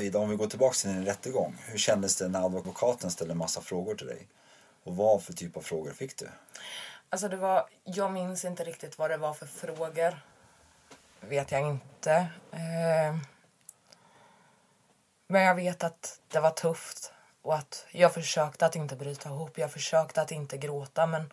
Ida, 0.00 0.18
om 0.18 0.30
vi 0.30 0.36
går 0.36 0.46
tillbaka 0.46 0.74
till 0.74 0.92
din 0.92 1.04
rättegång. 1.04 1.56
Hur 1.66 1.78
kändes 1.78 2.16
det 2.16 2.28
när 2.28 2.44
advokaten 2.44 3.10
ställde 3.10 3.34
massa 3.34 3.60
frågor 3.60 3.94
till 3.94 4.06
dig? 4.06 4.28
Och 4.84 4.96
vad 4.96 5.22
för 5.22 5.32
typ 5.32 5.56
av 5.56 5.60
frågor 5.60 5.92
fick 5.92 6.16
du? 6.16 6.28
Alltså 7.08 7.28
det 7.28 7.36
var, 7.36 7.68
jag 7.84 8.12
minns 8.12 8.44
inte 8.44 8.64
riktigt 8.64 8.98
vad 8.98 9.10
det 9.10 9.16
var 9.16 9.34
för 9.34 9.46
frågor. 9.46 10.20
Vet 11.20 11.52
jag 11.52 11.60
inte. 11.60 12.12
Eh, 12.52 13.16
men 15.26 15.42
jag 15.42 15.54
vet 15.54 15.84
att 15.84 16.20
det 16.28 16.40
var 16.40 16.50
tufft 16.50 17.12
och 17.42 17.54
att 17.54 17.86
jag 17.90 18.14
försökte 18.14 18.66
att 18.66 18.76
inte 18.76 18.96
bryta 18.96 19.28
ihop. 19.28 19.58
Jag 19.58 19.72
försökte 19.72 20.22
att 20.22 20.32
inte 20.32 20.58
gråta 20.58 21.06
men 21.06 21.32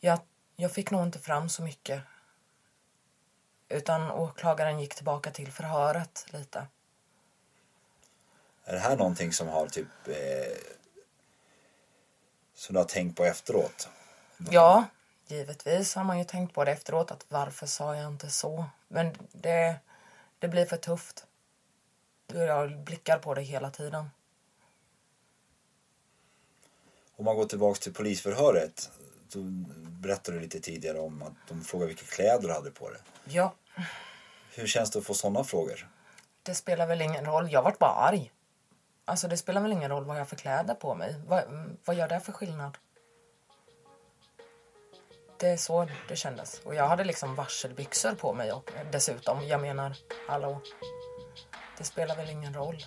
jag, 0.00 0.20
jag 0.56 0.72
fick 0.72 0.90
nog 0.90 1.02
inte 1.02 1.18
fram 1.18 1.48
så 1.48 1.62
mycket. 1.62 2.02
Utan 3.68 4.10
åklagaren 4.10 4.80
gick 4.80 4.94
tillbaka 4.94 5.30
till 5.30 5.52
förhöret 5.52 6.26
lite. 6.30 6.66
Är 8.64 8.72
det 8.72 8.78
här 8.78 8.96
någonting 8.96 9.32
som 9.32 9.48
har 9.48 9.66
typ 9.66 10.08
eh 10.08 10.78
som 12.58 12.72
du 12.72 12.78
har 12.78 12.84
tänkt 12.84 13.16
på 13.16 13.24
efteråt? 13.24 13.88
Ja, 14.50 14.84
givetvis 15.30 15.94
har 15.94 16.04
man 16.04 16.18
ju 16.18 16.24
tänkt 16.24 16.54
på 16.54 16.64
det 16.64 16.72
efteråt. 16.72 17.10
att 17.10 17.24
Varför 17.28 17.66
sa 17.66 17.96
jag 17.96 18.12
inte 18.12 18.30
så? 18.30 18.64
Men 18.88 19.14
det, 19.32 19.76
det 20.38 20.48
blir 20.48 20.66
för 20.66 20.76
tufft. 20.76 21.26
Jag 22.26 22.78
blickar 22.78 23.18
på 23.18 23.34
det 23.34 23.42
hela 23.42 23.70
tiden. 23.70 24.10
Om 27.16 27.24
man 27.24 27.36
går 27.36 27.44
tillbaka 27.44 27.80
till 27.80 27.94
polisförhöret. 27.94 28.90
Då 29.32 29.40
berättade 30.00 30.36
du 30.36 30.42
lite 30.42 30.60
tidigare 30.60 30.98
om 30.98 31.22
att 31.22 31.32
de 31.48 31.64
frågade 31.64 31.88
vilka 31.88 32.06
kläder 32.06 32.48
du 32.48 32.54
hade 32.54 32.70
på 32.70 32.90
dig. 32.90 33.00
Ja. 33.24 33.54
Hur 34.54 34.66
känns 34.66 34.90
det 34.90 34.98
att 34.98 35.04
få 35.04 35.14
sådana 35.14 35.44
frågor? 35.44 35.88
Det 36.42 36.54
spelar 36.54 36.86
väl 36.86 37.02
ingen 37.02 37.24
roll. 37.24 37.52
Jag 37.52 37.62
vart 37.62 37.78
bara 37.78 37.90
arg. 37.90 38.32
Alltså 39.04 39.28
det 39.28 39.36
spelar 39.36 39.60
väl 39.60 39.72
ingen 39.72 39.90
roll 39.90 40.04
vad 40.04 40.16
jag 40.16 40.20
har 40.20 40.26
för 40.26 40.36
kläder 40.36 40.74
på 40.74 40.94
mig. 40.94 41.14
Vad, 41.26 41.44
vad 41.84 41.96
gör 41.96 42.08
det 42.08 42.20
för 42.20 42.32
skillnad? 42.32 42.78
Det 45.40 45.48
är 45.48 45.56
så 45.56 45.88
det 46.08 46.16
kändes. 46.16 46.60
Och 46.64 46.74
jag 46.74 46.88
hade 46.88 47.04
liksom 47.04 47.34
varselbyxor 47.34 48.12
på 48.12 48.34
mig 48.34 48.52
och 48.52 48.70
dessutom. 48.92 49.46
Jag 49.48 49.60
menar, 49.60 49.96
hallå. 50.28 50.60
Det 51.78 51.84
spelar 51.84 52.16
väl 52.16 52.30
ingen 52.30 52.54
roll. 52.54 52.84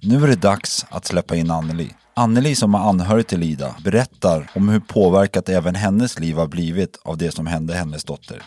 Nu 0.00 0.24
är 0.24 0.26
det 0.26 0.36
dags 0.36 0.86
att 0.88 1.04
släppa 1.04 1.36
in 1.36 1.50
Anneli. 1.50 1.90
Anneli 2.14 2.54
som 2.54 2.74
är 2.74 2.78
anhörig 2.78 3.26
till 3.26 3.42
Ida 3.42 3.74
berättar 3.84 4.50
om 4.54 4.68
hur 4.68 4.80
påverkat 4.80 5.48
även 5.48 5.74
hennes 5.74 6.18
liv 6.18 6.36
har 6.36 6.46
blivit 6.46 6.98
av 7.04 7.16
det 7.18 7.32
som 7.32 7.46
hände 7.46 7.74
hennes 7.74 8.04
dotter. 8.04 8.42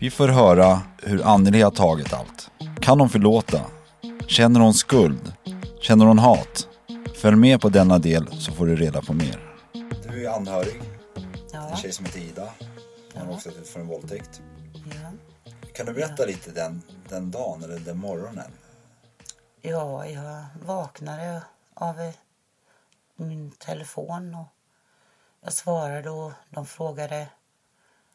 Vi 0.00 0.10
får 0.10 0.28
höra 0.28 0.80
hur 1.02 1.26
Anneli 1.26 1.62
har 1.62 1.70
tagit 1.70 2.12
allt. 2.12 2.50
Kan 2.80 3.00
hon 3.00 3.08
förlåta? 3.08 3.60
Känner 4.26 4.60
hon 4.60 4.74
skuld? 4.74 5.32
Känner 5.80 6.06
hon 6.06 6.18
hat? 6.18 6.68
Följ 7.16 7.36
med 7.36 7.60
på 7.60 7.68
denna 7.68 7.98
del 7.98 8.26
så 8.32 8.52
får 8.52 8.66
du 8.66 8.76
reda 8.76 9.02
på 9.02 9.12
mer. 9.12 9.40
Du 10.10 10.26
är 10.26 10.30
anhörig. 10.30 10.87
En 11.70 11.76
tjej 11.76 11.92
som 11.92 12.04
heter 12.04 12.20
Ida. 12.20 12.52
Hon 13.14 13.26
har 13.26 13.34
också 13.34 13.50
ut 13.50 13.68
för 13.68 13.80
en 13.80 13.86
våldtäkt. 13.86 14.42
Kan 15.74 15.86
du 15.86 15.92
berätta 15.92 16.24
lite 16.24 16.50
den, 16.50 16.82
den 17.08 17.30
dagen 17.30 17.62
eller 17.62 17.78
den 17.78 17.98
morgonen? 17.98 18.52
Ja, 19.60 20.06
jag 20.06 20.44
vaknade 20.62 21.42
av 21.74 22.12
min 23.16 23.50
telefon 23.50 24.34
och 24.34 24.46
jag 25.40 25.52
svarade 25.52 26.10
och 26.10 26.32
de 26.50 26.66
frågade 26.66 27.28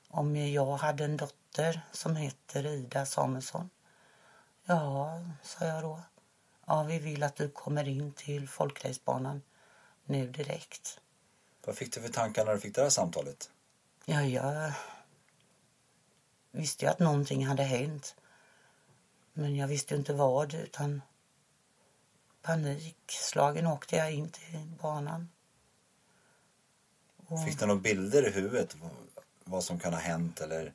om 0.07 0.35
jag 0.35 0.77
hade 0.77 1.03
en 1.03 1.17
dotter 1.17 1.81
som 1.91 2.15
heter 2.15 2.65
Ida 2.65 3.05
Samuelsson. 3.05 3.69
Ja, 4.65 5.21
sa 5.43 5.65
jag 5.65 5.83
då. 5.83 6.01
Ja, 6.65 6.83
vi 6.83 6.99
vill 6.99 7.23
att 7.23 7.35
du 7.35 7.49
kommer 7.49 7.87
in 7.87 8.13
till 8.13 8.49
folkracebanan 8.49 9.41
nu 10.05 10.27
direkt. 10.27 10.99
Vad 11.65 11.75
fick 11.75 11.93
du 11.93 12.01
för 12.01 12.09
tankar 12.09 12.45
när 12.45 12.53
du 12.53 12.59
fick 12.59 12.75
det 12.75 12.81
här 12.81 12.89
samtalet? 12.89 13.49
Ja, 14.05 14.23
jag 14.23 14.73
visste 16.51 16.85
ju 16.85 16.91
att 16.91 16.99
någonting 16.99 17.45
hade 17.45 17.63
hänt. 17.63 18.15
Men 19.33 19.55
jag 19.55 19.67
visste 19.67 19.95
inte 19.95 20.13
vad, 20.13 20.53
utan 20.53 21.01
panikslagen 22.41 23.67
åkte 23.67 23.95
jag 23.95 24.11
in 24.11 24.29
till 24.29 24.71
banan. 24.81 25.29
Och... 27.27 27.45
Fick 27.45 27.59
du 27.59 27.65
några 27.65 27.81
bilder 27.81 28.27
i 28.27 28.31
huvudet? 28.31 28.75
Vad 29.43 29.63
som 29.63 29.79
kan 29.79 29.93
ha 29.93 29.99
hänt 29.99 30.41
eller? 30.41 30.73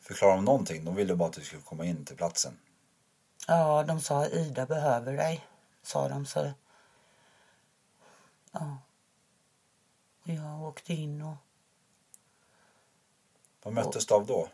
Förklara 0.00 0.34
om 0.34 0.44
någonting. 0.44 0.84
De 0.84 0.94
ville 0.94 1.14
bara 1.14 1.28
att 1.28 1.34
du 1.34 1.44
skulle 1.44 1.62
komma 1.62 1.84
in 1.84 2.04
till 2.04 2.16
platsen. 2.16 2.58
Ja, 3.46 3.82
de 3.82 4.00
sa 4.00 4.26
Ida 4.26 4.66
behöver 4.66 5.16
dig, 5.16 5.46
sa 5.82 6.08
de. 6.08 6.26
Så, 6.26 6.52
ja. 8.52 8.78
Och 10.22 10.28
jag 10.28 10.62
åkte 10.62 10.94
in 10.94 11.22
och 11.22 11.36
Vad 13.62 13.74
möttes 13.74 14.06
du 14.06 14.14
av 14.14 14.26
då? 14.26 14.48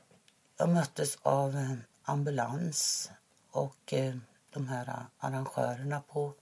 jag 0.57 0.69
möttes 0.69 1.19
av 1.23 1.57
en 1.57 1.85
ambulans 2.03 3.11
och 3.51 3.93
eh, 3.93 4.17
de 4.51 4.69
här 4.69 5.07
arrangörerna 5.19 6.01
på 6.01 6.35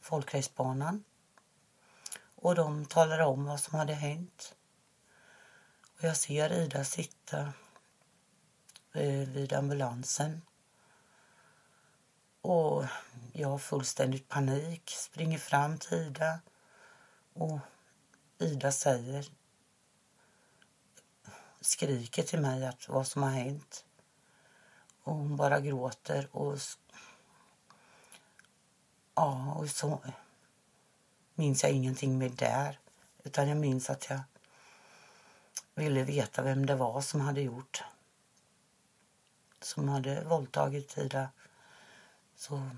folkracebanan. 0.00 1.04
Och 2.34 2.54
de 2.54 2.84
talade 2.84 3.24
om 3.24 3.44
vad 3.44 3.60
som 3.60 3.78
hade 3.78 3.94
hänt. 3.94 4.54
Och 5.98 6.04
jag 6.04 6.16
ser 6.16 6.52
Ida 6.52 6.84
sitta 6.84 7.52
eh, 8.92 9.28
vid 9.28 9.52
ambulansen. 9.52 10.42
Och 12.40 12.84
jag 13.32 13.48
har 13.48 13.58
fullständigt 13.58 14.28
panik, 14.28 14.90
springer 14.90 15.38
fram 15.38 15.78
till 15.78 15.98
Ida. 15.98 16.40
Och 17.34 17.58
Ida 18.38 18.72
säger, 18.72 19.32
skriker 21.60 22.22
till 22.22 22.40
mig 22.40 22.66
att 22.66 22.88
vad 22.88 23.06
som 23.06 23.22
har 23.22 23.30
hänt. 23.30 23.84
Och 25.02 25.14
hon 25.14 25.36
bara 25.36 25.60
gråter 25.60 26.36
och 26.36 26.58
ja, 29.14 29.54
och 29.54 29.68
så 29.68 30.00
minns 31.34 31.62
jag 31.62 31.72
ingenting 31.72 32.18
mer 32.18 32.28
där. 32.28 32.78
Utan 33.24 33.48
jag 33.48 33.56
minns 33.56 33.90
att 33.90 34.10
jag 34.10 34.20
ville 35.74 36.04
veta 36.04 36.42
vem 36.42 36.66
det 36.66 36.74
var 36.74 37.00
som 37.00 37.20
hade 37.20 37.40
gjort. 37.40 37.84
Som 39.60 39.88
hade 39.88 40.24
våldtagit 40.24 40.98
Ida. 40.98 41.28
Så, 42.36 42.70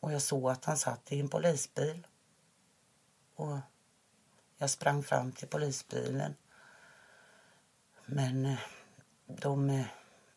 och 0.00 0.12
jag 0.12 0.22
såg 0.22 0.50
att 0.50 0.64
han 0.64 0.76
satt 0.76 1.12
i 1.12 1.20
en 1.20 1.28
polisbil. 1.28 2.06
Och 3.34 3.58
jag 4.58 4.70
sprang 4.70 5.02
fram 5.02 5.32
till 5.32 5.48
polisbilen. 5.48 6.34
Men 8.06 8.46
eh, 8.46 8.58
de 9.26 9.70
eh, 9.70 9.86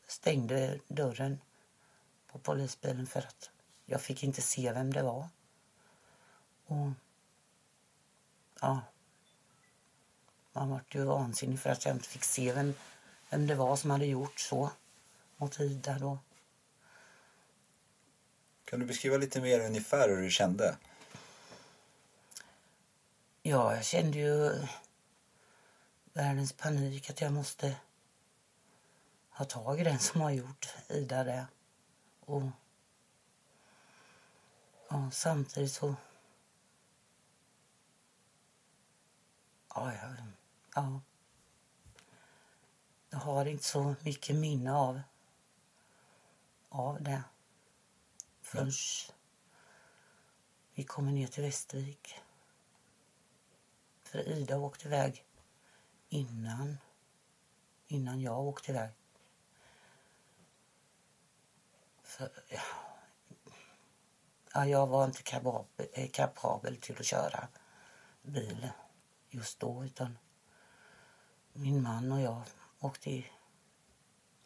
stängde 0.08 0.80
dörren 0.88 1.42
på 2.32 2.40
polisbilen 2.40 3.08
för 3.08 3.20
att 3.20 3.50
jag 3.86 4.02
fick 4.02 4.24
inte 4.24 4.42
se 4.42 4.74
vem 4.74 4.94
det 4.94 5.04
var. 5.04 5.30
Och 6.66 6.92
ja, 8.62 8.82
man 10.54 10.70
vart 10.70 10.96
ju 10.96 11.04
vansinnig 11.04 11.60
för 11.60 11.70
att 11.70 11.86
jag 11.86 11.96
inte 11.96 12.10
fick 12.10 12.24
se 12.24 12.54
vem, 12.54 12.74
vem 13.30 13.48
det 13.48 13.56
var 13.56 13.76
som 13.76 13.90
hade 13.90 14.06
gjort 14.06 14.40
så 14.40 14.72
mot 15.38 15.60
Ida 15.60 16.00
då. 16.00 16.20
Kan 18.66 18.80
du 18.80 18.86
beskriva 18.86 19.18
lite 19.18 19.42
mer 19.42 19.60
ungefär 19.60 20.10
hur 20.10 20.22
du 20.22 20.30
kände? 20.30 20.78
Ja, 23.50 23.76
jag 23.76 23.86
kände 23.86 24.18
ju 24.18 24.68
världens 26.14 26.54
panik 26.54 27.10
att 27.10 27.22
jag 27.22 27.34
måste 27.34 27.76
ha 29.30 29.46
tag 29.46 29.80
i 29.80 29.84
den 29.84 30.00
som 30.00 30.22
har 30.22 30.32
gjort 30.32 30.68
Ida 30.90 31.24
det. 31.24 31.48
Och 32.20 32.44
ja, 34.90 35.12
samtidigt 35.12 35.72
så... 35.72 35.96
Ja, 39.76 39.94
jag, 39.94 40.16
ja. 40.76 41.02
Jag 43.10 43.20
har 43.20 43.46
inte 43.46 43.64
så 43.64 43.96
mycket 44.02 44.36
minne 44.36 44.74
av, 44.74 45.02
av 46.70 47.04
det 47.04 47.24
förrän 48.42 48.72
vi 50.74 50.84
kommer 50.84 51.12
ner 51.12 51.28
till 51.28 51.44
Västervik. 51.44 52.22
För 54.12 54.30
Ida 54.30 54.58
åkte 54.58 54.88
iväg 54.88 55.26
innan, 56.10 56.78
innan 57.88 58.22
jag 58.22 58.40
åkte 58.40 58.72
iväg. 58.72 58.90
För, 62.04 62.30
ja, 62.50 62.62
ja, 64.54 64.66
jag 64.66 64.88
var 64.88 65.06
inte 65.06 65.24
kapabel, 65.24 65.88
eh, 65.94 66.10
kapabel 66.10 66.76
till 66.76 66.96
att 67.00 67.06
köra 67.06 67.48
bil 68.22 68.70
just 69.30 69.60
då 69.60 69.86
utan 69.86 70.18
min 71.54 71.84
man 71.84 72.12
och 72.12 72.22
jag 72.22 72.44
åkte, 72.80 73.24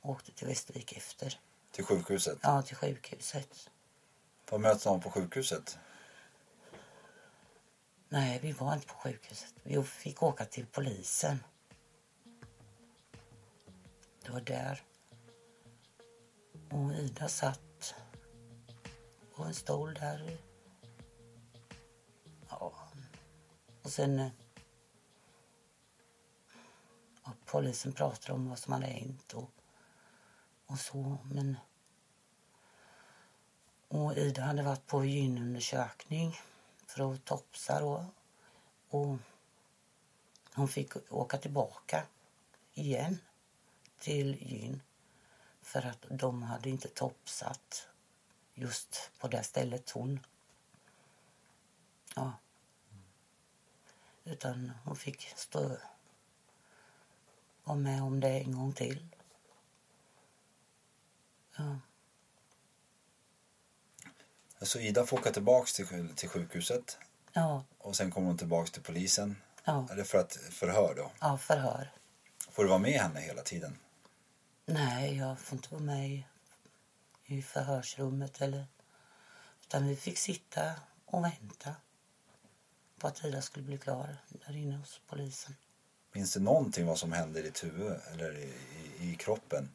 åkte 0.01 0.31
till 0.31 0.47
Västervik 0.47 0.97
efter. 0.97 1.39
Till 1.71 1.85
sjukhuset? 1.85 2.39
Ja, 2.41 2.61
till 2.61 2.75
sjukhuset. 2.75 3.69
Vad 4.49 4.61
möts 4.61 4.83
de 4.83 5.01
på 5.01 5.11
sjukhuset? 5.11 5.77
Nej, 8.13 8.39
vi 8.41 8.51
var 8.51 8.73
inte 8.73 8.87
på 8.87 8.93
sjukhuset. 8.93 9.53
Vi 9.63 9.83
fick 9.83 10.23
åka 10.23 10.45
till 10.45 10.65
polisen. 10.65 11.43
Det 14.21 14.31
var 14.31 14.41
där. 14.41 14.81
Och 16.71 16.93
Ida 16.93 17.27
satt 17.27 17.95
på 19.35 19.43
en 19.43 19.53
stol 19.53 19.93
där. 19.93 20.37
Ja. 22.49 22.73
Och 23.83 23.89
sen... 23.89 24.19
Eh, 24.19 24.31
ja, 27.23 27.31
polisen 27.45 27.93
pratade 27.93 28.33
om 28.33 28.49
vad 28.49 28.59
som 28.59 28.73
hade 28.73 28.85
hänt 28.85 29.33
och, 29.33 29.51
och 30.65 30.79
så, 30.79 31.17
men... 31.23 31.57
Och 33.87 34.17
Ida 34.17 34.41
hade 34.41 34.63
varit 34.63 34.87
på 34.87 35.05
gynundersökning 35.05 36.35
för 36.93 37.13
att 37.13 37.25
topsa 37.25 37.79
då. 37.79 38.05
Och 38.89 39.17
hon 40.53 40.67
fick 40.67 41.11
åka 41.11 41.37
tillbaka 41.37 42.05
igen 42.73 43.17
till 43.99 44.35
gyn 44.41 44.81
för 45.61 45.85
att 45.85 46.05
de 46.09 46.43
hade 46.43 46.69
inte 46.69 46.87
topsat 46.87 47.87
just 48.53 49.11
på 49.19 49.27
det 49.27 49.43
stället 49.43 49.89
hon... 49.89 50.19
Ja. 52.15 52.31
Utan 54.23 54.71
hon 54.83 54.95
fick 54.95 55.33
stå 55.35 55.77
vara 57.63 57.77
med 57.77 58.03
om 58.03 58.19
det 58.19 58.29
en 58.39 58.51
gång 58.51 58.73
till. 58.73 59.07
Ja. 61.57 61.79
Alltså 64.63 64.79
Ida 64.79 65.05
får 65.05 65.19
åka 65.19 65.31
tillbaks 65.31 65.73
till, 65.73 66.09
till 66.15 66.29
sjukhuset 66.29 66.97
Ja, 67.33 67.63
och 67.77 67.95
sen 67.95 68.11
kommer 68.11 68.27
hon 68.27 68.37
tillbaks 68.37 68.71
till 68.71 68.81
polisen. 68.81 69.35
Ja. 69.63 69.87
Det 69.95 70.03
för 70.03 70.17
att 70.17 70.33
förhör 70.51 70.93
då? 70.95 71.11
ja, 71.19 71.37
förhör. 71.37 71.91
Får 72.51 72.63
du 72.63 72.69
vara 72.69 72.79
med 72.79 73.01
henne 73.01 73.19
hela 73.19 73.41
tiden? 73.41 73.77
Nej, 74.65 75.17
jag 75.17 75.39
får 75.39 75.55
inte 75.55 75.67
vara 75.71 75.83
med 75.83 76.09
i, 76.09 76.25
i 77.25 77.41
förhörsrummet 77.41 78.41
eller... 78.41 78.65
Utan 79.61 79.87
vi 79.87 79.95
fick 79.95 80.17
sitta 80.17 80.71
och 81.05 81.23
vänta 81.23 81.75
på 82.99 83.07
att 83.07 83.23
Ida 83.23 83.41
skulle 83.41 83.65
bli 83.65 83.77
klar 83.77 84.17
där 84.29 84.55
inne 84.55 84.77
hos 84.77 85.01
polisen. 85.07 85.55
Minns 86.11 86.33
du 86.33 86.39
någonting 86.39 86.85
vad 86.85 86.97
som 86.99 87.11
hände 87.11 87.39
i 87.39 87.41
ditt 87.41 87.63
huvud 87.63 87.99
eller 88.11 88.37
i, 88.37 88.53
i, 88.99 89.11
i 89.11 89.15
kroppen 89.15 89.69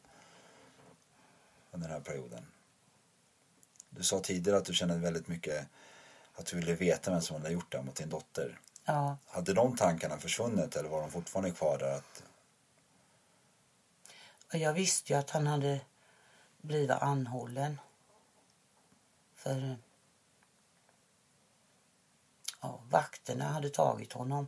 under 1.71 1.87
den 1.87 1.97
här 1.97 2.03
perioden? 2.03 2.45
Du 3.89 4.03
sa 4.03 4.19
tidigare 4.19 4.57
att 4.57 4.65
du 4.65 4.73
kände 4.73 4.97
väldigt 4.97 5.27
mycket 5.27 5.67
att 6.33 6.45
du 6.45 6.55
ville 6.55 6.73
veta 6.75 7.11
vem 7.11 7.21
som 7.21 7.35
hade 7.35 7.49
gjort 7.53 7.71
det 7.71 7.81
mot 7.81 7.95
din 7.95 8.09
dotter. 8.09 8.59
Ja, 8.85 9.17
Hade 9.27 9.53
de 9.53 9.77
tankarna 9.77 10.17
försvunnit 10.17 10.75
eller 10.75 10.89
var 10.89 11.01
de 11.01 11.11
fortfarande 11.11 11.51
kvar 11.51 11.77
där? 11.77 11.97
Att, 11.97 12.23
jag 14.51 14.73
visste 14.73 15.13
ju 15.13 15.19
att 15.19 15.29
han 15.29 15.47
hade 15.47 15.81
blivit 16.61 16.89
anhållen. 16.91 17.79
För 19.35 19.77
ja, 22.61 22.81
vakterna 22.89 23.45
hade 23.45 23.69
tagit 23.69 24.13
honom. 24.13 24.47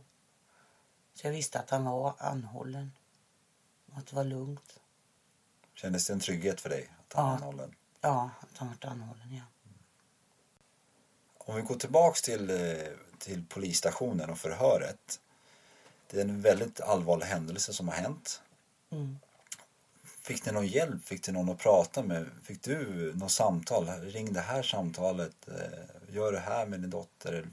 Så 1.14 1.26
jag 1.26 1.32
visste 1.32 1.58
att 1.60 1.70
han 1.70 1.84
var 1.84 2.14
anhållen. 2.18 2.92
Och 3.92 3.98
att 3.98 4.06
det 4.06 4.16
var 4.16 4.24
lugnt. 4.24 4.80
kändes 5.74 6.06
det 6.06 6.12
en 6.12 6.20
trygghet 6.20 6.60
för 6.60 6.68
dig 6.68 6.90
att 7.08 7.12
han 7.12 7.24
Ja. 7.24 7.30
var 7.30 7.36
anhållen? 7.36 7.74
Ja, 8.04 8.30
att 8.40 8.58
han 8.58 8.68
var 8.68 8.90
anhållen, 8.90 9.34
ja. 9.34 9.42
Om 11.38 11.56
vi 11.56 11.62
går 11.62 11.74
tillbaks 11.74 12.22
till, 12.22 12.50
eh, 12.50 12.88
till 13.18 13.44
polisstationen 13.48 14.30
och 14.30 14.38
förhöret. 14.38 15.20
Det 16.10 16.16
är 16.16 16.20
en 16.24 16.40
väldigt 16.40 16.80
allvarlig 16.80 17.26
händelse 17.26 17.72
som 17.72 17.88
har 17.88 17.94
hänt. 17.94 18.42
Mm. 18.90 19.18
Fick 20.04 20.46
ni 20.46 20.52
någon 20.52 20.66
hjälp? 20.66 21.04
Fick 21.04 21.24
du 21.24 21.32
någon 21.32 21.48
att 21.50 21.58
prata 21.58 22.02
med? 22.02 22.30
Fick 22.42 22.62
du 22.62 23.12
något 23.14 23.32
samtal? 23.32 23.86
Ring 23.86 24.32
det 24.32 24.40
här 24.40 24.62
samtalet. 24.62 25.48
eh, 25.48 26.14
Gör 26.14 26.32
det 26.32 26.38
här 26.40 26.66
med 26.66 26.80
din 26.80 26.90
dotter. 26.90 27.48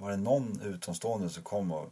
Var 0.00 0.10
det 0.10 0.16
någon 0.16 0.60
utomstående 0.60 1.30
som 1.30 1.42
kom 1.42 1.72
och 1.72 1.90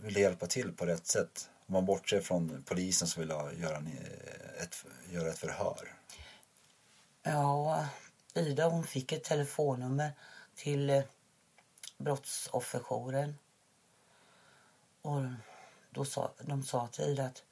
ville 0.00 0.20
hjälpa 0.20 0.46
till 0.46 0.72
på 0.72 0.86
rätt 0.86 1.06
sätt? 1.06 1.50
Om 1.66 1.72
man 1.72 1.86
bortser 1.86 2.20
från 2.20 2.64
polisen 2.66 3.08
som 3.08 3.20
ville 3.20 3.34
göra, 3.34 3.76
eh, 3.76 4.62
ett, 4.62 4.84
göra 5.10 5.28
ett 5.28 5.38
förhör. 5.38 5.97
Ja, 7.22 7.88
Ida 8.34 8.68
hon 8.68 8.84
fick 8.84 9.12
ett 9.12 9.24
telefonnummer 9.24 10.12
till 10.54 10.90
eh, 10.90 11.04
brottsofferjouren. 11.96 13.38
Och 15.02 15.20
då 15.90 16.04
sa, 16.04 16.32
de 16.40 16.62
sa 16.62 16.86
till 16.86 17.04
Ida 17.04 17.24
att 17.24 17.44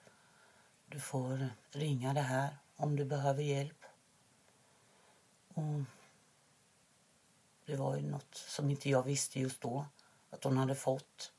du 0.89 1.01
får 1.01 1.49
ringa 1.71 2.14
det 2.14 2.21
här 2.21 2.57
om 2.77 2.97
du 2.97 3.05
behöver 3.05 3.43
hjälp. 3.43 3.85
Och 5.55 5.83
det 7.67 7.77
var 7.77 7.97
ju 7.97 8.03
något 8.03 8.35
som 8.35 8.71
inte 8.71 8.91
jag 8.91 9.03
visste 9.03 9.41
just 9.41 9.61
då 9.61 9.87
att 10.31 10.45
hon 10.45 10.57
hade 10.57 10.75
fått. 10.75 11.33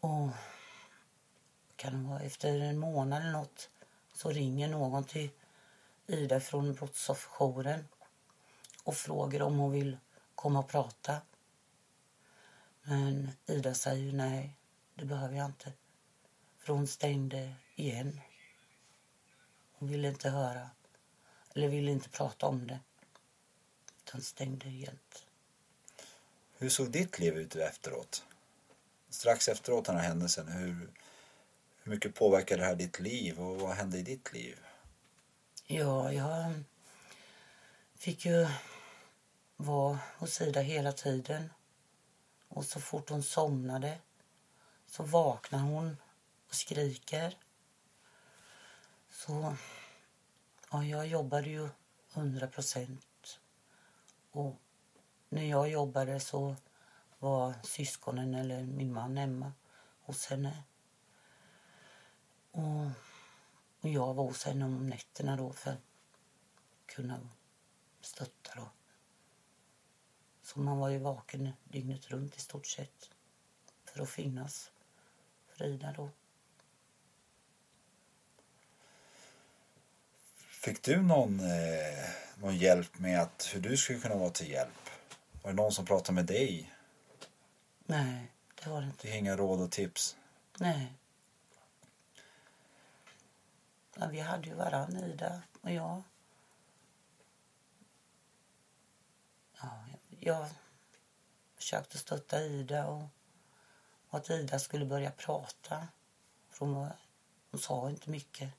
Och 0.00 0.28
kan 1.76 2.02
det 2.02 2.08
vara 2.08 2.20
efter 2.20 2.60
en 2.60 2.78
månad 2.78 3.22
eller 3.22 3.32
något 3.32 3.70
så 4.12 4.30
ringer 4.30 4.68
någon 4.68 5.04
till 5.04 5.30
Ida 6.10 6.40
från 6.40 6.74
brottsofferjouren 6.74 7.88
och 8.84 8.96
frågar 8.96 9.42
om 9.42 9.58
hon 9.58 9.72
vill 9.72 9.98
komma 10.34 10.58
och 10.58 10.68
prata. 10.68 11.20
Men 12.82 13.30
Ida 13.46 13.74
säger 13.74 14.12
nej, 14.12 14.56
det 14.94 15.04
behöver 15.04 15.36
jag 15.36 15.46
inte. 15.46 15.72
För 16.58 16.72
hon 16.72 16.86
stängde 16.86 17.54
igen. 17.74 18.20
Hon 19.72 19.88
ville 19.88 20.08
inte 20.08 20.30
höra, 20.30 20.70
eller 21.54 21.68
ville 21.68 21.90
inte 21.90 22.08
prata 22.08 22.46
om 22.46 22.66
det. 22.66 22.80
Utan 24.04 24.20
stängde 24.22 24.68
helt. 24.68 25.26
Hur 26.58 26.68
såg 26.68 26.90
ditt 26.90 27.18
liv 27.18 27.38
ut 27.38 27.56
efteråt? 27.56 28.24
Strax 29.08 29.48
efteråt 29.48 29.84
den 29.84 29.96
här 29.96 30.08
händelsen, 30.08 30.48
hur, 30.48 30.90
hur 31.82 31.92
mycket 31.92 32.14
påverkade 32.14 32.62
det 32.62 32.66
här 32.66 32.74
ditt 32.74 33.00
liv 33.00 33.40
och 33.40 33.60
vad 33.60 33.76
hände 33.76 33.98
i 33.98 34.02
ditt 34.02 34.32
liv? 34.32 34.58
Ja, 35.70 36.12
jag 36.12 36.52
fick 37.94 38.24
ju 38.24 38.48
vara 39.56 39.98
hos 40.18 40.40
Ida 40.40 40.60
hela 40.60 40.92
tiden. 40.92 41.50
Och 42.48 42.64
så 42.64 42.80
fort 42.80 43.10
hon 43.10 43.22
somnade 43.22 43.98
så 44.86 45.02
vaknar 45.02 45.58
hon 45.58 45.96
och 46.48 46.54
skriker. 46.54 47.36
Så 49.10 49.56
ja, 50.70 50.84
jag 50.84 51.06
jobbade 51.06 51.48
ju 51.48 51.68
100 52.14 52.46
procent. 52.46 53.40
Och 54.30 54.56
när 55.28 55.44
jag 55.44 55.68
jobbade 55.68 56.20
så 56.20 56.56
var 57.18 57.54
syskonen 57.62 58.34
eller 58.34 58.62
min 58.62 58.92
man 58.92 59.16
hemma 59.16 59.52
hos 60.00 60.26
henne. 60.26 60.62
Och, 62.50 62.90
och 63.80 63.88
jag 63.88 64.14
var 64.14 64.24
hos 64.24 64.44
henne 64.44 64.64
om 64.64 64.86
nätterna 64.86 65.36
då 65.36 65.52
för 65.52 65.70
att 65.70 65.78
kunna 66.86 67.28
stötta 68.00 68.54
då. 68.56 68.70
Så 70.42 70.60
man 70.60 70.78
var 70.78 70.88
ju 70.88 70.98
vaken 70.98 71.52
dygnet 71.64 72.10
runt 72.10 72.36
i 72.36 72.40
stort 72.40 72.66
sett 72.66 73.10
för 73.84 74.02
att 74.02 74.10
finnas 74.10 74.70
för 75.46 75.64
Ida 75.64 75.92
då. 75.96 76.10
Fick 80.36 80.82
du 80.82 81.02
någon, 81.02 81.40
eh, 81.40 82.08
någon 82.36 82.56
hjälp 82.56 82.98
med 82.98 83.20
att 83.20 83.50
hur 83.54 83.60
du 83.60 83.76
skulle 83.76 83.98
kunna 83.98 84.14
vara 84.14 84.30
till 84.30 84.50
hjälp? 84.50 84.90
Var 85.42 85.50
det 85.50 85.56
någon 85.56 85.72
som 85.72 85.86
pratade 85.86 86.14
med 86.14 86.26
dig? 86.26 86.72
Nej, 87.86 88.32
det 88.64 88.70
var 88.70 88.80
det 88.80 88.86
inte. 88.86 89.06
Det 89.06 89.14
är 89.14 89.18
inga 89.18 89.36
råd 89.36 89.60
och 89.60 89.70
tips? 89.70 90.16
Nej. 90.58 90.92
Men 93.98 94.10
vi 94.10 94.20
hade 94.20 94.48
ju 94.48 94.54
varann, 94.54 94.96
Ida 94.96 95.42
och 95.60 95.70
jag. 95.70 96.02
Ja, 99.60 99.84
jag 100.20 100.48
försökte 101.54 101.98
stötta 101.98 102.42
Ida 102.42 102.86
och, 102.86 103.02
och 104.08 104.18
att 104.18 104.30
Ida 104.30 104.58
skulle 104.58 104.84
börja 104.84 105.10
prata. 105.10 105.88
För 106.50 106.66
hon, 106.66 106.74
var, 106.74 106.96
hon 107.50 107.60
sa 107.60 107.90
inte 107.90 108.10
mycket. 108.10 108.50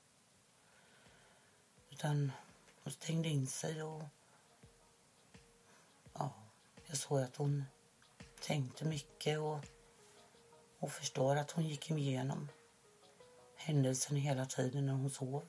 Utan 1.89 2.31
hon 2.83 2.93
stängde 2.93 3.29
in 3.29 3.47
sig 3.47 3.83
och 3.83 4.03
ja, 6.13 6.33
jag 6.85 6.97
såg 6.97 7.21
att 7.21 7.35
hon 7.35 7.65
tänkte 8.41 8.85
mycket 8.85 9.39
och, 9.39 9.59
och 10.79 10.91
förstår 10.91 11.35
att 11.35 11.51
hon 11.51 11.67
gick 11.67 11.91
igenom 11.91 12.49
händelsen 13.69 14.17
hela 14.17 14.45
tiden 14.45 14.85
när 14.85 14.93
hon 14.93 15.09
sov. 15.09 15.43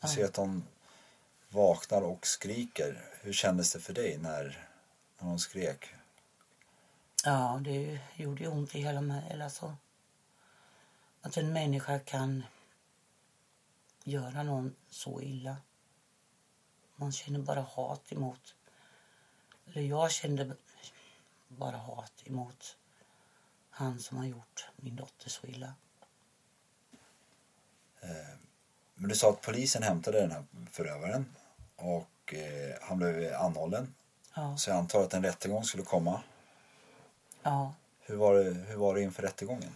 Du 0.00 0.08
ser 0.08 0.24
att 0.24 0.36
hon 0.36 0.64
vaknar 1.48 2.02
och 2.02 2.26
skriker. 2.26 3.04
Hur 3.20 3.32
kändes 3.32 3.72
det 3.72 3.80
för 3.80 3.92
dig 3.92 4.18
när, 4.18 4.68
när 5.18 5.28
hon 5.28 5.38
skrek? 5.38 5.94
Ja, 7.24 7.60
det 7.64 8.00
gjorde 8.16 8.42
ju 8.42 8.48
ont 8.48 8.74
i 8.74 8.80
hela 8.80 9.00
mig. 9.00 9.42
Alltså, 9.42 9.76
att 11.20 11.36
en 11.36 11.52
människa 11.52 11.98
kan 11.98 12.42
göra 14.04 14.42
någon 14.42 14.74
så 14.90 15.20
illa. 15.20 15.56
Man 16.96 17.12
känner 17.12 17.38
bara 17.38 17.60
hat 17.60 18.12
emot. 18.12 18.54
Eller 19.66 19.82
jag 19.82 20.10
kände 20.10 20.56
bara 21.48 21.76
hat 21.76 22.12
emot 22.24 22.76
han 23.70 24.00
som 24.00 24.18
har 24.18 24.24
gjort 24.26 24.68
min 24.76 24.96
dotter 24.96 25.30
så 25.30 25.46
illa. 25.46 25.74
Eh, 28.00 28.38
men 28.94 29.08
du 29.08 29.14
sa 29.14 29.30
att 29.30 29.40
polisen 29.42 29.82
hämtade 29.82 30.20
den 30.20 30.30
här 30.30 30.44
förövaren 30.70 31.36
och 31.76 32.34
eh, 32.34 32.76
han 32.82 32.98
blev 32.98 33.34
anhållen. 33.34 33.94
Ja. 34.34 34.56
Så 34.56 34.70
jag 34.70 34.76
antar 34.76 35.02
att 35.02 35.14
en 35.14 35.22
rättegång 35.22 35.64
skulle 35.64 35.82
komma. 35.82 36.22
Ja, 37.42 37.74
Hur 38.00 38.16
var 38.16 38.34
det, 38.34 38.50
hur 38.50 38.76
var 38.76 38.94
det 38.94 39.02
inför 39.02 39.22
rättegången? 39.22 39.72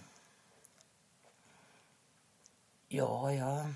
ja, 2.88 3.32
jag... 3.32 3.74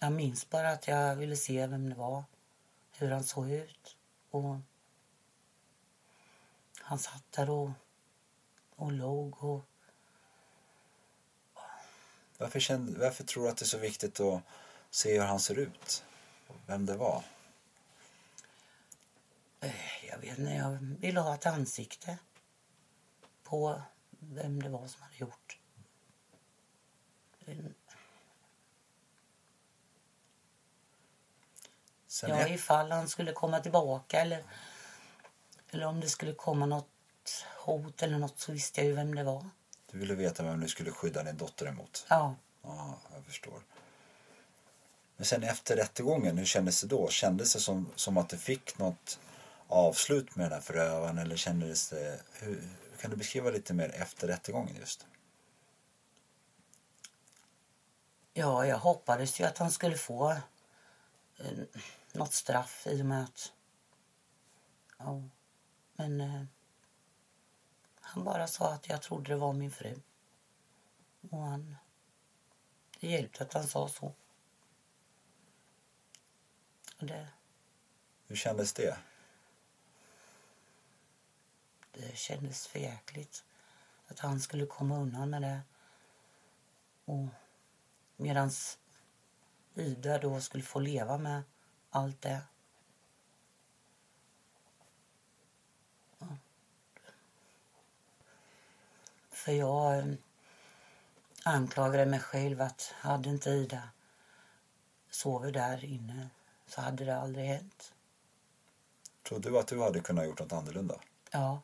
Jag 0.00 0.12
minns 0.12 0.50
bara 0.50 0.70
att 0.70 0.88
jag 0.88 1.16
ville 1.16 1.36
se 1.36 1.66
vem 1.66 1.88
det 1.90 1.94
var, 1.94 2.24
hur 2.92 3.10
han 3.10 3.24
såg 3.24 3.50
ut. 3.50 3.96
Och 4.32 4.56
han 6.80 6.98
satt 6.98 7.32
där 7.32 7.50
och, 7.50 7.70
och 8.76 8.92
låg 8.92 9.44
och... 9.44 9.64
Varför, 12.38 12.60
kände, 12.60 12.98
varför 12.98 13.24
tror 13.24 13.44
du 13.44 13.50
att 13.50 13.56
det 13.56 13.62
är 13.62 13.66
så 13.66 13.78
viktigt 13.78 14.20
att 14.20 14.42
se 14.90 15.20
hur 15.20 15.26
han 15.26 15.40
ser 15.40 15.58
ut? 15.58 16.04
Vem 16.66 16.86
det 16.86 16.96
var? 16.96 17.24
eh, 19.60 20.04
Jag 20.08 20.18
vet 20.18 20.38
inte, 20.38 20.50
jag 20.52 20.78
ville 21.00 21.20
ha 21.20 21.34
ett 21.34 21.46
ansikte 21.46 22.18
på 23.42 23.82
vem 24.10 24.62
det 24.62 24.68
var 24.68 24.86
som 24.86 25.02
hade 25.02 25.16
gjort. 25.16 25.58
Sen 32.22 32.30
Ja, 32.30 32.40
ett- 32.40 32.50
ifall 32.50 32.90
han 32.92 33.08
skulle 33.08 33.32
komma 33.32 33.60
tillbaka 33.60 34.20
eller, 34.20 34.44
eller 35.70 35.86
om 35.86 36.00
det 36.00 36.08
skulle 36.08 36.32
komma 36.32 36.66
något 36.66 36.88
hot 37.58 38.02
eller 38.02 38.18
något 38.18 38.38
så 38.38 38.52
visste 38.52 38.80
jag 38.80 38.86
ju 38.88 38.94
vem 38.94 39.14
det 39.14 39.22
var. 39.24 39.48
Du 39.90 39.98
ville 39.98 40.14
veta 40.14 40.42
vem 40.42 40.60
du 40.60 40.68
skulle 40.68 40.90
skydda 40.90 41.22
din 41.22 41.36
dotter 41.36 41.66
emot? 41.66 42.06
Ja, 42.08 42.34
Ja, 42.62 42.98
jag 43.14 43.24
förstår. 43.24 43.62
Men 45.16 45.26
sen 45.26 45.42
efter 45.42 45.76
rättegången, 45.76 46.38
hur 46.38 46.44
kändes 46.44 46.80
det 46.80 46.86
då? 46.86 47.08
Kändes 47.08 47.52
det 47.52 47.60
som, 47.60 47.90
som 47.96 48.16
att 48.16 48.28
du 48.28 48.38
fick 48.38 48.78
något 48.78 49.18
avslut 49.68 50.36
med 50.36 50.44
den 50.46 50.52
här 50.52 50.60
förövaren 50.60 51.18
eller 51.18 51.36
kändes 51.36 51.88
det... 51.90 52.20
Hur, 52.32 52.68
kan 53.00 53.10
du 53.10 53.16
beskriva 53.16 53.50
lite 53.50 53.74
mer 53.74 53.88
efter 53.94 54.26
rättegången 54.26 54.76
just? 54.76 55.06
ja, 58.34 58.66
jag 58.66 58.78
hoppades 58.78 59.40
ju 59.40 59.44
att 59.44 59.58
han 59.58 59.70
skulle 59.70 59.96
få 59.96 60.36
något 62.12 62.32
straff 62.32 62.86
i 62.86 63.02
och 63.02 63.06
med 63.06 63.24
att... 63.24 63.52
Ja, 64.98 65.22
men 65.94 66.20
eh, 66.20 66.44
han 68.00 68.24
bara 68.24 68.46
sa 68.46 68.72
att 68.72 68.88
jag 68.88 69.02
trodde 69.02 69.32
det 69.32 69.36
var 69.36 69.52
min 69.52 69.70
fru. 69.70 70.00
Och 71.30 71.42
han... 71.42 71.76
Det 73.00 73.08
hjälpte 73.08 73.44
att 73.44 73.52
han 73.52 73.66
sa 73.66 73.88
så. 73.88 74.14
Och 76.98 77.06
det, 77.06 77.28
Hur 78.26 78.36
kändes 78.36 78.72
det? 78.72 78.98
det 81.92 82.16
kändes 82.16 82.66
för 82.66 82.78
jäkligt 82.78 83.44
att 84.06 84.18
han 84.18 84.40
skulle 84.40 84.66
komma 84.66 84.98
undan 84.98 85.30
med 85.30 85.42
det. 85.42 85.60
Och 87.04 87.26
medans 88.16 88.78
Ida 89.74 90.18
då 90.18 90.40
skulle 90.40 90.64
få 90.64 90.80
leva 90.80 91.18
med 91.18 91.42
allt 91.92 92.22
det. 92.22 92.42
Ja. 96.18 96.26
För 99.30 99.52
jag 99.52 99.98
eh, 99.98 100.14
anklagade 101.44 102.06
mig 102.06 102.20
själv 102.20 102.60
att 102.60 102.94
hade 102.96 103.28
inte 103.28 103.50
Ida 103.50 103.88
sovit 105.10 105.54
där 105.54 105.84
inne 105.84 106.28
så 106.66 106.80
hade 106.80 107.04
det 107.04 107.16
aldrig 107.16 107.46
hänt. 107.46 107.94
Tror 109.22 109.40
du 109.40 109.58
att 109.58 109.68
du 109.68 109.82
hade 109.82 110.00
kunnat 110.00 110.24
gjort 110.24 110.40
något 110.40 110.52
annorlunda? 110.52 111.00
Ja. 111.30 111.62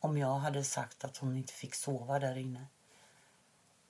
Om 0.00 0.18
jag 0.18 0.34
hade 0.38 0.64
sagt 0.64 1.04
att 1.04 1.16
hon 1.16 1.36
inte 1.36 1.52
fick 1.52 1.74
sova 1.74 2.18
där 2.18 2.36
inne 2.36 2.66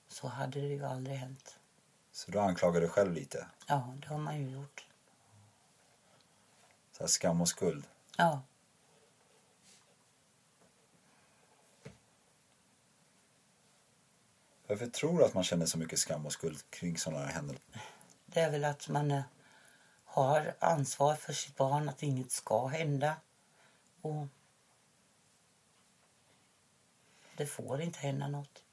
så 0.08 0.28
hade 0.28 0.60
det 0.60 0.66
ju 0.66 0.84
aldrig 0.84 1.16
hänt. 1.16 1.58
Så 2.12 2.30
du 2.30 2.40
anklagar 2.40 2.80
dig 2.80 2.90
själv 2.90 3.12
lite? 3.12 3.46
Ja, 3.66 3.94
det 4.00 4.06
har 4.06 4.18
man 4.18 4.38
ju 4.38 4.50
gjort. 4.50 4.89
Så 7.00 7.08
skam 7.08 7.40
och 7.40 7.48
skuld? 7.48 7.86
Ja. 8.16 8.42
Varför 14.66 14.86
tror 14.86 15.18
du 15.18 15.24
att 15.24 15.34
man 15.34 15.44
känner 15.44 15.66
så 15.66 15.78
mycket 15.78 15.98
skam 15.98 16.26
och 16.26 16.32
skuld 16.32 16.70
kring 16.70 16.98
sådana 16.98 17.26
här 17.26 17.32
händelser? 17.32 17.82
Det 18.26 18.40
är 18.40 18.50
väl 18.50 18.64
att 18.64 18.88
man 18.88 19.10
eh, 19.10 19.22
har 20.04 20.54
ansvar 20.58 21.14
för 21.14 21.32
sitt 21.32 21.56
barn, 21.56 21.88
att 21.88 22.02
inget 22.02 22.30
ska 22.30 22.66
hända. 22.66 23.16
Och 24.00 24.26
det 27.36 27.46
får 27.46 27.80
inte 27.80 27.98
hända 27.98 28.28
något. 28.28 28.64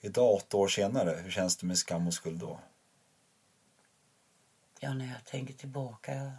Idag, 0.00 0.34
åtta 0.34 0.56
år 0.56 0.68
senare, 0.68 1.20
hur 1.22 1.30
känns 1.30 1.56
det 1.56 1.66
med 1.66 1.78
skam 1.78 2.06
och 2.06 2.14
skuld 2.14 2.40
då? 2.40 2.60
Ja, 4.80 4.94
när 4.94 5.12
jag 5.12 5.24
tänker 5.24 5.54
tillbaka, 5.54 6.14
jag, 6.14 6.32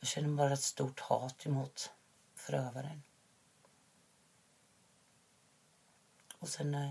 jag 0.00 0.08
känner 0.08 0.28
bara 0.28 0.52
ett 0.52 0.62
stort 0.62 1.00
hat 1.00 1.46
emot 1.46 1.92
förövaren. 2.34 3.02
Och 6.38 6.48
sen 6.48 6.74
eh, 6.74 6.90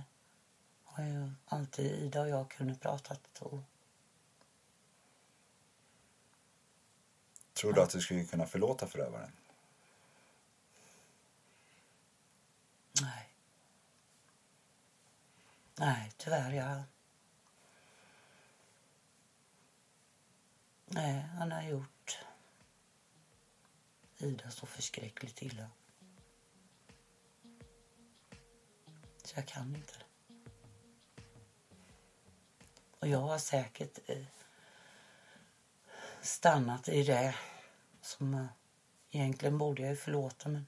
har 0.84 1.04
ju 1.04 1.32
alltid 1.46 1.92
Ida 1.92 2.22
och 2.22 2.30
jag 2.30 2.50
kunnat 2.50 2.82
prata 2.82 3.18
och 3.40 3.60
Tror 7.54 7.74
du 7.74 7.82
att 7.82 7.90
du 7.90 8.02
skulle 8.02 8.24
kunna 8.24 8.46
förlåta 8.46 8.88
förövaren? 8.88 9.32
Nej. 13.02 13.30
Nej, 15.76 16.12
tyvärr. 16.18 16.52
Jag... 16.52 16.84
Nej, 20.90 21.26
han 21.38 21.52
har 21.52 21.62
gjort 21.62 22.20
Ida 24.18 24.52
så 24.52 24.66
förskräckligt 24.66 25.42
illa. 25.42 25.70
Så 29.24 29.34
jag 29.36 29.48
kan 29.48 29.76
inte 29.76 29.94
det. 30.00 30.06
Och 33.00 33.08
jag 33.08 33.20
har 33.20 33.38
säkert 33.38 34.10
eh, 34.10 34.26
stannat 36.22 36.90
i 36.90 37.04
det 37.04 37.36
som 38.02 38.34
eh, 38.34 38.46
egentligen 39.12 39.58
borde 39.58 39.82
jag 39.82 39.92
ju 39.92 39.96
förlåta 39.98 40.50
men 40.50 40.68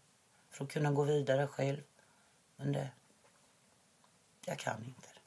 för 0.49 0.65
att 0.65 0.71
kunna 0.71 0.91
gå 0.91 1.03
vidare 1.03 1.47
själv. 1.47 1.83
Men 2.55 2.71
det, 2.71 2.91
jag 4.45 4.59
kan 4.59 4.83
inte 4.83 5.07
det. 5.13 5.19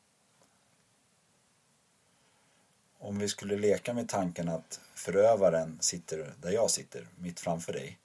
Om 3.04 3.18
vi 3.18 3.28
skulle 3.28 3.56
leka 3.56 3.94
med 3.94 4.08
tanken 4.08 4.48
att 4.48 4.80
förövaren 4.94 5.78
sitter 5.80 6.34
där 6.40 6.50
jag 6.50 6.70
sitter, 6.70 7.08
mitt 7.16 7.40
framför 7.40 7.72
dig. 7.72 7.98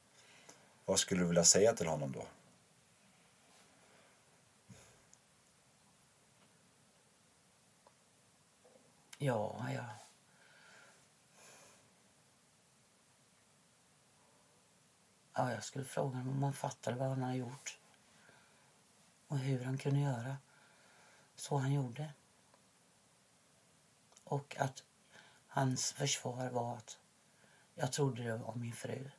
Vad 0.86 1.00
skulle 1.00 1.22
du 1.22 1.28
vilja 1.28 1.44
säga 1.44 1.74
till 1.74 1.88
honom 1.88 2.12
då? 2.12 2.26
Ja, 9.18 9.66
ja. 9.74 9.86
Ja, 15.34 15.52
jag 15.52 15.64
skulle 15.64 15.86
fråga 15.86 16.18
honom 16.18 16.38
om 16.38 16.44
han 16.44 16.54
fattade 16.54 16.98
vad 16.98 17.10
han 17.10 17.22
hade 17.22 17.38
gjort. 17.38 17.80
Och 19.28 19.38
hur 19.38 19.64
han 19.64 19.78
kunde 19.78 20.00
göra 20.00 20.38
så 21.36 21.58
han 21.58 21.74
gjorde. 21.74 22.14
Och 24.24 24.56
att 24.60 24.84
hans 25.58 25.92
försvar 25.92 26.50
var 26.50 26.78
att 26.78 26.98
jag 27.76 27.92
trodde 27.92 28.24
det 28.24 28.38
var 28.38 28.56
min 28.56 28.74
fru. 28.74 29.12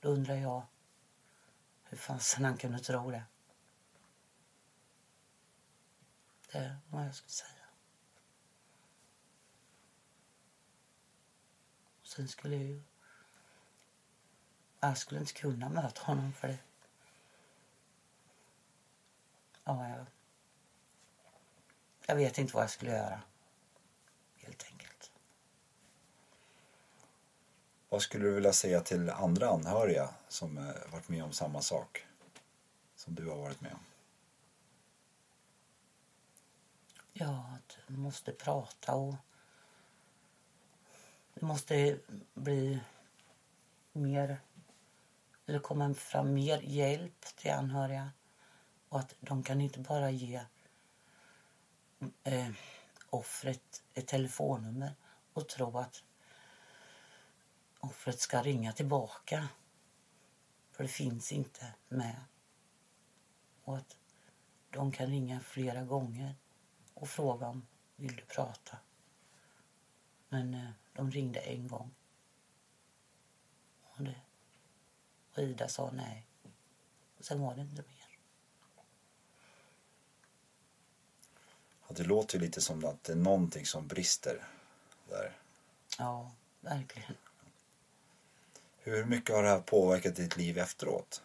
Då 0.00 0.08
undrar 0.08 0.34
jag 0.34 0.62
hur 1.84 1.96
fasen 1.96 2.44
han 2.44 2.56
kunde 2.56 2.78
tro 2.78 3.10
det. 3.10 3.24
Det 6.52 6.58
är 6.58 6.78
vad 6.90 7.06
jag 7.06 7.14
skulle 7.14 7.30
säga. 7.30 7.66
Sen 12.02 12.28
skulle 12.28 12.56
jag 12.56 12.64
ju... 12.64 12.82
Jag 14.80 14.98
skulle 14.98 15.20
inte 15.20 15.32
kunna 15.32 15.68
möta 15.68 16.02
honom 16.02 16.32
för 16.32 16.48
det. 16.48 16.58
Ja, 19.64 19.88
jag... 19.88 20.06
Jag 22.06 22.16
vet 22.16 22.38
inte 22.38 22.54
vad 22.54 22.62
jag 22.62 22.70
skulle 22.70 22.90
göra. 22.90 23.22
Helt 24.36 24.64
enkelt. 24.64 24.88
Vad 27.88 28.02
skulle 28.02 28.24
du 28.24 28.34
vilja 28.34 28.52
säga 28.52 28.80
till 28.80 29.10
andra 29.10 29.48
anhöriga 29.48 30.10
som 30.28 30.58
eh, 30.58 30.92
varit 30.92 31.08
med 31.08 31.24
om 31.24 31.32
samma 31.32 31.62
sak 31.62 32.06
som 32.96 33.14
du 33.14 33.28
har 33.28 33.36
varit 33.36 33.60
med 33.60 33.72
om? 33.72 33.84
Ja, 37.12 37.50
att 37.54 37.78
måste 37.86 38.32
prata 38.32 38.94
och 38.94 39.14
det 41.34 41.46
måste 41.46 41.98
bli 42.34 42.80
mer, 43.92 44.40
Det 45.44 45.58
komma 45.58 45.94
fram 45.94 46.34
mer 46.34 46.58
hjälp 46.58 47.20
till 47.36 47.50
anhöriga. 47.50 48.10
Och 48.88 49.00
att 49.00 49.14
de 49.20 49.42
kan 49.42 49.60
inte 49.60 49.80
bara 49.80 50.10
ge 50.10 50.40
eh, 52.24 52.50
offret 53.10 53.82
ett 53.94 54.06
telefonnummer 54.06 54.94
och 55.32 55.48
tro 55.48 55.78
att 55.78 56.02
offret 57.78 58.20
ska 58.20 58.42
ringa 58.42 58.72
tillbaka. 58.72 59.48
För 60.70 60.82
det 60.82 60.88
finns 60.88 61.32
inte 61.32 61.74
med. 61.88 62.20
Och 63.64 63.76
att 63.76 63.96
de 64.70 64.92
kan 64.92 65.06
ringa 65.06 65.40
flera 65.40 65.84
gånger 65.84 66.34
och 66.94 67.08
fråga 67.08 67.46
om 67.46 67.66
vill 67.96 68.16
du 68.16 68.24
prata. 68.24 68.78
Men 70.28 70.54
eh, 70.54 70.70
de 70.92 71.10
ringde 71.10 71.40
en 71.40 71.68
gång. 71.68 71.94
Och, 73.82 74.02
det, 74.04 74.20
och 75.32 75.38
Ida 75.38 75.68
sa 75.68 75.90
nej. 75.90 76.26
Och 77.18 77.24
sen 77.24 77.40
var 77.40 77.54
det 77.54 77.60
inte 77.60 77.82
mer. 77.82 78.18
Ja, 81.88 81.94
det 81.94 82.04
låter 82.04 82.38
lite 82.38 82.60
som 82.60 82.84
att 82.84 83.04
det 83.04 83.12
är 83.12 83.16
någonting 83.16 83.66
som 83.66 83.86
brister 83.86 84.48
där. 85.08 85.36
Ja, 85.98 86.32
verkligen. 86.60 87.14
Hur 88.88 89.04
mycket 89.04 89.34
har 89.34 89.42
det 89.42 89.48
här 89.48 89.60
påverkat 89.60 90.16
ditt 90.16 90.36
liv 90.36 90.58
efteråt? 90.58 91.22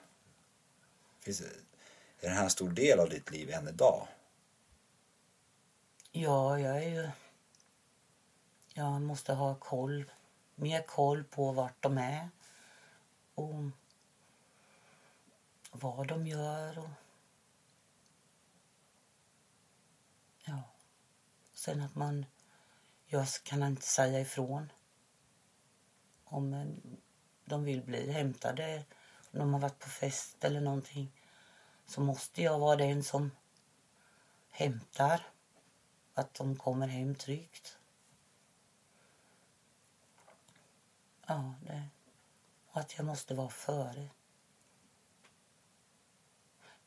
Finns 1.20 1.39
det, 1.39 1.45
är 2.20 2.30
det 2.30 2.36
här 2.36 2.43
en 2.43 2.49
stor 2.49 2.70
del 2.70 2.99
av 2.99 3.09
ditt 3.09 3.32
liv 3.32 3.51
än 3.51 3.68
idag? 3.68 4.07
Ja, 6.11 6.59
jag 6.59 6.84
är 6.84 6.89
ju... 6.89 7.09
Jag 8.74 9.01
måste 9.01 9.34
ha 9.34 9.55
koll, 9.55 10.11
mer 10.55 10.82
koll 10.82 11.24
på 11.24 11.51
vart 11.51 11.84
de 11.84 11.97
är 11.97 12.30
och 13.36 13.64
vad 15.72 16.07
de 16.07 16.28
gör. 16.28 16.80
Och... 16.80 16.89
Ja. 20.45 20.61
Sen 21.53 21.82
att 21.82 21.95
man... 21.95 22.26
Jag 23.05 23.28
kan 23.43 23.64
inte 23.64 23.88
säga 23.88 24.20
ifrån 24.20 24.72
om 26.24 26.76
de 27.46 27.64
vill 27.64 27.82
bli 27.82 28.12
hämtade, 28.12 28.86
om 29.32 29.39
de 29.39 29.54
har 29.54 29.60
varit 29.60 29.80
på 29.80 29.89
fest 29.89 30.44
eller 30.44 30.62
någonting 30.62 31.12
så 31.86 32.02
måste 32.02 32.41
jag 32.41 32.60
vara 32.60 32.76
den 32.76 33.04
som 33.04 33.32
hämtar, 34.50 35.28
att 36.14 36.34
de 36.34 36.56
kommer 36.56 36.88
hem 36.88 37.16
tryggt. 37.16 37.78
Ja, 41.26 41.54
det. 41.62 41.88
Och 42.68 42.80
att 42.80 42.98
jag 42.98 43.06
måste 43.06 43.34
vara 43.34 43.50
före. 43.50 44.10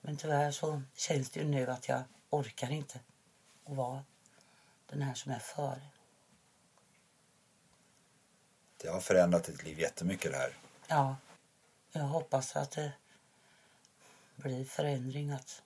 Men 0.01 0.17
tyvärr 0.17 0.51
så 0.51 0.83
känns 0.95 1.31
det 1.31 1.41
ju 1.41 1.47
nu 1.47 1.67
att 1.67 1.89
jag 1.89 2.03
orkar 2.31 2.71
inte 2.71 3.01
att 3.65 3.77
vara 3.77 4.05
den 4.87 5.03
här 5.03 5.15
som 5.15 5.33
är 5.33 5.39
före. 5.39 5.91
Det 8.87 8.93
har 8.93 9.01
förändrat 9.01 9.45
ditt 9.45 9.65
liv 9.65 9.81
jättemycket 9.81 10.33
det 10.33 10.39
här. 10.39 10.57
Ja, 10.89 11.17
jag 11.93 12.03
hoppas 12.03 12.57
att 12.57 12.71
det 12.71 12.93
blir 14.37 14.65
förändring. 14.65 15.31
Att, 15.31 15.63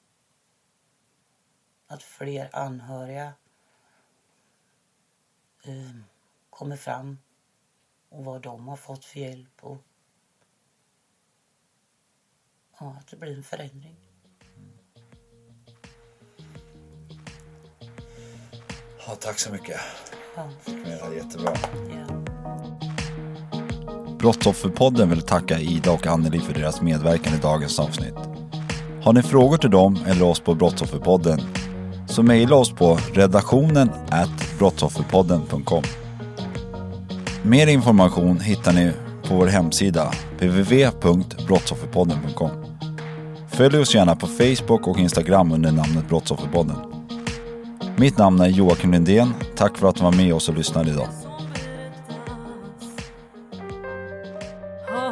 att 1.86 2.02
fler 2.02 2.50
anhöriga 2.52 3.32
eh, 5.62 5.96
kommer 6.50 6.76
fram 6.76 7.18
och 8.08 8.24
vad 8.24 8.42
de 8.42 8.68
har 8.68 8.76
fått 8.76 9.04
för 9.04 9.20
hjälp 9.20 9.64
och 9.64 9.78
ja, 12.78 12.96
att 13.00 13.06
det 13.06 13.16
blir 13.16 13.36
en 13.36 13.44
förändring. 13.44 13.96
Ja, 19.06 19.14
tack 19.20 19.38
så 19.38 19.52
mycket. 19.52 19.80
Ja. 20.36 20.52
Det 20.64 21.02
var 21.02 21.12
jättebra. 21.12 21.54
Ja. 21.90 22.19
Brottsofferpodden 24.20 25.10
vill 25.10 25.22
tacka 25.22 25.58
Ida 25.58 25.92
och 25.92 26.06
Anneli 26.06 26.40
för 26.40 26.54
deras 26.54 26.82
medverkan 26.82 27.34
i 27.34 27.38
dagens 27.38 27.78
avsnitt. 27.78 28.14
Har 29.02 29.12
ni 29.12 29.22
frågor 29.22 29.56
till 29.56 29.70
dem 29.70 29.98
eller 30.06 30.22
oss 30.22 30.40
på 30.40 30.54
Brottsofferpodden 30.54 31.40
så 32.08 32.22
mejla 32.22 32.56
oss 32.56 32.70
på 32.70 32.98
redaktionen 33.12 33.90
at 34.10 34.58
brottsofferpodden.com. 34.58 35.82
Mer 37.42 37.66
information 37.66 38.40
hittar 38.40 38.72
ni 38.72 38.92
på 39.28 39.34
vår 39.34 39.46
hemsida 39.46 40.10
www.brottsofferpodden.com. 40.40 42.50
Följ 43.48 43.78
oss 43.78 43.94
gärna 43.94 44.16
på 44.16 44.26
Facebook 44.26 44.86
och 44.86 44.98
Instagram 44.98 45.52
under 45.52 45.72
namnet 45.72 46.08
Brottsofferpodden. 46.08 46.76
Mitt 47.96 48.18
namn 48.18 48.40
är 48.40 48.48
Joakim 48.48 48.92
Lindén. 48.92 49.34
Tack 49.56 49.78
för 49.78 49.88
att 49.88 49.96
du 49.96 50.02
var 50.02 50.12
med 50.12 50.34
oss 50.34 50.48
och 50.48 50.54
lyssnade 50.54 50.90
idag. 50.90 51.08